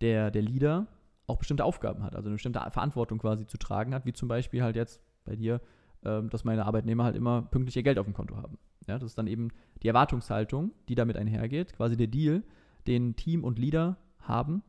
der, 0.00 0.30
der 0.30 0.42
Leader 0.42 0.86
auch 1.26 1.38
bestimmte 1.38 1.64
Aufgaben 1.64 2.02
hat, 2.02 2.16
also 2.16 2.28
eine 2.28 2.34
bestimmte 2.34 2.60
Verantwortung 2.70 3.18
quasi 3.18 3.46
zu 3.46 3.58
tragen 3.58 3.94
hat, 3.94 4.04
wie 4.06 4.12
zum 4.12 4.28
Beispiel 4.28 4.62
halt 4.62 4.76
jetzt 4.76 5.00
bei 5.24 5.36
dir, 5.36 5.60
ähm, 6.04 6.28
dass 6.30 6.44
meine 6.44 6.66
Arbeitnehmer 6.66 7.04
halt 7.04 7.16
immer 7.16 7.42
pünktlich 7.42 7.76
ihr 7.76 7.82
Geld 7.82 7.98
auf 7.98 8.06
dem 8.06 8.14
Konto 8.14 8.36
haben. 8.36 8.58
Ja, 8.88 8.98
das 8.98 9.10
ist 9.10 9.18
dann 9.18 9.28
eben 9.28 9.48
die 9.82 9.88
Erwartungshaltung, 9.88 10.72
die 10.88 10.96
damit 10.96 11.16
einhergeht, 11.16 11.74
quasi 11.74 11.96
der 11.96 12.08
Deal, 12.08 12.42
den 12.86 13.14
Team 13.14 13.44
und 13.44 13.58
Leader 13.58 13.96
haben, 14.18 14.62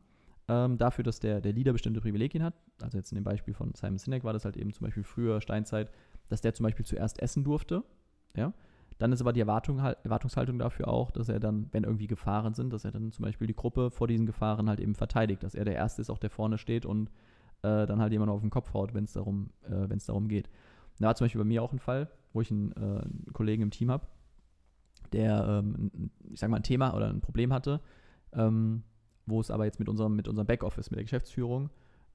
ähm, 0.47 0.77
dafür, 0.77 1.03
dass 1.03 1.19
der, 1.19 1.41
der 1.41 1.53
Leader 1.53 1.73
bestimmte 1.73 2.01
Privilegien 2.01 2.43
hat. 2.43 2.53
Also 2.81 2.97
jetzt 2.97 3.11
in 3.11 3.15
dem 3.15 3.23
Beispiel 3.23 3.53
von 3.53 3.73
Simon 3.73 3.97
Sinek 3.97 4.23
war 4.23 4.33
das 4.33 4.45
halt 4.45 4.57
eben 4.57 4.71
zum 4.73 4.85
Beispiel 4.85 5.03
früher 5.03 5.41
Steinzeit, 5.41 5.89
dass 6.29 6.41
der 6.41 6.53
zum 6.53 6.65
Beispiel 6.65 6.85
zuerst 6.85 7.21
essen 7.21 7.43
durfte. 7.43 7.83
Ja, 8.35 8.53
dann 9.03 9.11
ist 9.11 9.19
aber 9.19 9.33
die 9.33 9.41
Erwartung, 9.41 9.81
halt- 9.81 9.97
Erwartungshaltung 10.05 10.57
dafür 10.57 10.87
auch, 10.87 11.11
dass 11.11 11.27
er 11.27 11.41
dann, 11.41 11.67
wenn 11.73 11.83
irgendwie 11.83 12.07
Gefahren 12.07 12.53
sind, 12.53 12.71
dass 12.71 12.85
er 12.85 12.91
dann 12.91 13.11
zum 13.11 13.23
Beispiel 13.25 13.47
die 13.47 13.53
Gruppe 13.53 13.91
vor 13.91 14.07
diesen 14.07 14.25
Gefahren 14.25 14.69
halt 14.69 14.79
eben 14.79 14.95
verteidigt, 14.95 15.43
dass 15.43 15.55
er 15.55 15.65
der 15.65 15.75
Erste 15.75 16.01
ist, 16.01 16.09
auch 16.09 16.19
der 16.19 16.29
vorne 16.29 16.57
steht 16.57 16.85
und 16.85 17.09
äh, 17.63 17.85
dann 17.85 17.99
halt 17.99 18.13
jemand 18.13 18.31
auf 18.31 18.39
den 18.39 18.49
Kopf 18.49 18.73
haut, 18.73 18.93
wenn 18.93 19.03
es 19.03 19.11
darum, 19.11 19.49
äh, 19.63 19.89
darum 20.07 20.29
geht. 20.29 20.49
Da 20.99 21.07
war 21.07 21.15
zum 21.15 21.25
Beispiel 21.25 21.39
bei 21.41 21.47
mir 21.47 21.61
auch 21.61 21.73
ein 21.73 21.79
Fall, 21.79 22.07
wo 22.31 22.39
ich 22.39 22.49
einen, 22.49 22.71
äh, 22.71 22.75
einen 22.79 23.25
Kollegen 23.33 23.63
im 23.63 23.71
Team 23.71 23.91
habe, 23.91 24.07
der, 25.11 25.45
ähm, 25.49 26.09
ich 26.29 26.39
sag 26.39 26.49
mal, 26.49 26.55
ein 26.55 26.63
Thema 26.63 26.93
oder 26.95 27.09
ein 27.09 27.19
Problem 27.19 27.51
hatte, 27.51 27.81
ähm, 28.31 28.83
wo 29.25 29.41
es 29.41 29.51
aber 29.51 29.65
jetzt 29.65 29.79
mit 29.79 29.89
unserem, 29.89 30.15
mit 30.15 30.29
unserem 30.29 30.47
Backoffice, 30.47 30.91
mit 30.91 30.97
der 30.99 31.03
Geschäftsführung, 31.03 31.71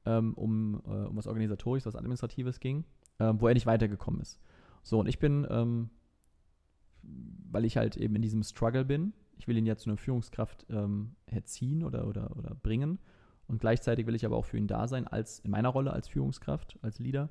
ähm, 0.07 0.33
um, 0.33 0.81
äh, 0.87 1.05
um 1.05 1.19
was 1.19 1.27
Organisatorisches, 1.27 1.85
was 1.85 1.97
Administratives 1.97 2.61
ging, 2.61 2.85
ähm, 3.21 3.43
wo 3.43 3.47
er 3.47 3.53
nicht 3.53 3.67
weitergekommen 3.67 4.23
ist. 4.23 4.41
So, 4.83 4.99
und 5.01 5.07
ich 5.07 5.19
bin, 5.19 5.47
ähm, 5.51 5.91
weil 7.51 7.65
ich 7.65 7.77
halt 7.77 7.97
eben 7.97 8.17
in 8.17 8.23
diesem 8.23 8.43
Struggle 8.43 8.85
bin, 8.85 9.13
ich 9.39 9.47
will 9.49 9.57
ihn 9.57 9.67
ja 9.67 9.77
zu 9.77 9.89
einer 9.89 9.97
Führungskraft 9.97 10.67
ähm, 10.71 11.15
erziehen 11.27 11.85
oder, 11.85 12.07
oder, 12.07 12.37
oder 12.37 12.55
bringen 12.55 12.99
und 13.49 13.61
gleichzeitig 13.61 14.07
will 14.07 14.15
ich 14.15 14.27
aber 14.27 14.37
auch 14.37 14.45
für 14.45 14.59
ihn 14.59 14.67
da 14.67 14.87
sein, 14.87 15.07
als 15.07 15.41
in 15.41 15.51
meiner 15.51 15.71
Rolle 15.71 15.93
als 15.93 16.07
Führungskraft, 16.07 16.79
als 16.83 16.99
Leader, 16.99 17.31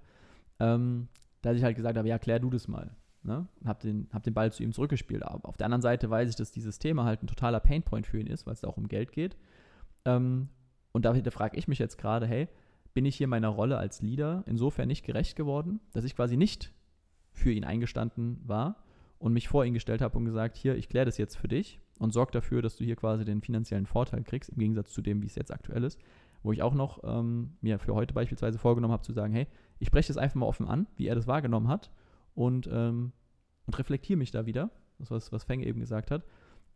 ähm, 0.60 1.08
dass 1.42 1.56
ich 1.56 1.64
halt 1.64 1.76
gesagt 1.76 1.98
habe, 1.98 2.08
ja, 2.08 2.18
klär 2.18 2.40
du 2.40 2.50
das 2.50 2.68
mal. 2.68 2.96
Ne? 3.22 3.48
Und 3.62 3.68
hab 3.68 3.80
den, 3.80 4.10
hab 4.12 4.24
den 4.24 4.34
Ball 4.34 4.52
zu 4.52 4.64
ihm 4.64 4.74
zurückgespielt. 4.74 5.24
Aber 5.24 5.48
auf 5.48 5.58
der 5.58 5.66
anderen 5.66 5.82
Seite 5.82 6.10
weiß 6.10 6.30
ich, 6.30 6.36
dass 6.36 6.52
dieses 6.52 6.80
Thema 6.80 7.06
halt 7.06 7.22
ein 7.22 7.28
totaler 7.28 7.60
Painpoint 7.60 8.08
für 8.08 8.20
ihn 8.20 8.28
ist, 8.28 8.48
weil 8.48 8.54
es 8.54 8.62
da 8.62 8.68
auch 8.68 8.78
um 8.78 8.88
Geld 8.88 9.12
geht. 9.12 9.38
Ähm, 10.06 10.50
und 10.92 11.06
da, 11.06 11.14
da 11.14 11.32
frage 11.32 11.58
ich 11.58 11.68
mich 11.68 11.78
jetzt 11.78 11.98
gerade, 11.98 12.26
hey, 12.26 12.48
bin 12.96 13.06
ich 13.06 13.16
hier 13.16 13.28
meiner 13.28 13.50
Rolle 13.50 13.78
als 13.78 14.02
Leader 14.02 14.44
insofern 14.48 14.88
nicht 14.88 15.06
gerecht 15.06 15.36
geworden, 15.36 15.80
dass 15.94 16.04
ich 16.04 16.16
quasi 16.16 16.36
nicht 16.36 16.74
für 17.32 17.52
ihn 17.52 17.64
eingestanden 17.64 18.42
war 18.44 18.84
und 19.20 19.34
mich 19.34 19.48
vor 19.48 19.66
ihn 19.66 19.74
gestellt 19.74 20.02
habe 20.02 20.18
und 20.18 20.26
gesagt, 20.26 20.58
hier, 20.58 20.76
ich 20.76 20.90
kläre 20.90 21.06
das 21.06 21.18
jetzt 21.18 21.38
für 21.38 21.48
dich 21.48 21.80
und 22.00 22.14
sorge 22.14 22.32
dafür, 22.32 22.62
dass 22.62 22.76
du 22.76 22.84
hier 22.84 22.96
quasi 22.96 23.26
den 23.26 23.42
finanziellen 23.42 23.86
Vorteil 23.86 24.24
kriegst, 24.24 24.50
im 24.50 24.58
Gegensatz 24.58 24.92
zu 24.92 25.02
dem, 25.02 25.22
wie 25.22 25.26
es 25.26 25.36
jetzt 25.36 25.52
aktuell 25.52 25.84
ist. 25.84 26.00
Wo 26.44 26.52
ich 26.52 26.62
auch 26.62 26.76
noch 26.76 27.04
ähm, 27.04 27.58
mir 27.62 27.80
für 27.80 27.96
heute 27.96 28.14
beispielsweise 28.14 28.60
vorgenommen 28.60 28.94
habe, 28.94 29.04
zu 29.04 29.12
sagen, 29.12 29.34
hey, 29.34 29.48
ich 29.80 29.88
spreche 29.88 30.10
das 30.10 30.18
einfach 30.18 30.36
mal 30.36 30.46
offen 30.46 30.68
an, 30.68 30.88
wie 30.96 31.08
er 31.08 31.16
das 31.16 31.28
wahrgenommen 31.28 31.68
hat 31.68 31.92
und, 32.36 32.70
ähm, 32.72 33.12
und 33.66 33.80
reflektiere 33.80 34.18
mich 34.18 34.32
da 34.32 34.46
wieder, 34.46 34.70
das 35.00 35.10
was, 35.10 35.32
was 35.32 35.44
Feng 35.44 35.62
eben 35.62 35.80
gesagt 35.80 36.12
hat, 36.12 36.24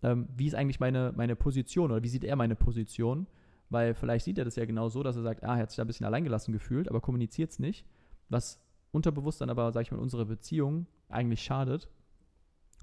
ähm, 0.01 0.27
wie 0.35 0.47
ist 0.47 0.55
eigentlich 0.55 0.79
meine, 0.79 1.13
meine 1.15 1.35
Position 1.35 1.91
oder 1.91 2.01
wie 2.01 2.07
sieht 2.07 2.23
er 2.23 2.35
meine 2.35 2.55
Position, 2.55 3.27
weil 3.69 3.93
vielleicht 3.93 4.25
sieht 4.25 4.39
er 4.39 4.45
das 4.45 4.55
ja 4.55 4.65
genau 4.65 4.89
so, 4.89 5.03
dass 5.03 5.15
er 5.15 5.21
sagt, 5.21 5.43
ah, 5.43 5.55
er 5.55 5.61
hat 5.61 5.69
sich 5.69 5.77
da 5.77 5.83
ein 5.83 5.87
bisschen 5.87 6.07
alleingelassen 6.07 6.51
gefühlt, 6.51 6.89
aber 6.89 6.99
kommuniziert 6.99 7.51
es 7.51 7.59
nicht, 7.59 7.85
was 8.29 8.59
unterbewusst 8.91 9.41
dann 9.41 9.51
aber, 9.51 9.71
sag 9.71 9.83
ich 9.83 9.91
mal, 9.91 9.99
unsere 9.99 10.25
Beziehung 10.25 10.87
eigentlich 11.07 11.43
schadet 11.43 11.87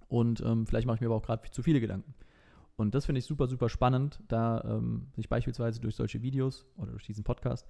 Und 0.09 0.41
ähm, 0.41 0.67
vielleicht 0.67 0.87
mache 0.87 0.97
ich 0.97 1.01
mir 1.01 1.09
aber 1.09 1.17
auch 1.17 1.23
gerade 1.23 1.49
zu 1.51 1.63
viele 1.63 1.81
Gedanken. 1.81 2.15
Und 2.77 2.95
das 2.95 3.07
finde 3.07 3.19
ich 3.19 3.25
super, 3.27 3.47
super 3.49 3.69
spannend, 3.69 4.23
da 4.29 4.63
ähm, 4.65 5.09
sich 5.17 5.29
beispielsweise 5.29 5.81
durch 5.81 5.97
solche 5.97 6.23
Videos 6.23 6.67
oder 6.77 6.93
durch 6.93 7.05
diesen 7.05 7.25
Podcast 7.25 7.67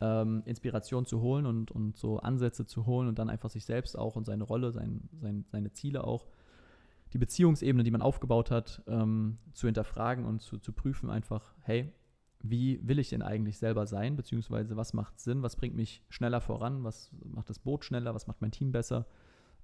ähm, 0.00 0.42
Inspiration 0.46 1.06
zu 1.06 1.20
holen 1.20 1.46
und, 1.46 1.70
und 1.70 1.96
so 1.96 2.18
Ansätze 2.18 2.66
zu 2.66 2.86
holen 2.86 3.08
und 3.08 3.18
dann 3.18 3.30
einfach 3.30 3.50
sich 3.50 3.64
selbst 3.64 3.98
auch 3.98 4.16
und 4.16 4.24
seine 4.24 4.44
Rolle, 4.44 4.72
sein, 4.72 5.08
sein, 5.20 5.44
seine 5.50 5.72
Ziele 5.72 6.04
auch, 6.04 6.26
die 7.12 7.18
Beziehungsebene, 7.18 7.84
die 7.84 7.90
man 7.90 8.02
aufgebaut 8.02 8.50
hat, 8.50 8.82
ähm, 8.86 9.38
zu 9.52 9.66
hinterfragen 9.66 10.24
und 10.24 10.40
zu, 10.40 10.58
zu 10.58 10.72
prüfen, 10.72 11.10
einfach, 11.10 11.54
hey, 11.60 11.92
wie 12.40 12.80
will 12.86 12.98
ich 12.98 13.10
denn 13.10 13.22
eigentlich 13.22 13.58
selber 13.58 13.86
sein, 13.86 14.14
beziehungsweise 14.16 14.76
was 14.76 14.92
macht 14.92 15.18
Sinn, 15.18 15.42
was 15.42 15.56
bringt 15.56 15.74
mich 15.74 16.04
schneller 16.08 16.40
voran, 16.40 16.84
was 16.84 17.10
macht 17.24 17.50
das 17.50 17.58
Boot 17.58 17.84
schneller, 17.84 18.14
was 18.14 18.26
macht 18.26 18.40
mein 18.40 18.52
Team 18.52 18.72
besser, 18.72 19.06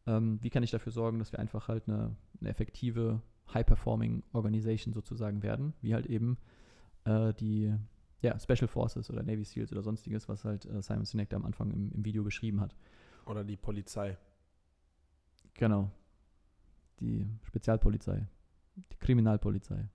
ähm, 0.06 0.38
wie 0.42 0.50
kann 0.50 0.62
ich 0.62 0.70
dafür 0.70 0.92
sorgen, 0.92 1.18
dass 1.18 1.32
wir 1.32 1.38
einfach 1.38 1.68
halt 1.68 1.88
eine, 1.88 2.16
eine 2.40 2.50
effektive, 2.50 3.22
high-performing 3.52 4.22
Organisation 4.32 4.92
sozusagen 4.92 5.42
werden, 5.42 5.74
wie 5.80 5.94
halt 5.94 6.06
eben 6.06 6.38
äh, 7.04 7.32
die 7.34 7.74
ja, 8.20 8.38
Special 8.38 8.68
Forces 8.68 9.10
oder 9.10 9.22
Navy 9.22 9.44
SEALs 9.44 9.72
oder 9.72 9.82
sonstiges, 9.82 10.28
was 10.28 10.44
halt 10.44 10.64
äh, 10.66 10.82
Simon 10.82 11.04
Sinek 11.04 11.30
da 11.30 11.36
am 11.36 11.44
Anfang 11.44 11.70
im, 11.70 11.92
im 11.92 12.04
Video 12.04 12.24
beschrieben 12.24 12.60
hat. 12.60 12.74
Oder 13.26 13.44
die 13.44 13.56
Polizei. 13.56 14.16
Genau. 15.54 15.90
Die 17.00 17.26
Spezialpolizei. 17.42 18.26
Die 18.76 18.96
Kriminalpolizei. 18.96 19.88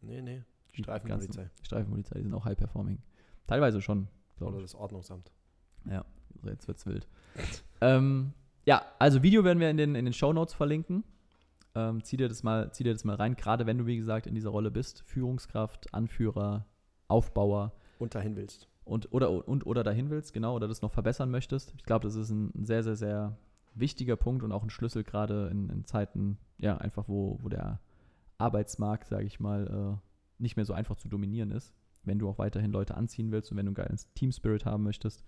Nee, 0.00 0.22
nee. 0.22 0.42
Die 0.76 0.82
Streifenpolizei. 0.82 1.50
Die 1.60 1.64
Streifenpolizei, 1.64 2.16
die 2.16 2.22
sind 2.22 2.34
auch 2.34 2.44
high-performing. 2.44 3.02
Teilweise 3.46 3.80
schon, 3.80 4.08
glaube 4.36 4.54
Oder 4.54 4.64
ich. 4.64 4.72
das 4.72 4.74
Ordnungsamt. 4.74 5.30
Ja, 5.88 6.04
so 6.42 6.48
jetzt 6.48 6.66
wird's 6.66 6.86
wild. 6.86 7.06
ähm, 7.80 8.32
ja, 8.64 8.84
also 8.98 9.22
Video 9.22 9.44
werden 9.44 9.60
wir 9.60 9.70
in 9.70 9.76
den, 9.76 9.94
in 9.94 10.04
den 10.04 10.14
Show 10.14 10.32
Notes 10.32 10.54
verlinken. 10.54 11.04
Ähm, 11.74 12.02
zieh, 12.02 12.16
dir 12.16 12.28
das 12.28 12.42
mal, 12.42 12.72
zieh 12.72 12.84
dir 12.84 12.92
das 12.92 13.04
mal 13.04 13.16
rein, 13.16 13.36
gerade 13.36 13.66
wenn 13.66 13.78
du, 13.78 13.86
wie 13.86 13.96
gesagt, 13.96 14.26
in 14.26 14.34
dieser 14.34 14.50
Rolle 14.50 14.70
bist. 14.70 15.02
Führungskraft, 15.06 15.92
Anführer, 15.92 16.66
Aufbauer 17.08 17.72
Und 17.98 18.14
dahin 18.14 18.36
willst. 18.36 18.68
und 18.84 19.12
oder, 19.12 19.46
und, 19.48 19.66
oder 19.66 19.82
dahin 19.82 20.08
willst, 20.10 20.32
genau, 20.32 20.54
oder 20.54 20.68
das 20.68 20.82
noch 20.82 20.92
verbessern 20.92 21.30
möchtest. 21.30 21.74
Ich 21.76 21.84
glaube, 21.84 22.04
das 22.04 22.14
ist 22.14 22.30
ein, 22.30 22.64
sehr, 22.64 22.82
sehr, 22.82 22.96
sehr 22.96 23.36
wichtiger 23.74 24.16
Punkt 24.16 24.44
und 24.44 24.52
auch 24.52 24.62
ein 24.62 24.70
Schlüssel, 24.70 25.02
gerade 25.02 25.48
in, 25.48 25.68
in 25.68 25.84
Zeiten, 25.84 26.38
ja, 26.58 26.78
einfach, 26.78 27.08
wo, 27.08 27.38
wo 27.42 27.48
der 27.48 27.80
Arbeitsmarkt, 28.38 29.08
sage 29.08 29.24
ich 29.24 29.40
mal, 29.40 29.98
äh, 29.98 30.42
nicht 30.42 30.56
mehr 30.56 30.64
so 30.64 30.74
einfach 30.74 30.96
zu 30.96 31.08
dominieren 31.08 31.50
ist. 31.50 31.74
Wenn 32.04 32.18
du 32.18 32.28
auch 32.28 32.38
weiterhin 32.38 32.70
Leute 32.70 32.96
anziehen 32.96 33.32
willst 33.32 33.50
und 33.50 33.56
wenn 33.56 33.66
du 33.66 33.70
einen 33.70 33.74
geilen 33.74 33.98
Team-Spirit 34.14 34.64
haben 34.64 34.84
möchtest 34.84 35.24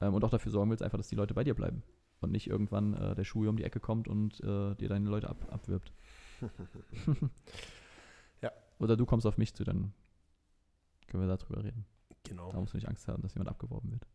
ähm, 0.00 0.14
und 0.14 0.24
auch 0.24 0.30
dafür 0.30 0.50
sorgen 0.50 0.70
willst, 0.70 0.82
einfach, 0.82 0.98
dass 0.98 1.08
die 1.08 1.16
Leute 1.16 1.34
bei 1.34 1.44
dir 1.44 1.54
bleiben 1.54 1.82
und 2.24 2.32
nicht 2.32 2.48
irgendwann 2.48 2.94
äh, 2.94 3.14
der 3.14 3.24
Schuh 3.24 3.48
um 3.48 3.56
die 3.56 3.64
Ecke 3.64 3.80
kommt 3.80 4.08
und 4.08 4.40
äh, 4.40 4.74
dir 4.74 4.88
deine 4.88 5.08
Leute 5.08 5.28
ab, 5.28 5.46
abwirbt. 5.50 5.92
Ja. 8.42 8.50
Oder 8.78 8.98
du 8.98 9.06
kommst 9.06 9.24
auf 9.26 9.38
mich 9.38 9.54
zu, 9.54 9.64
dann 9.64 9.94
können 11.06 11.26
wir 11.26 11.34
darüber 11.34 11.64
reden. 11.64 11.86
Genau. 12.24 12.52
Da 12.52 12.60
musst 12.60 12.74
du 12.74 12.76
nicht 12.76 12.88
Angst 12.88 13.08
haben, 13.08 13.22
dass 13.22 13.32
jemand 13.32 13.48
abgeworben 13.48 13.90
wird. 13.90 14.06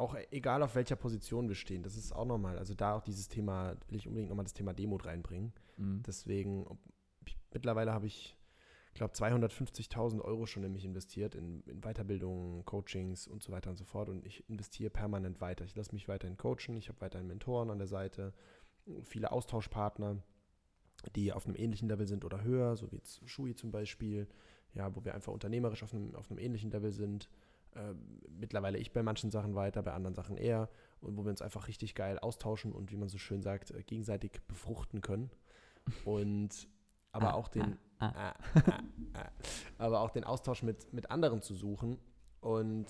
Auch 0.00 0.14
e- 0.14 0.26
egal 0.30 0.62
auf 0.62 0.74
welcher 0.76 0.96
Position 0.96 1.48
wir 1.48 1.54
stehen, 1.54 1.82
das 1.82 1.94
ist 1.94 2.12
auch 2.12 2.24
nochmal, 2.24 2.58
also 2.58 2.74
da 2.74 2.94
auch 2.94 3.02
dieses 3.02 3.28
Thema, 3.28 3.76
will 3.88 3.98
ich 3.98 4.08
unbedingt 4.08 4.30
nochmal 4.30 4.46
das 4.46 4.54
Thema 4.54 4.72
Demut 4.72 5.04
reinbringen. 5.04 5.52
Mhm. 5.76 6.02
Deswegen, 6.06 6.66
ob, 6.66 6.78
ich, 7.26 7.36
mittlerweile 7.52 7.92
habe 7.92 8.06
ich, 8.06 8.34
glaube 8.94 9.14
250.000 9.14 10.20
Euro 10.20 10.46
schon 10.46 10.64
in 10.64 10.72
mich 10.72 10.84
investiert, 10.84 11.34
in, 11.34 11.62
in 11.62 11.80
Weiterbildungen, 11.80 12.64
Coachings 12.64 13.26
und 13.26 13.42
so 13.42 13.52
weiter 13.52 13.70
und 13.70 13.76
so 13.76 13.84
fort. 13.84 14.08
Und 14.08 14.24
ich 14.26 14.48
investiere 14.48 14.90
permanent 14.90 15.40
weiter. 15.40 15.64
Ich 15.64 15.76
lasse 15.76 15.92
mich 15.92 16.08
weiterhin 16.08 16.36
coachen, 16.36 16.76
ich 16.76 16.88
habe 16.88 17.00
weiterhin 17.00 17.26
Mentoren 17.26 17.70
an 17.70 17.78
der 17.78 17.86
Seite, 17.86 18.32
viele 19.02 19.30
Austauschpartner, 19.32 20.22
die 21.14 21.32
auf 21.32 21.46
einem 21.46 21.56
ähnlichen 21.56 21.88
Level 21.88 22.06
sind 22.06 22.24
oder 22.24 22.42
höher, 22.42 22.76
so 22.76 22.90
wie 22.90 22.96
jetzt 22.96 23.26
Shui 23.28 23.54
zum 23.54 23.70
Beispiel, 23.70 24.28
ja, 24.74 24.94
wo 24.94 25.04
wir 25.04 25.14
einfach 25.14 25.32
unternehmerisch 25.32 25.82
auf 25.82 25.94
einem, 25.94 26.14
auf 26.14 26.30
einem 26.30 26.38
ähnlichen 26.38 26.70
Level 26.70 26.92
sind. 26.92 27.28
Ähm, 27.74 28.20
mittlerweile 28.28 28.78
ich 28.78 28.92
bei 28.92 29.02
manchen 29.02 29.30
Sachen 29.30 29.54
weiter, 29.54 29.82
bei 29.82 29.92
anderen 29.92 30.14
Sachen 30.14 30.36
eher 30.36 30.68
und 31.00 31.16
wo 31.16 31.24
wir 31.24 31.30
uns 31.30 31.42
einfach 31.42 31.68
richtig 31.68 31.94
geil 31.94 32.18
austauschen 32.18 32.72
und 32.72 32.90
wie 32.90 32.96
man 32.96 33.08
so 33.08 33.18
schön 33.18 33.42
sagt, 33.42 33.70
äh, 33.70 33.82
gegenseitig 33.82 34.40
befruchten 34.48 35.00
können. 35.00 35.30
Und 36.04 36.68
aber 37.12 37.30
Ah, 37.30 37.34
auch 37.34 37.48
den, 37.48 37.62
ah, 37.62 37.78
ah, 38.00 38.34
ah, 38.54 38.82
ah, 39.14 39.30
aber 39.78 40.00
auch 40.00 40.10
den 40.10 40.24
Austausch 40.24 40.62
mit, 40.62 40.92
mit 40.92 41.10
anderen 41.10 41.42
zu 41.42 41.54
suchen 41.54 41.98
und 42.40 42.86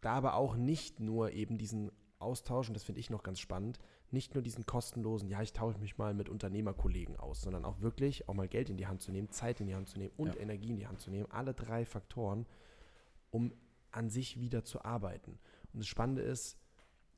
da 0.00 0.14
aber 0.14 0.34
auch 0.34 0.56
nicht 0.56 1.00
nur 1.00 1.32
eben 1.32 1.58
diesen 1.58 1.92
Austausch, 2.18 2.68
und 2.68 2.74
das 2.74 2.84
finde 2.84 3.00
ich 3.00 3.10
noch 3.10 3.22
ganz 3.22 3.40
spannend, 3.40 3.78
nicht 4.10 4.34
nur 4.34 4.42
diesen 4.42 4.66
kostenlosen, 4.66 5.28
ja, 5.28 5.40
ich 5.40 5.52
tausche 5.52 5.78
mich 5.78 5.96
mal 5.96 6.14
mit 6.14 6.28
Unternehmerkollegen 6.28 7.16
aus, 7.16 7.40
sondern 7.42 7.64
auch 7.64 7.80
wirklich 7.80 8.28
auch 8.28 8.34
mal 8.34 8.48
Geld 8.48 8.68
in 8.68 8.76
die 8.76 8.86
Hand 8.86 9.02
zu 9.02 9.12
nehmen, 9.12 9.30
Zeit 9.30 9.60
in 9.60 9.66
die 9.66 9.74
Hand 9.74 9.88
zu 9.88 9.98
nehmen 9.98 10.12
und 10.16 10.34
Ja. 10.34 10.40
Energie 10.40 10.70
in 10.70 10.76
die 10.76 10.86
Hand 10.86 11.00
zu 11.00 11.10
nehmen. 11.10 11.30
Alle 11.30 11.54
drei 11.54 11.84
Faktoren, 11.84 12.46
um 13.30 13.52
an 13.92 14.10
sich 14.10 14.38
wieder 14.38 14.64
zu 14.64 14.84
arbeiten. 14.84 15.38
Und 15.72 15.80
das 15.80 15.86
Spannende 15.86 16.22
ist, 16.22 16.58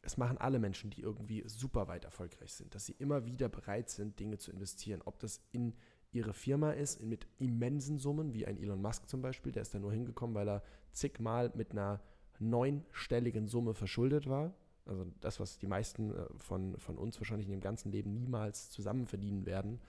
es 0.03 0.17
machen 0.17 0.37
alle 0.39 0.59
Menschen, 0.59 0.91
die 0.91 1.01
irgendwie 1.01 1.45
super 1.47 1.89
weit 1.89 2.05
erfolgreich 2.05 2.53
sind, 2.55 2.75
dass 2.75 2.87
sie 2.87 2.97
immer 2.99 3.25
wieder 3.25 3.49
bereit 3.49 3.89
sind, 3.89 4.19
Dinge 4.19 4.39
zu 4.39 4.51
investieren. 4.51 5.01
Ob 5.05 5.19
das 5.21 5.41
in 5.53 5.75
ihre 6.12 6.35
Firma 6.35 6.72
ist, 6.72 7.03
mit 7.03 7.27
immensen 7.38 7.98
Summen, 7.98 8.35
wie 8.35 8.46
ein 8.46 8.59
Elon 8.59 8.81
Musk 8.83 9.09
zum 9.09 9.22
Beispiel, 9.22 9.51
der 9.53 9.62
ist 9.62 9.75
da 9.75 9.79
nur 9.79 9.92
hingekommen, 9.92 10.35
weil 10.35 10.48
er 10.48 10.62
zigmal 10.92 11.51
mit 11.55 11.72
einer 11.72 12.01
neunstelligen 12.38 13.48
Summe 13.48 13.75
verschuldet 13.75 14.29
war. 14.29 14.53
Also 14.85 15.07
das, 15.20 15.40
was 15.40 15.59
die 15.59 15.66
meisten 15.66 16.12
äh, 16.12 16.27
von, 16.38 16.77
von 16.79 16.98
uns 16.98 17.18
wahrscheinlich 17.20 17.46
in 17.46 17.53
dem 17.53 17.61
ganzen 17.61 17.92
Leben 17.92 18.12
niemals 18.12 18.70
zusammen 18.70 19.07
verdienen 19.07 19.46
werden. 19.46 19.81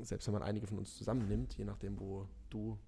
Selbst 0.00 0.26
wenn 0.26 0.34
man 0.34 0.42
einige 0.42 0.66
von 0.66 0.78
uns 0.78 0.94
zusammennimmt, 0.96 1.54
je 1.54 1.64
nachdem, 1.64 1.98
wo 1.98 2.28
du 2.50 2.78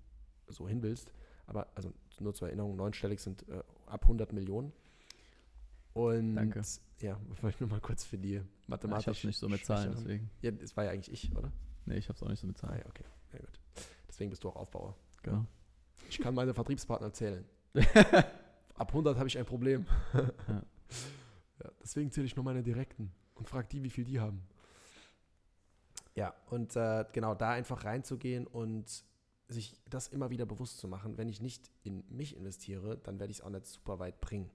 so 0.48 0.68
hin 0.68 0.82
willst. 0.82 1.12
Aber 1.46 1.68
also 1.74 1.92
nur 2.20 2.34
zur 2.34 2.48
Erinnerung, 2.48 2.76
neunstellig 2.76 3.20
sind 3.20 3.48
äh, 3.48 3.62
ab 3.86 4.02
100 4.02 4.32
Millionen. 4.32 4.72
Und 5.94 6.36
Danke. 6.36 6.62
ja, 7.00 7.18
wollte 7.40 7.54
ich 7.54 7.60
nur 7.60 7.70
mal 7.70 7.80
kurz 7.80 8.04
für 8.04 8.18
die 8.18 8.34
Ja, 8.34 8.42
mathematisch. 8.66 9.02
ich 9.04 9.08
hab's 9.08 9.24
nicht 9.24 9.38
so 9.38 9.48
mit 9.48 9.64
Zahlen, 9.64 9.92
deswegen. 9.96 10.30
Ja, 10.42 10.50
das 10.50 10.76
war 10.76 10.84
ja 10.84 10.90
eigentlich 10.90 11.12
ich, 11.12 11.36
oder? 11.36 11.52
Nee, 11.86 11.96
ich 11.98 12.08
hab's 12.08 12.22
auch 12.22 12.28
nicht 12.28 12.40
so 12.40 12.46
mit 12.46 12.56
Ah, 12.58 12.68
Zahlen. 12.68 12.80
ja, 12.80 12.86
okay. 12.86 13.04
Ja, 13.32 13.38
gut. 13.40 13.60
Deswegen 14.08 14.30
bist 14.30 14.42
du 14.44 14.48
auch 14.48 14.56
Aufbauer. 14.56 14.96
Genau. 15.22 15.44
Ich 16.08 16.18
kann 16.18 16.34
meine 16.34 16.54
Vertriebspartner 16.54 17.12
zählen. 17.12 17.44
Ab 18.74 18.88
100 18.88 19.16
habe 19.16 19.28
ich 19.28 19.38
ein 19.38 19.46
Problem. 19.46 19.86
Ja. 20.48 20.62
Ja, 21.62 21.70
deswegen 21.82 22.10
zähle 22.10 22.26
ich 22.26 22.34
nur 22.36 22.44
meine 22.44 22.62
Direkten 22.62 23.12
und 23.36 23.48
frage 23.48 23.68
die, 23.68 23.82
wie 23.84 23.90
viel 23.90 24.04
die 24.04 24.18
haben. 24.20 24.42
Ja, 26.16 26.34
und 26.50 26.74
äh, 26.76 27.04
genau 27.12 27.34
da 27.34 27.50
einfach 27.52 27.84
reinzugehen 27.84 28.46
und 28.46 29.04
sich 29.48 29.76
das 29.88 30.08
immer 30.08 30.30
wieder 30.30 30.46
bewusst 30.46 30.78
zu 30.78 30.88
machen, 30.88 31.16
wenn 31.16 31.28
ich 31.28 31.40
nicht 31.40 31.70
in 31.84 32.04
mich 32.08 32.36
investiere, 32.36 32.98
dann 32.98 33.18
werde 33.20 33.30
ich 33.30 33.38
es 33.38 33.44
auch 33.44 33.50
nicht 33.50 33.66
super 33.66 33.98
weit 34.00 34.20
bringen. 34.20 34.50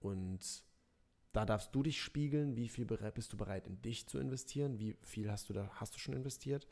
Und 0.00 0.40
da 1.32 1.44
darfst 1.44 1.74
du 1.74 1.82
dich 1.82 2.02
spiegeln, 2.02 2.56
wie 2.56 2.68
viel 2.68 2.84
bist 2.86 3.32
du 3.32 3.36
bereit 3.36 3.66
in 3.66 3.80
dich 3.82 4.06
zu 4.06 4.18
investieren, 4.18 4.78
wie 4.78 4.96
viel 5.02 5.30
hast 5.30 5.48
du 5.48 5.52
da 5.52 5.68
hast 5.74 5.94
du 5.94 5.98
schon 5.98 6.14
investiert, 6.14 6.66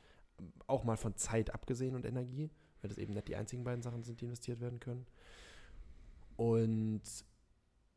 auch 0.67 0.85
mal 0.85 0.97
von 0.97 1.17
Zeit 1.17 1.55
abgesehen 1.55 1.95
und 1.95 2.05
Energie, 2.05 2.51
weil 2.81 2.89
das 2.89 2.99
eben 2.99 3.13
nicht 3.13 3.29
die 3.29 3.37
einzigen 3.37 3.65
beiden 3.65 3.83
Sachen 3.83 4.03
sind, 4.03 4.21
die 4.21 4.25
investiert 4.25 4.61
werden 4.61 4.81
können. 4.81 5.07
Und 6.37 7.03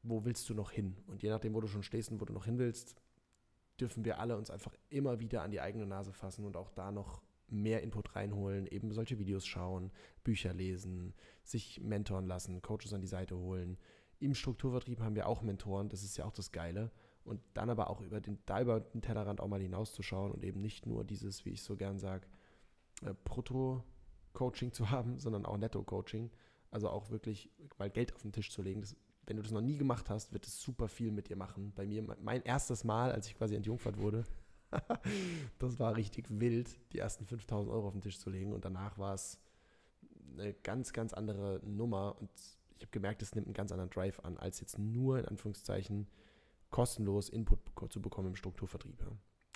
wo 0.04 0.26
willst 0.26 0.50
du 0.50 0.54
noch 0.54 0.72
hin? 0.72 0.98
Und 1.08 1.24
je 1.24 1.30
nachdem, 1.30 1.54
wo 1.54 1.62
du 1.62 1.68
schon 1.68 1.84
stehst 1.84 2.12
und 2.12 2.20
wo 2.20 2.26
du 2.26 2.34
noch 2.34 2.46
hin 2.46 2.58
willst, 2.58 2.96
dürfen 3.80 4.06
wir 4.06 4.20
alle 4.20 4.38
uns 4.38 4.50
einfach 4.50 4.76
immer 4.90 5.20
wieder 5.20 5.42
an 5.42 5.52
die 5.52 5.62
eigene 5.62 5.86
Nase 5.86 6.14
fassen 6.14 6.46
und 6.46 6.58
auch 6.58 6.70
da 6.70 6.92
noch 6.92 7.22
mehr 7.48 7.84
Input 7.84 8.16
reinholen, 8.16 8.66
eben 8.68 8.92
solche 8.92 9.20
Videos 9.20 9.46
schauen, 9.46 9.92
Bücher 10.24 10.54
lesen, 10.54 11.14
sich 11.44 11.82
mentoren 11.82 12.26
lassen, 12.26 12.62
Coaches 12.62 12.94
an 12.94 13.02
die 13.02 13.08
Seite 13.08 13.38
holen. 13.38 13.78
Im 14.22 14.36
Strukturvertrieb 14.36 15.00
haben 15.00 15.16
wir 15.16 15.28
auch 15.28 15.42
Mentoren, 15.42 15.90
das 15.90 16.04
ist 16.04 16.16
ja 16.16 16.26
auch 16.26 16.32
das 16.32 16.52
Geile. 16.52 16.92
Und 17.24 17.42
dann 17.56 17.70
aber 17.70 17.90
auch 17.90 18.02
über 18.02 18.22
den, 18.22 18.40
da 18.46 18.62
über 18.62 18.80
den 18.80 19.02
Tellerrand 19.02 19.42
auch 19.42 19.48
mal 19.48 19.60
hinauszuschauen 19.60 20.32
und 20.32 20.44
eben 20.44 20.62
nicht 20.62 20.86
nur 20.86 21.04
dieses, 21.04 21.44
wie 21.44 21.50
ich 21.50 21.64
so 21.64 21.76
gern 21.76 21.98
sage, 21.98 22.28
äh, 23.04 23.14
Brutto-Coaching 23.26 24.74
zu 24.74 24.92
haben, 24.92 25.18
sondern 25.18 25.46
auch 25.46 25.58
Netto-Coaching. 25.58 26.32
Also 26.70 26.90
auch 26.90 27.10
wirklich 27.10 27.50
mal 27.80 27.90
Geld 27.90 28.14
auf 28.14 28.22
den 28.22 28.32
Tisch 28.32 28.52
zu 28.52 28.62
legen. 28.62 28.82
Das, 28.82 28.96
wenn 29.26 29.38
du 29.38 29.44
das 29.44 29.52
noch 29.52 29.62
nie 29.62 29.78
gemacht 29.78 30.10
hast, 30.10 30.34
wird 30.34 30.46
es 30.46 30.62
super 30.62 30.88
viel 30.88 31.12
mit 31.12 31.30
dir 31.30 31.36
machen. 31.36 31.74
Bei 31.76 31.86
mir, 31.86 32.04
mein 32.22 32.44
erstes 32.44 32.84
Mal, 32.84 33.12
als 33.12 33.28
ich 33.28 33.36
quasi 33.36 33.56
entjungfert 33.56 33.98
wurde, 33.98 34.24
das 35.60 35.80
war 35.80 35.96
richtig 35.96 36.28
wild, 36.30 36.80
die 36.94 37.00
ersten 37.00 37.26
5000 37.26 37.74
Euro 37.74 37.88
auf 37.88 37.94
den 37.94 38.02
Tisch 38.02 38.20
zu 38.20 38.30
legen. 38.30 38.54
Und 38.54 38.66
danach 38.66 38.98
war 38.98 39.16
es 39.16 39.40
eine 40.34 40.54
ganz, 40.54 40.94
ganz 40.94 41.14
andere 41.14 41.60
Nummer. 41.64 42.20
Und 42.20 42.30
ich 42.82 42.86
habe 42.88 42.92
gemerkt, 42.92 43.22
es 43.22 43.36
nimmt 43.36 43.46
einen 43.46 43.54
ganz 43.54 43.72
anderen 43.72 43.92
Drive 43.92 44.20
an, 44.22 44.38
als 44.38 44.60
jetzt 44.60 44.80
nur 44.80 45.20
in 45.20 45.26
Anführungszeichen 45.26 46.08
kostenlos 46.72 47.30
Input 47.30 47.60
zu 47.92 48.02
bekommen 48.02 48.30
im 48.30 48.36
Strukturvertrieb. 48.36 49.00
Ja. 49.02 49.12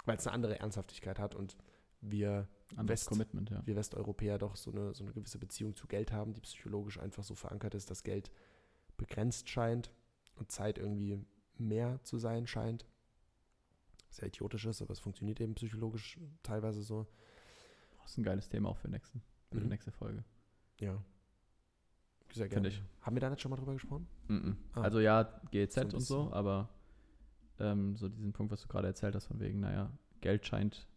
Weil 0.06 0.18
es 0.18 0.28
eine 0.28 0.34
andere 0.36 0.60
Ernsthaftigkeit 0.60 1.18
hat 1.18 1.34
und 1.34 1.58
wir 2.02 2.48
West- 2.76 3.10
ja. 3.50 3.66
wir 3.66 3.76
Westeuropäer 3.76 4.38
doch 4.38 4.56
so 4.56 4.70
eine, 4.72 4.94
so 4.94 5.04
eine 5.04 5.14
gewisse 5.14 5.40
Beziehung 5.40 5.76
zu 5.76 5.88
Geld 5.88 6.12
haben, 6.12 6.34
die 6.34 6.42
psychologisch 6.42 7.00
einfach 7.00 7.24
so 7.24 7.34
verankert 7.34 7.74
ist, 7.74 7.90
dass 7.90 8.04
Geld 8.04 8.30
begrenzt 8.98 9.50
scheint 9.50 9.92
und 10.36 10.52
Zeit 10.52 10.78
irgendwie 10.78 11.18
mehr 11.58 12.00
zu 12.04 12.18
sein 12.20 12.46
scheint. 12.46 12.86
sehr 14.12 14.28
idiotisch 14.28 14.66
ist, 14.66 14.82
aber 14.84 14.92
es 14.94 15.00
funktioniert 15.00 15.42
eben 15.42 15.56
psychologisch 15.56 16.20
teilweise 16.44 16.84
so. 16.84 17.08
Das 18.04 18.12
ist 18.12 18.18
ein 18.18 18.24
geiles 18.24 18.50
Thema 18.50 18.70
auch 18.70 18.78
für, 18.78 18.88
nächsten, 18.88 19.22
für 19.52 19.58
die 19.58 19.64
Mhm. 19.64 19.70
nächste 19.70 19.92
Folge. 19.92 20.24
Ja. 20.80 21.04
Sehr 22.36 22.48
gerne. 22.50 22.68
ich. 22.68 22.82
Haben 23.02 23.16
wir 23.16 23.22
da 23.22 23.30
nicht 23.30 23.42
schon 23.42 23.50
mal 23.52 23.58
drüber 23.58 23.74
gesprochen? 23.74 24.08
Mhm. 24.28 24.58
Ah. 24.74 24.82
Also 24.82 25.00
ja, 25.00 25.24
GEZ 25.52 25.74
So 25.76 25.82
und 25.98 26.00
so, 26.02 26.34
aber 26.34 26.70
ähm, 27.60 27.96
so 27.96 28.10
diesen 28.10 28.34
Punkt, 28.34 28.52
was 28.52 28.62
du 28.62 28.68
gerade 28.68 28.88
erzählt 28.88 29.16
hast, 29.16 29.26
von 29.28 29.40
wegen, 29.40 29.60
naja, 29.62 29.92
Geld 30.22 30.46
scheint 30.46 30.88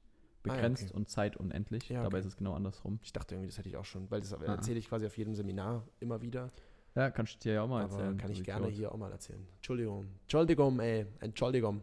Ah, 0.45 0.51
ja, 0.51 0.55
begrenzt 0.55 0.84
okay. 0.84 0.97
und 0.97 1.09
Zeit 1.11 1.36
unendlich. 1.36 1.89
Ja, 1.91 2.03
Dabei 2.03 2.18
okay. 2.18 2.20
ist 2.20 2.32
es 2.32 2.36
genau 2.36 2.55
andersrum. 2.55 3.01
Ich 3.03 3.12
dachte 3.12 3.34
irgendwie, 3.34 3.49
das 3.49 3.59
hätte 3.59 3.68
ich 3.68 3.76
auch 3.76 3.84
schon, 3.84 4.11
weil 4.11 4.20
das 4.20 4.32
Ah. 4.32 4.43
erzähle 4.45 4.78
ich 4.78 4.89
quasi 4.89 5.05
auf 5.07 5.16
jedem 5.18 5.34
Seminar 5.34 5.84
immer 6.01 6.22
wieder. 6.22 6.51
Ja, 6.95 7.11
kannst 7.11 7.34
du 7.34 7.39
dir 7.41 7.55
ja 7.55 7.62
auch 7.62 7.68
mal 7.68 7.82
aber 7.84 7.93
erzählen. 7.93 8.16
kann 8.16 8.30
ich 8.30 8.43
gerne 8.43 8.68
hier 8.68 8.91
auch 8.93 8.97
mal 8.97 9.12
erzählen. 9.12 9.47
Entschuldigung. 9.57 10.07
Entschuldigung, 10.22 10.80
ey. 10.80 11.07
Entschuldigung. 11.20 11.82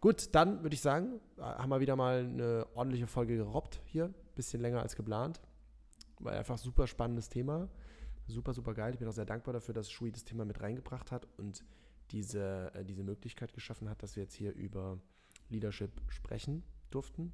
Gut, 0.00 0.34
dann 0.34 0.62
würde 0.62 0.74
ich 0.74 0.80
sagen, 0.80 1.20
äh, 1.36 1.42
haben 1.42 1.68
wir 1.70 1.80
wieder 1.80 1.96
mal 1.96 2.20
eine 2.20 2.66
ordentliche 2.74 3.06
Folge 3.06 3.36
gerobbt 3.36 3.80
hier. 3.84 4.12
Bisschen 4.36 4.60
länger 4.62 4.80
als 4.80 4.96
geplant. 4.96 5.40
War 6.20 6.32
einfach 6.32 6.56
super 6.56 6.86
spannendes 6.86 7.28
Thema. 7.28 7.68
Super, 8.28 8.52
super 8.52 8.74
geil. 8.74 8.92
Ich 8.92 8.98
bin 8.98 9.08
auch 9.08 9.12
sehr 9.12 9.24
dankbar 9.24 9.54
dafür, 9.54 9.74
dass 9.74 9.90
Shui 9.90 10.12
das 10.12 10.24
Thema 10.24 10.44
mit 10.44 10.60
reingebracht 10.60 11.10
hat 11.10 11.26
und 11.38 11.64
diese, 12.10 12.70
äh, 12.74 12.84
diese 12.84 13.02
Möglichkeit 13.02 13.52
geschaffen 13.52 13.88
hat, 13.88 14.02
dass 14.02 14.16
wir 14.16 14.22
jetzt 14.22 14.34
hier 14.34 14.54
über 14.54 14.98
Leadership 15.48 15.90
sprechen 16.08 16.62
durften 16.90 17.32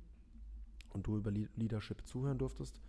und 0.90 1.06
du 1.06 1.16
über 1.16 1.30
Le 1.30 1.48
Leadership 1.56 2.06
zuhören 2.06 2.38
durftest. 2.38 2.80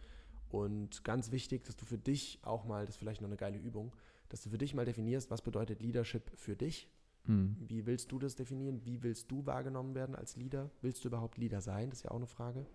Und 0.49 1.03
ganz 1.03 1.31
wichtig, 1.31 1.63
dass 1.63 1.75
du 1.75 1.85
für 1.85 1.97
dich 1.97 2.39
auch 2.43 2.65
mal, 2.65 2.85
das 2.85 2.95
ist 2.95 2.99
vielleicht 2.99 3.21
noch 3.21 3.27
eine 3.27 3.37
geile 3.37 3.57
Übung, 3.57 3.91
dass 4.29 4.41
du 4.41 4.49
für 4.49 4.57
dich 4.57 4.73
mal 4.73 4.85
definierst, 4.85 5.31
was 5.31 5.41
bedeutet 5.41 5.81
Leadership 5.81 6.31
für 6.35 6.55
dich? 6.55 6.87
Mhm. 7.25 7.57
Wie 7.59 7.85
willst 7.85 8.11
du 8.11 8.19
das 8.19 8.35
definieren? 8.35 8.85
Wie 8.85 9.01
willst 9.01 9.31
du 9.31 9.45
wahrgenommen 9.45 9.95
werden 9.95 10.15
als 10.15 10.35
Leader? 10.35 10.69
Willst 10.81 11.03
du 11.03 11.07
überhaupt 11.07 11.37
Leader 11.37 11.61
sein? 11.61 11.89
Das 11.89 11.99
ist 11.99 12.03
ja 12.03 12.11
auch 12.11 12.17
eine 12.17 12.27
Frage. 12.27 12.65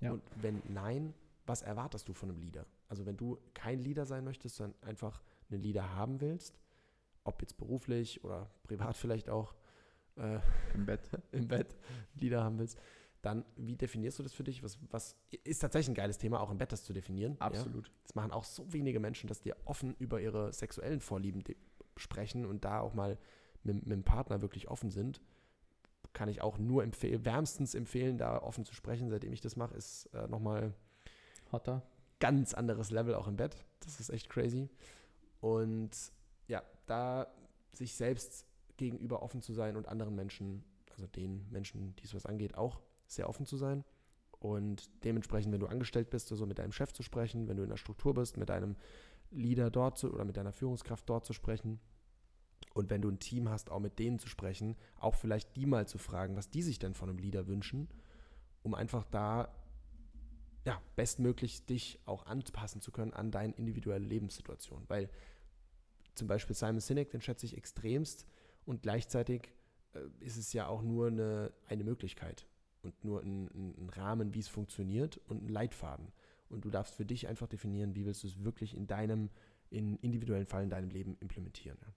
Ja. 0.00 0.12
Und 0.12 0.22
wenn 0.40 0.62
nein, 0.68 1.12
was 1.48 1.62
erwartest 1.62 2.08
du 2.08 2.12
von 2.12 2.30
einem 2.30 2.38
Leader? 2.38 2.66
Also 2.88 3.06
wenn 3.06 3.16
du 3.16 3.38
kein 3.54 3.80
Leader 3.80 4.06
sein 4.06 4.24
möchtest, 4.24 4.56
sondern 4.56 4.80
einfach 4.82 5.22
einen 5.50 5.62
Leader 5.62 5.94
haben 5.94 6.20
willst, 6.20 6.60
ob 7.24 7.40
jetzt 7.42 7.56
beruflich 7.56 8.22
oder 8.24 8.50
privat 8.64 8.96
vielleicht 8.96 9.28
auch 9.28 9.54
äh, 10.16 10.40
Im 10.74 10.86
Bett. 10.86 11.08
im 11.32 11.48
Bett 11.48 11.76
Leader 12.14 12.42
haben 12.42 12.58
willst, 12.58 12.78
dann 13.22 13.44
wie 13.56 13.76
definierst 13.76 14.18
du 14.18 14.22
das 14.22 14.32
für 14.32 14.44
dich? 14.44 14.62
Was, 14.62 14.78
was 14.90 15.16
ist 15.44 15.60
tatsächlich 15.60 15.90
ein 15.90 15.94
geiles 15.94 16.18
Thema, 16.18 16.40
auch 16.40 16.50
im 16.50 16.58
Bett 16.58 16.72
das 16.72 16.84
zu 16.84 16.92
definieren? 16.92 17.36
Ja? 17.40 17.46
Absolut. 17.46 17.90
Das 18.04 18.14
machen 18.14 18.30
auch 18.30 18.44
so 18.44 18.72
wenige 18.72 19.00
Menschen, 19.00 19.28
dass 19.28 19.40
die 19.40 19.54
offen 19.64 19.94
über 19.98 20.20
ihre 20.20 20.52
sexuellen 20.52 21.00
Vorlieben 21.00 21.42
sprechen 21.96 22.46
und 22.46 22.64
da 22.64 22.80
auch 22.80 22.94
mal 22.94 23.18
mit, 23.62 23.86
mit 23.86 23.92
dem 23.92 24.04
Partner 24.04 24.40
wirklich 24.40 24.68
offen 24.68 24.90
sind. 24.90 25.20
Kann 26.12 26.28
ich 26.28 26.42
auch 26.42 26.58
nur 26.58 26.84
empfehlen, 26.84 27.24
wärmstens 27.24 27.74
empfehlen, 27.74 28.18
da 28.18 28.40
offen 28.42 28.64
zu 28.64 28.74
sprechen. 28.74 29.10
Seitdem 29.10 29.32
ich 29.32 29.40
das 29.40 29.56
mache, 29.56 29.74
ist 29.74 30.06
äh, 30.14 30.26
nochmal 30.28 30.74
Hotter. 31.52 31.82
ganz 32.20 32.52
anderes 32.52 32.90
Level 32.90 33.14
auch 33.14 33.28
im 33.28 33.36
Bett. 33.36 33.56
Das 33.80 34.00
ist 34.00 34.10
echt 34.10 34.28
crazy. 34.28 34.68
Und 35.40 35.90
ja, 36.48 36.62
da 36.86 37.28
sich 37.72 37.94
selbst 37.94 38.44
gegenüber 38.76 39.22
offen 39.22 39.40
zu 39.40 39.52
sein 39.52 39.76
und 39.76 39.86
anderen 39.86 40.14
Menschen, 40.14 40.64
also 40.90 41.06
den 41.06 41.46
Menschen, 41.50 41.94
die 41.96 42.04
es 42.04 42.14
was 42.14 42.26
angeht, 42.26 42.56
auch 42.56 42.80
sehr 43.06 43.28
offen 43.28 43.46
zu 43.46 43.56
sein. 43.56 43.84
Und 44.40 44.88
dementsprechend, 45.04 45.52
wenn 45.52 45.60
du 45.60 45.66
angestellt 45.66 46.10
bist, 46.10 46.30
also 46.30 46.46
mit 46.46 46.58
deinem 46.58 46.72
Chef 46.72 46.92
zu 46.92 47.02
sprechen, 47.02 47.48
wenn 47.48 47.56
du 47.56 47.64
in 47.64 47.70
der 47.70 47.76
Struktur 47.76 48.14
bist, 48.14 48.36
mit 48.36 48.48
deinem 48.48 48.76
Leader 49.30 49.70
dort 49.70 49.98
zu, 49.98 50.12
oder 50.12 50.24
mit 50.24 50.36
deiner 50.36 50.52
Führungskraft 50.52 51.08
dort 51.08 51.24
zu 51.24 51.32
sprechen. 51.32 51.80
Und 52.74 52.90
wenn 52.90 53.02
du 53.02 53.08
ein 53.08 53.18
Team 53.18 53.48
hast, 53.48 53.70
auch 53.70 53.80
mit 53.80 53.98
denen 53.98 54.18
zu 54.18 54.28
sprechen, 54.28 54.76
auch 55.00 55.14
vielleicht 55.14 55.56
die 55.56 55.66
mal 55.66 55.88
zu 55.88 55.98
fragen, 55.98 56.36
was 56.36 56.50
die 56.50 56.62
sich 56.62 56.78
denn 56.78 56.94
von 56.94 57.08
einem 57.08 57.18
Leader 57.18 57.48
wünschen, 57.48 57.88
um 58.62 58.74
einfach 58.74 59.04
da 59.04 59.52
ja, 60.64 60.80
bestmöglich 60.96 61.64
dich 61.66 61.98
auch 62.04 62.26
anpassen 62.26 62.80
zu 62.80 62.90
können 62.90 63.12
an 63.12 63.30
deine 63.30 63.54
individuelle 63.54 64.04
Lebenssituation. 64.04 64.84
Weil 64.88 65.08
zum 66.14 66.28
Beispiel 66.28 66.54
Simon 66.54 66.80
Sinek, 66.80 67.10
den 67.10 67.20
schätze 67.20 67.46
ich 67.46 67.56
extremst 67.56 68.26
und 68.66 68.82
gleichzeitig 68.82 69.52
äh, 69.94 70.00
ist 70.20 70.36
es 70.36 70.52
ja 70.52 70.66
auch 70.66 70.82
nur 70.82 71.08
eine, 71.08 71.52
eine 71.66 71.84
Möglichkeit 71.84 72.46
und 72.82 73.04
nur 73.04 73.22
ein, 73.22 73.46
ein, 73.78 73.90
Rahmen, 73.90 74.34
wie 74.34 74.40
es 74.40 74.48
funktioniert 74.48 75.18
und 75.26 75.44
ein 75.44 75.48
Leitfaden. 75.48 76.12
Und 76.48 76.64
du 76.64 76.70
darfst 76.70 76.94
für 76.94 77.04
dich 77.04 77.28
einfach 77.28 77.46
definieren, 77.46 77.94
wie 77.94 78.04
willst 78.04 78.22
du 78.22 78.26
es 78.26 78.42
wirklich 78.42 78.74
in 78.74 78.86
deinem, 78.86 79.30
in 79.70 79.96
individuellen 79.96 80.46
Fall 80.46 80.62
in 80.62 80.70
deinem 80.70 80.90
Leben 80.90 81.16
implementieren. 81.20 81.78
Ja. 81.80 81.92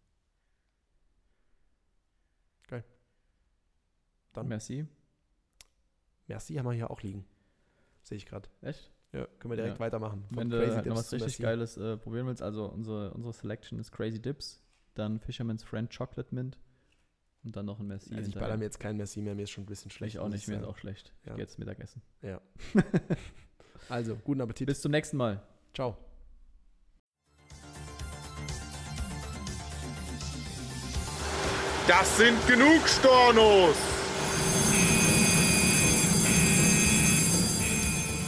Geil. 2.67 2.83
Dann 4.33 4.47
Merci. 4.47 4.85
Merci 6.27 6.55
haben 6.55 6.65
wir 6.65 6.73
hier 6.73 6.91
auch 6.91 7.01
liegen. 7.01 7.25
Sehe 8.03 8.17
ich 8.17 8.25
gerade. 8.25 8.49
Echt? 8.61 8.91
Ja, 9.13 9.25
können 9.39 9.51
wir 9.51 9.55
direkt 9.57 9.75
Ja. 9.75 9.79
weitermachen. 9.79 10.23
Wenn 10.29 10.49
du 10.49 10.57
Crazy 10.57 10.75
halt 10.75 10.85
noch 10.85 10.95
was 10.95 11.11
richtig 11.11 11.39
Merci. 11.39 11.43
Geiles 11.43 11.77
äh, 11.77 11.97
probieren 11.97 12.27
willst, 12.27 12.41
also 12.41 12.65
unsere, 12.65 13.13
unsere 13.13 13.33
Selection 13.33 13.77
ist 13.79 13.91
Crazy 13.91 14.21
Dips, 14.21 14.63
dann 14.93 15.19
Fisherman's 15.19 15.63
Friend 15.63 15.93
Chocolate 15.95 16.33
Mint 16.33 16.57
und 17.43 17.55
dann 17.55 17.65
noch 17.65 17.79
ein 17.79 17.87
Merci. 17.87 18.09
Also 18.11 18.19
ich 18.19 18.25
hinterher. 18.27 18.47
baller 18.47 18.57
mir 18.57 18.65
jetzt 18.65 18.79
kein 18.79 18.95
Merci 18.97 19.21
mehr, 19.21 19.35
mir 19.35 19.43
ist 19.43 19.51
schon 19.51 19.63
ein 19.63 19.67
bisschen 19.67 19.91
schlecht. 19.91 20.15
Ich 20.15 20.19
auch 20.19 20.29
nicht, 20.29 20.47
mir 20.47 20.57
ist 20.59 20.63
auch 20.63 20.77
schlecht. 20.77 21.13
Ich 21.21 21.27
Ja. 21.27 21.33
gehe 21.35 21.43
jetzt 21.43 21.59
Mittagessen. 21.59 22.01
Ja. 22.21 22.39
also, 23.89 24.15
guten 24.23 24.41
Appetit. 24.41 24.67
Bis 24.67 24.81
zum 24.81 24.91
nächsten 24.91 25.17
Mal. 25.17 25.41
Ciao. 25.73 25.97
Das 31.87 32.17
sind 32.17 32.47
genug 32.47 32.87
Stornos! 32.87 34.00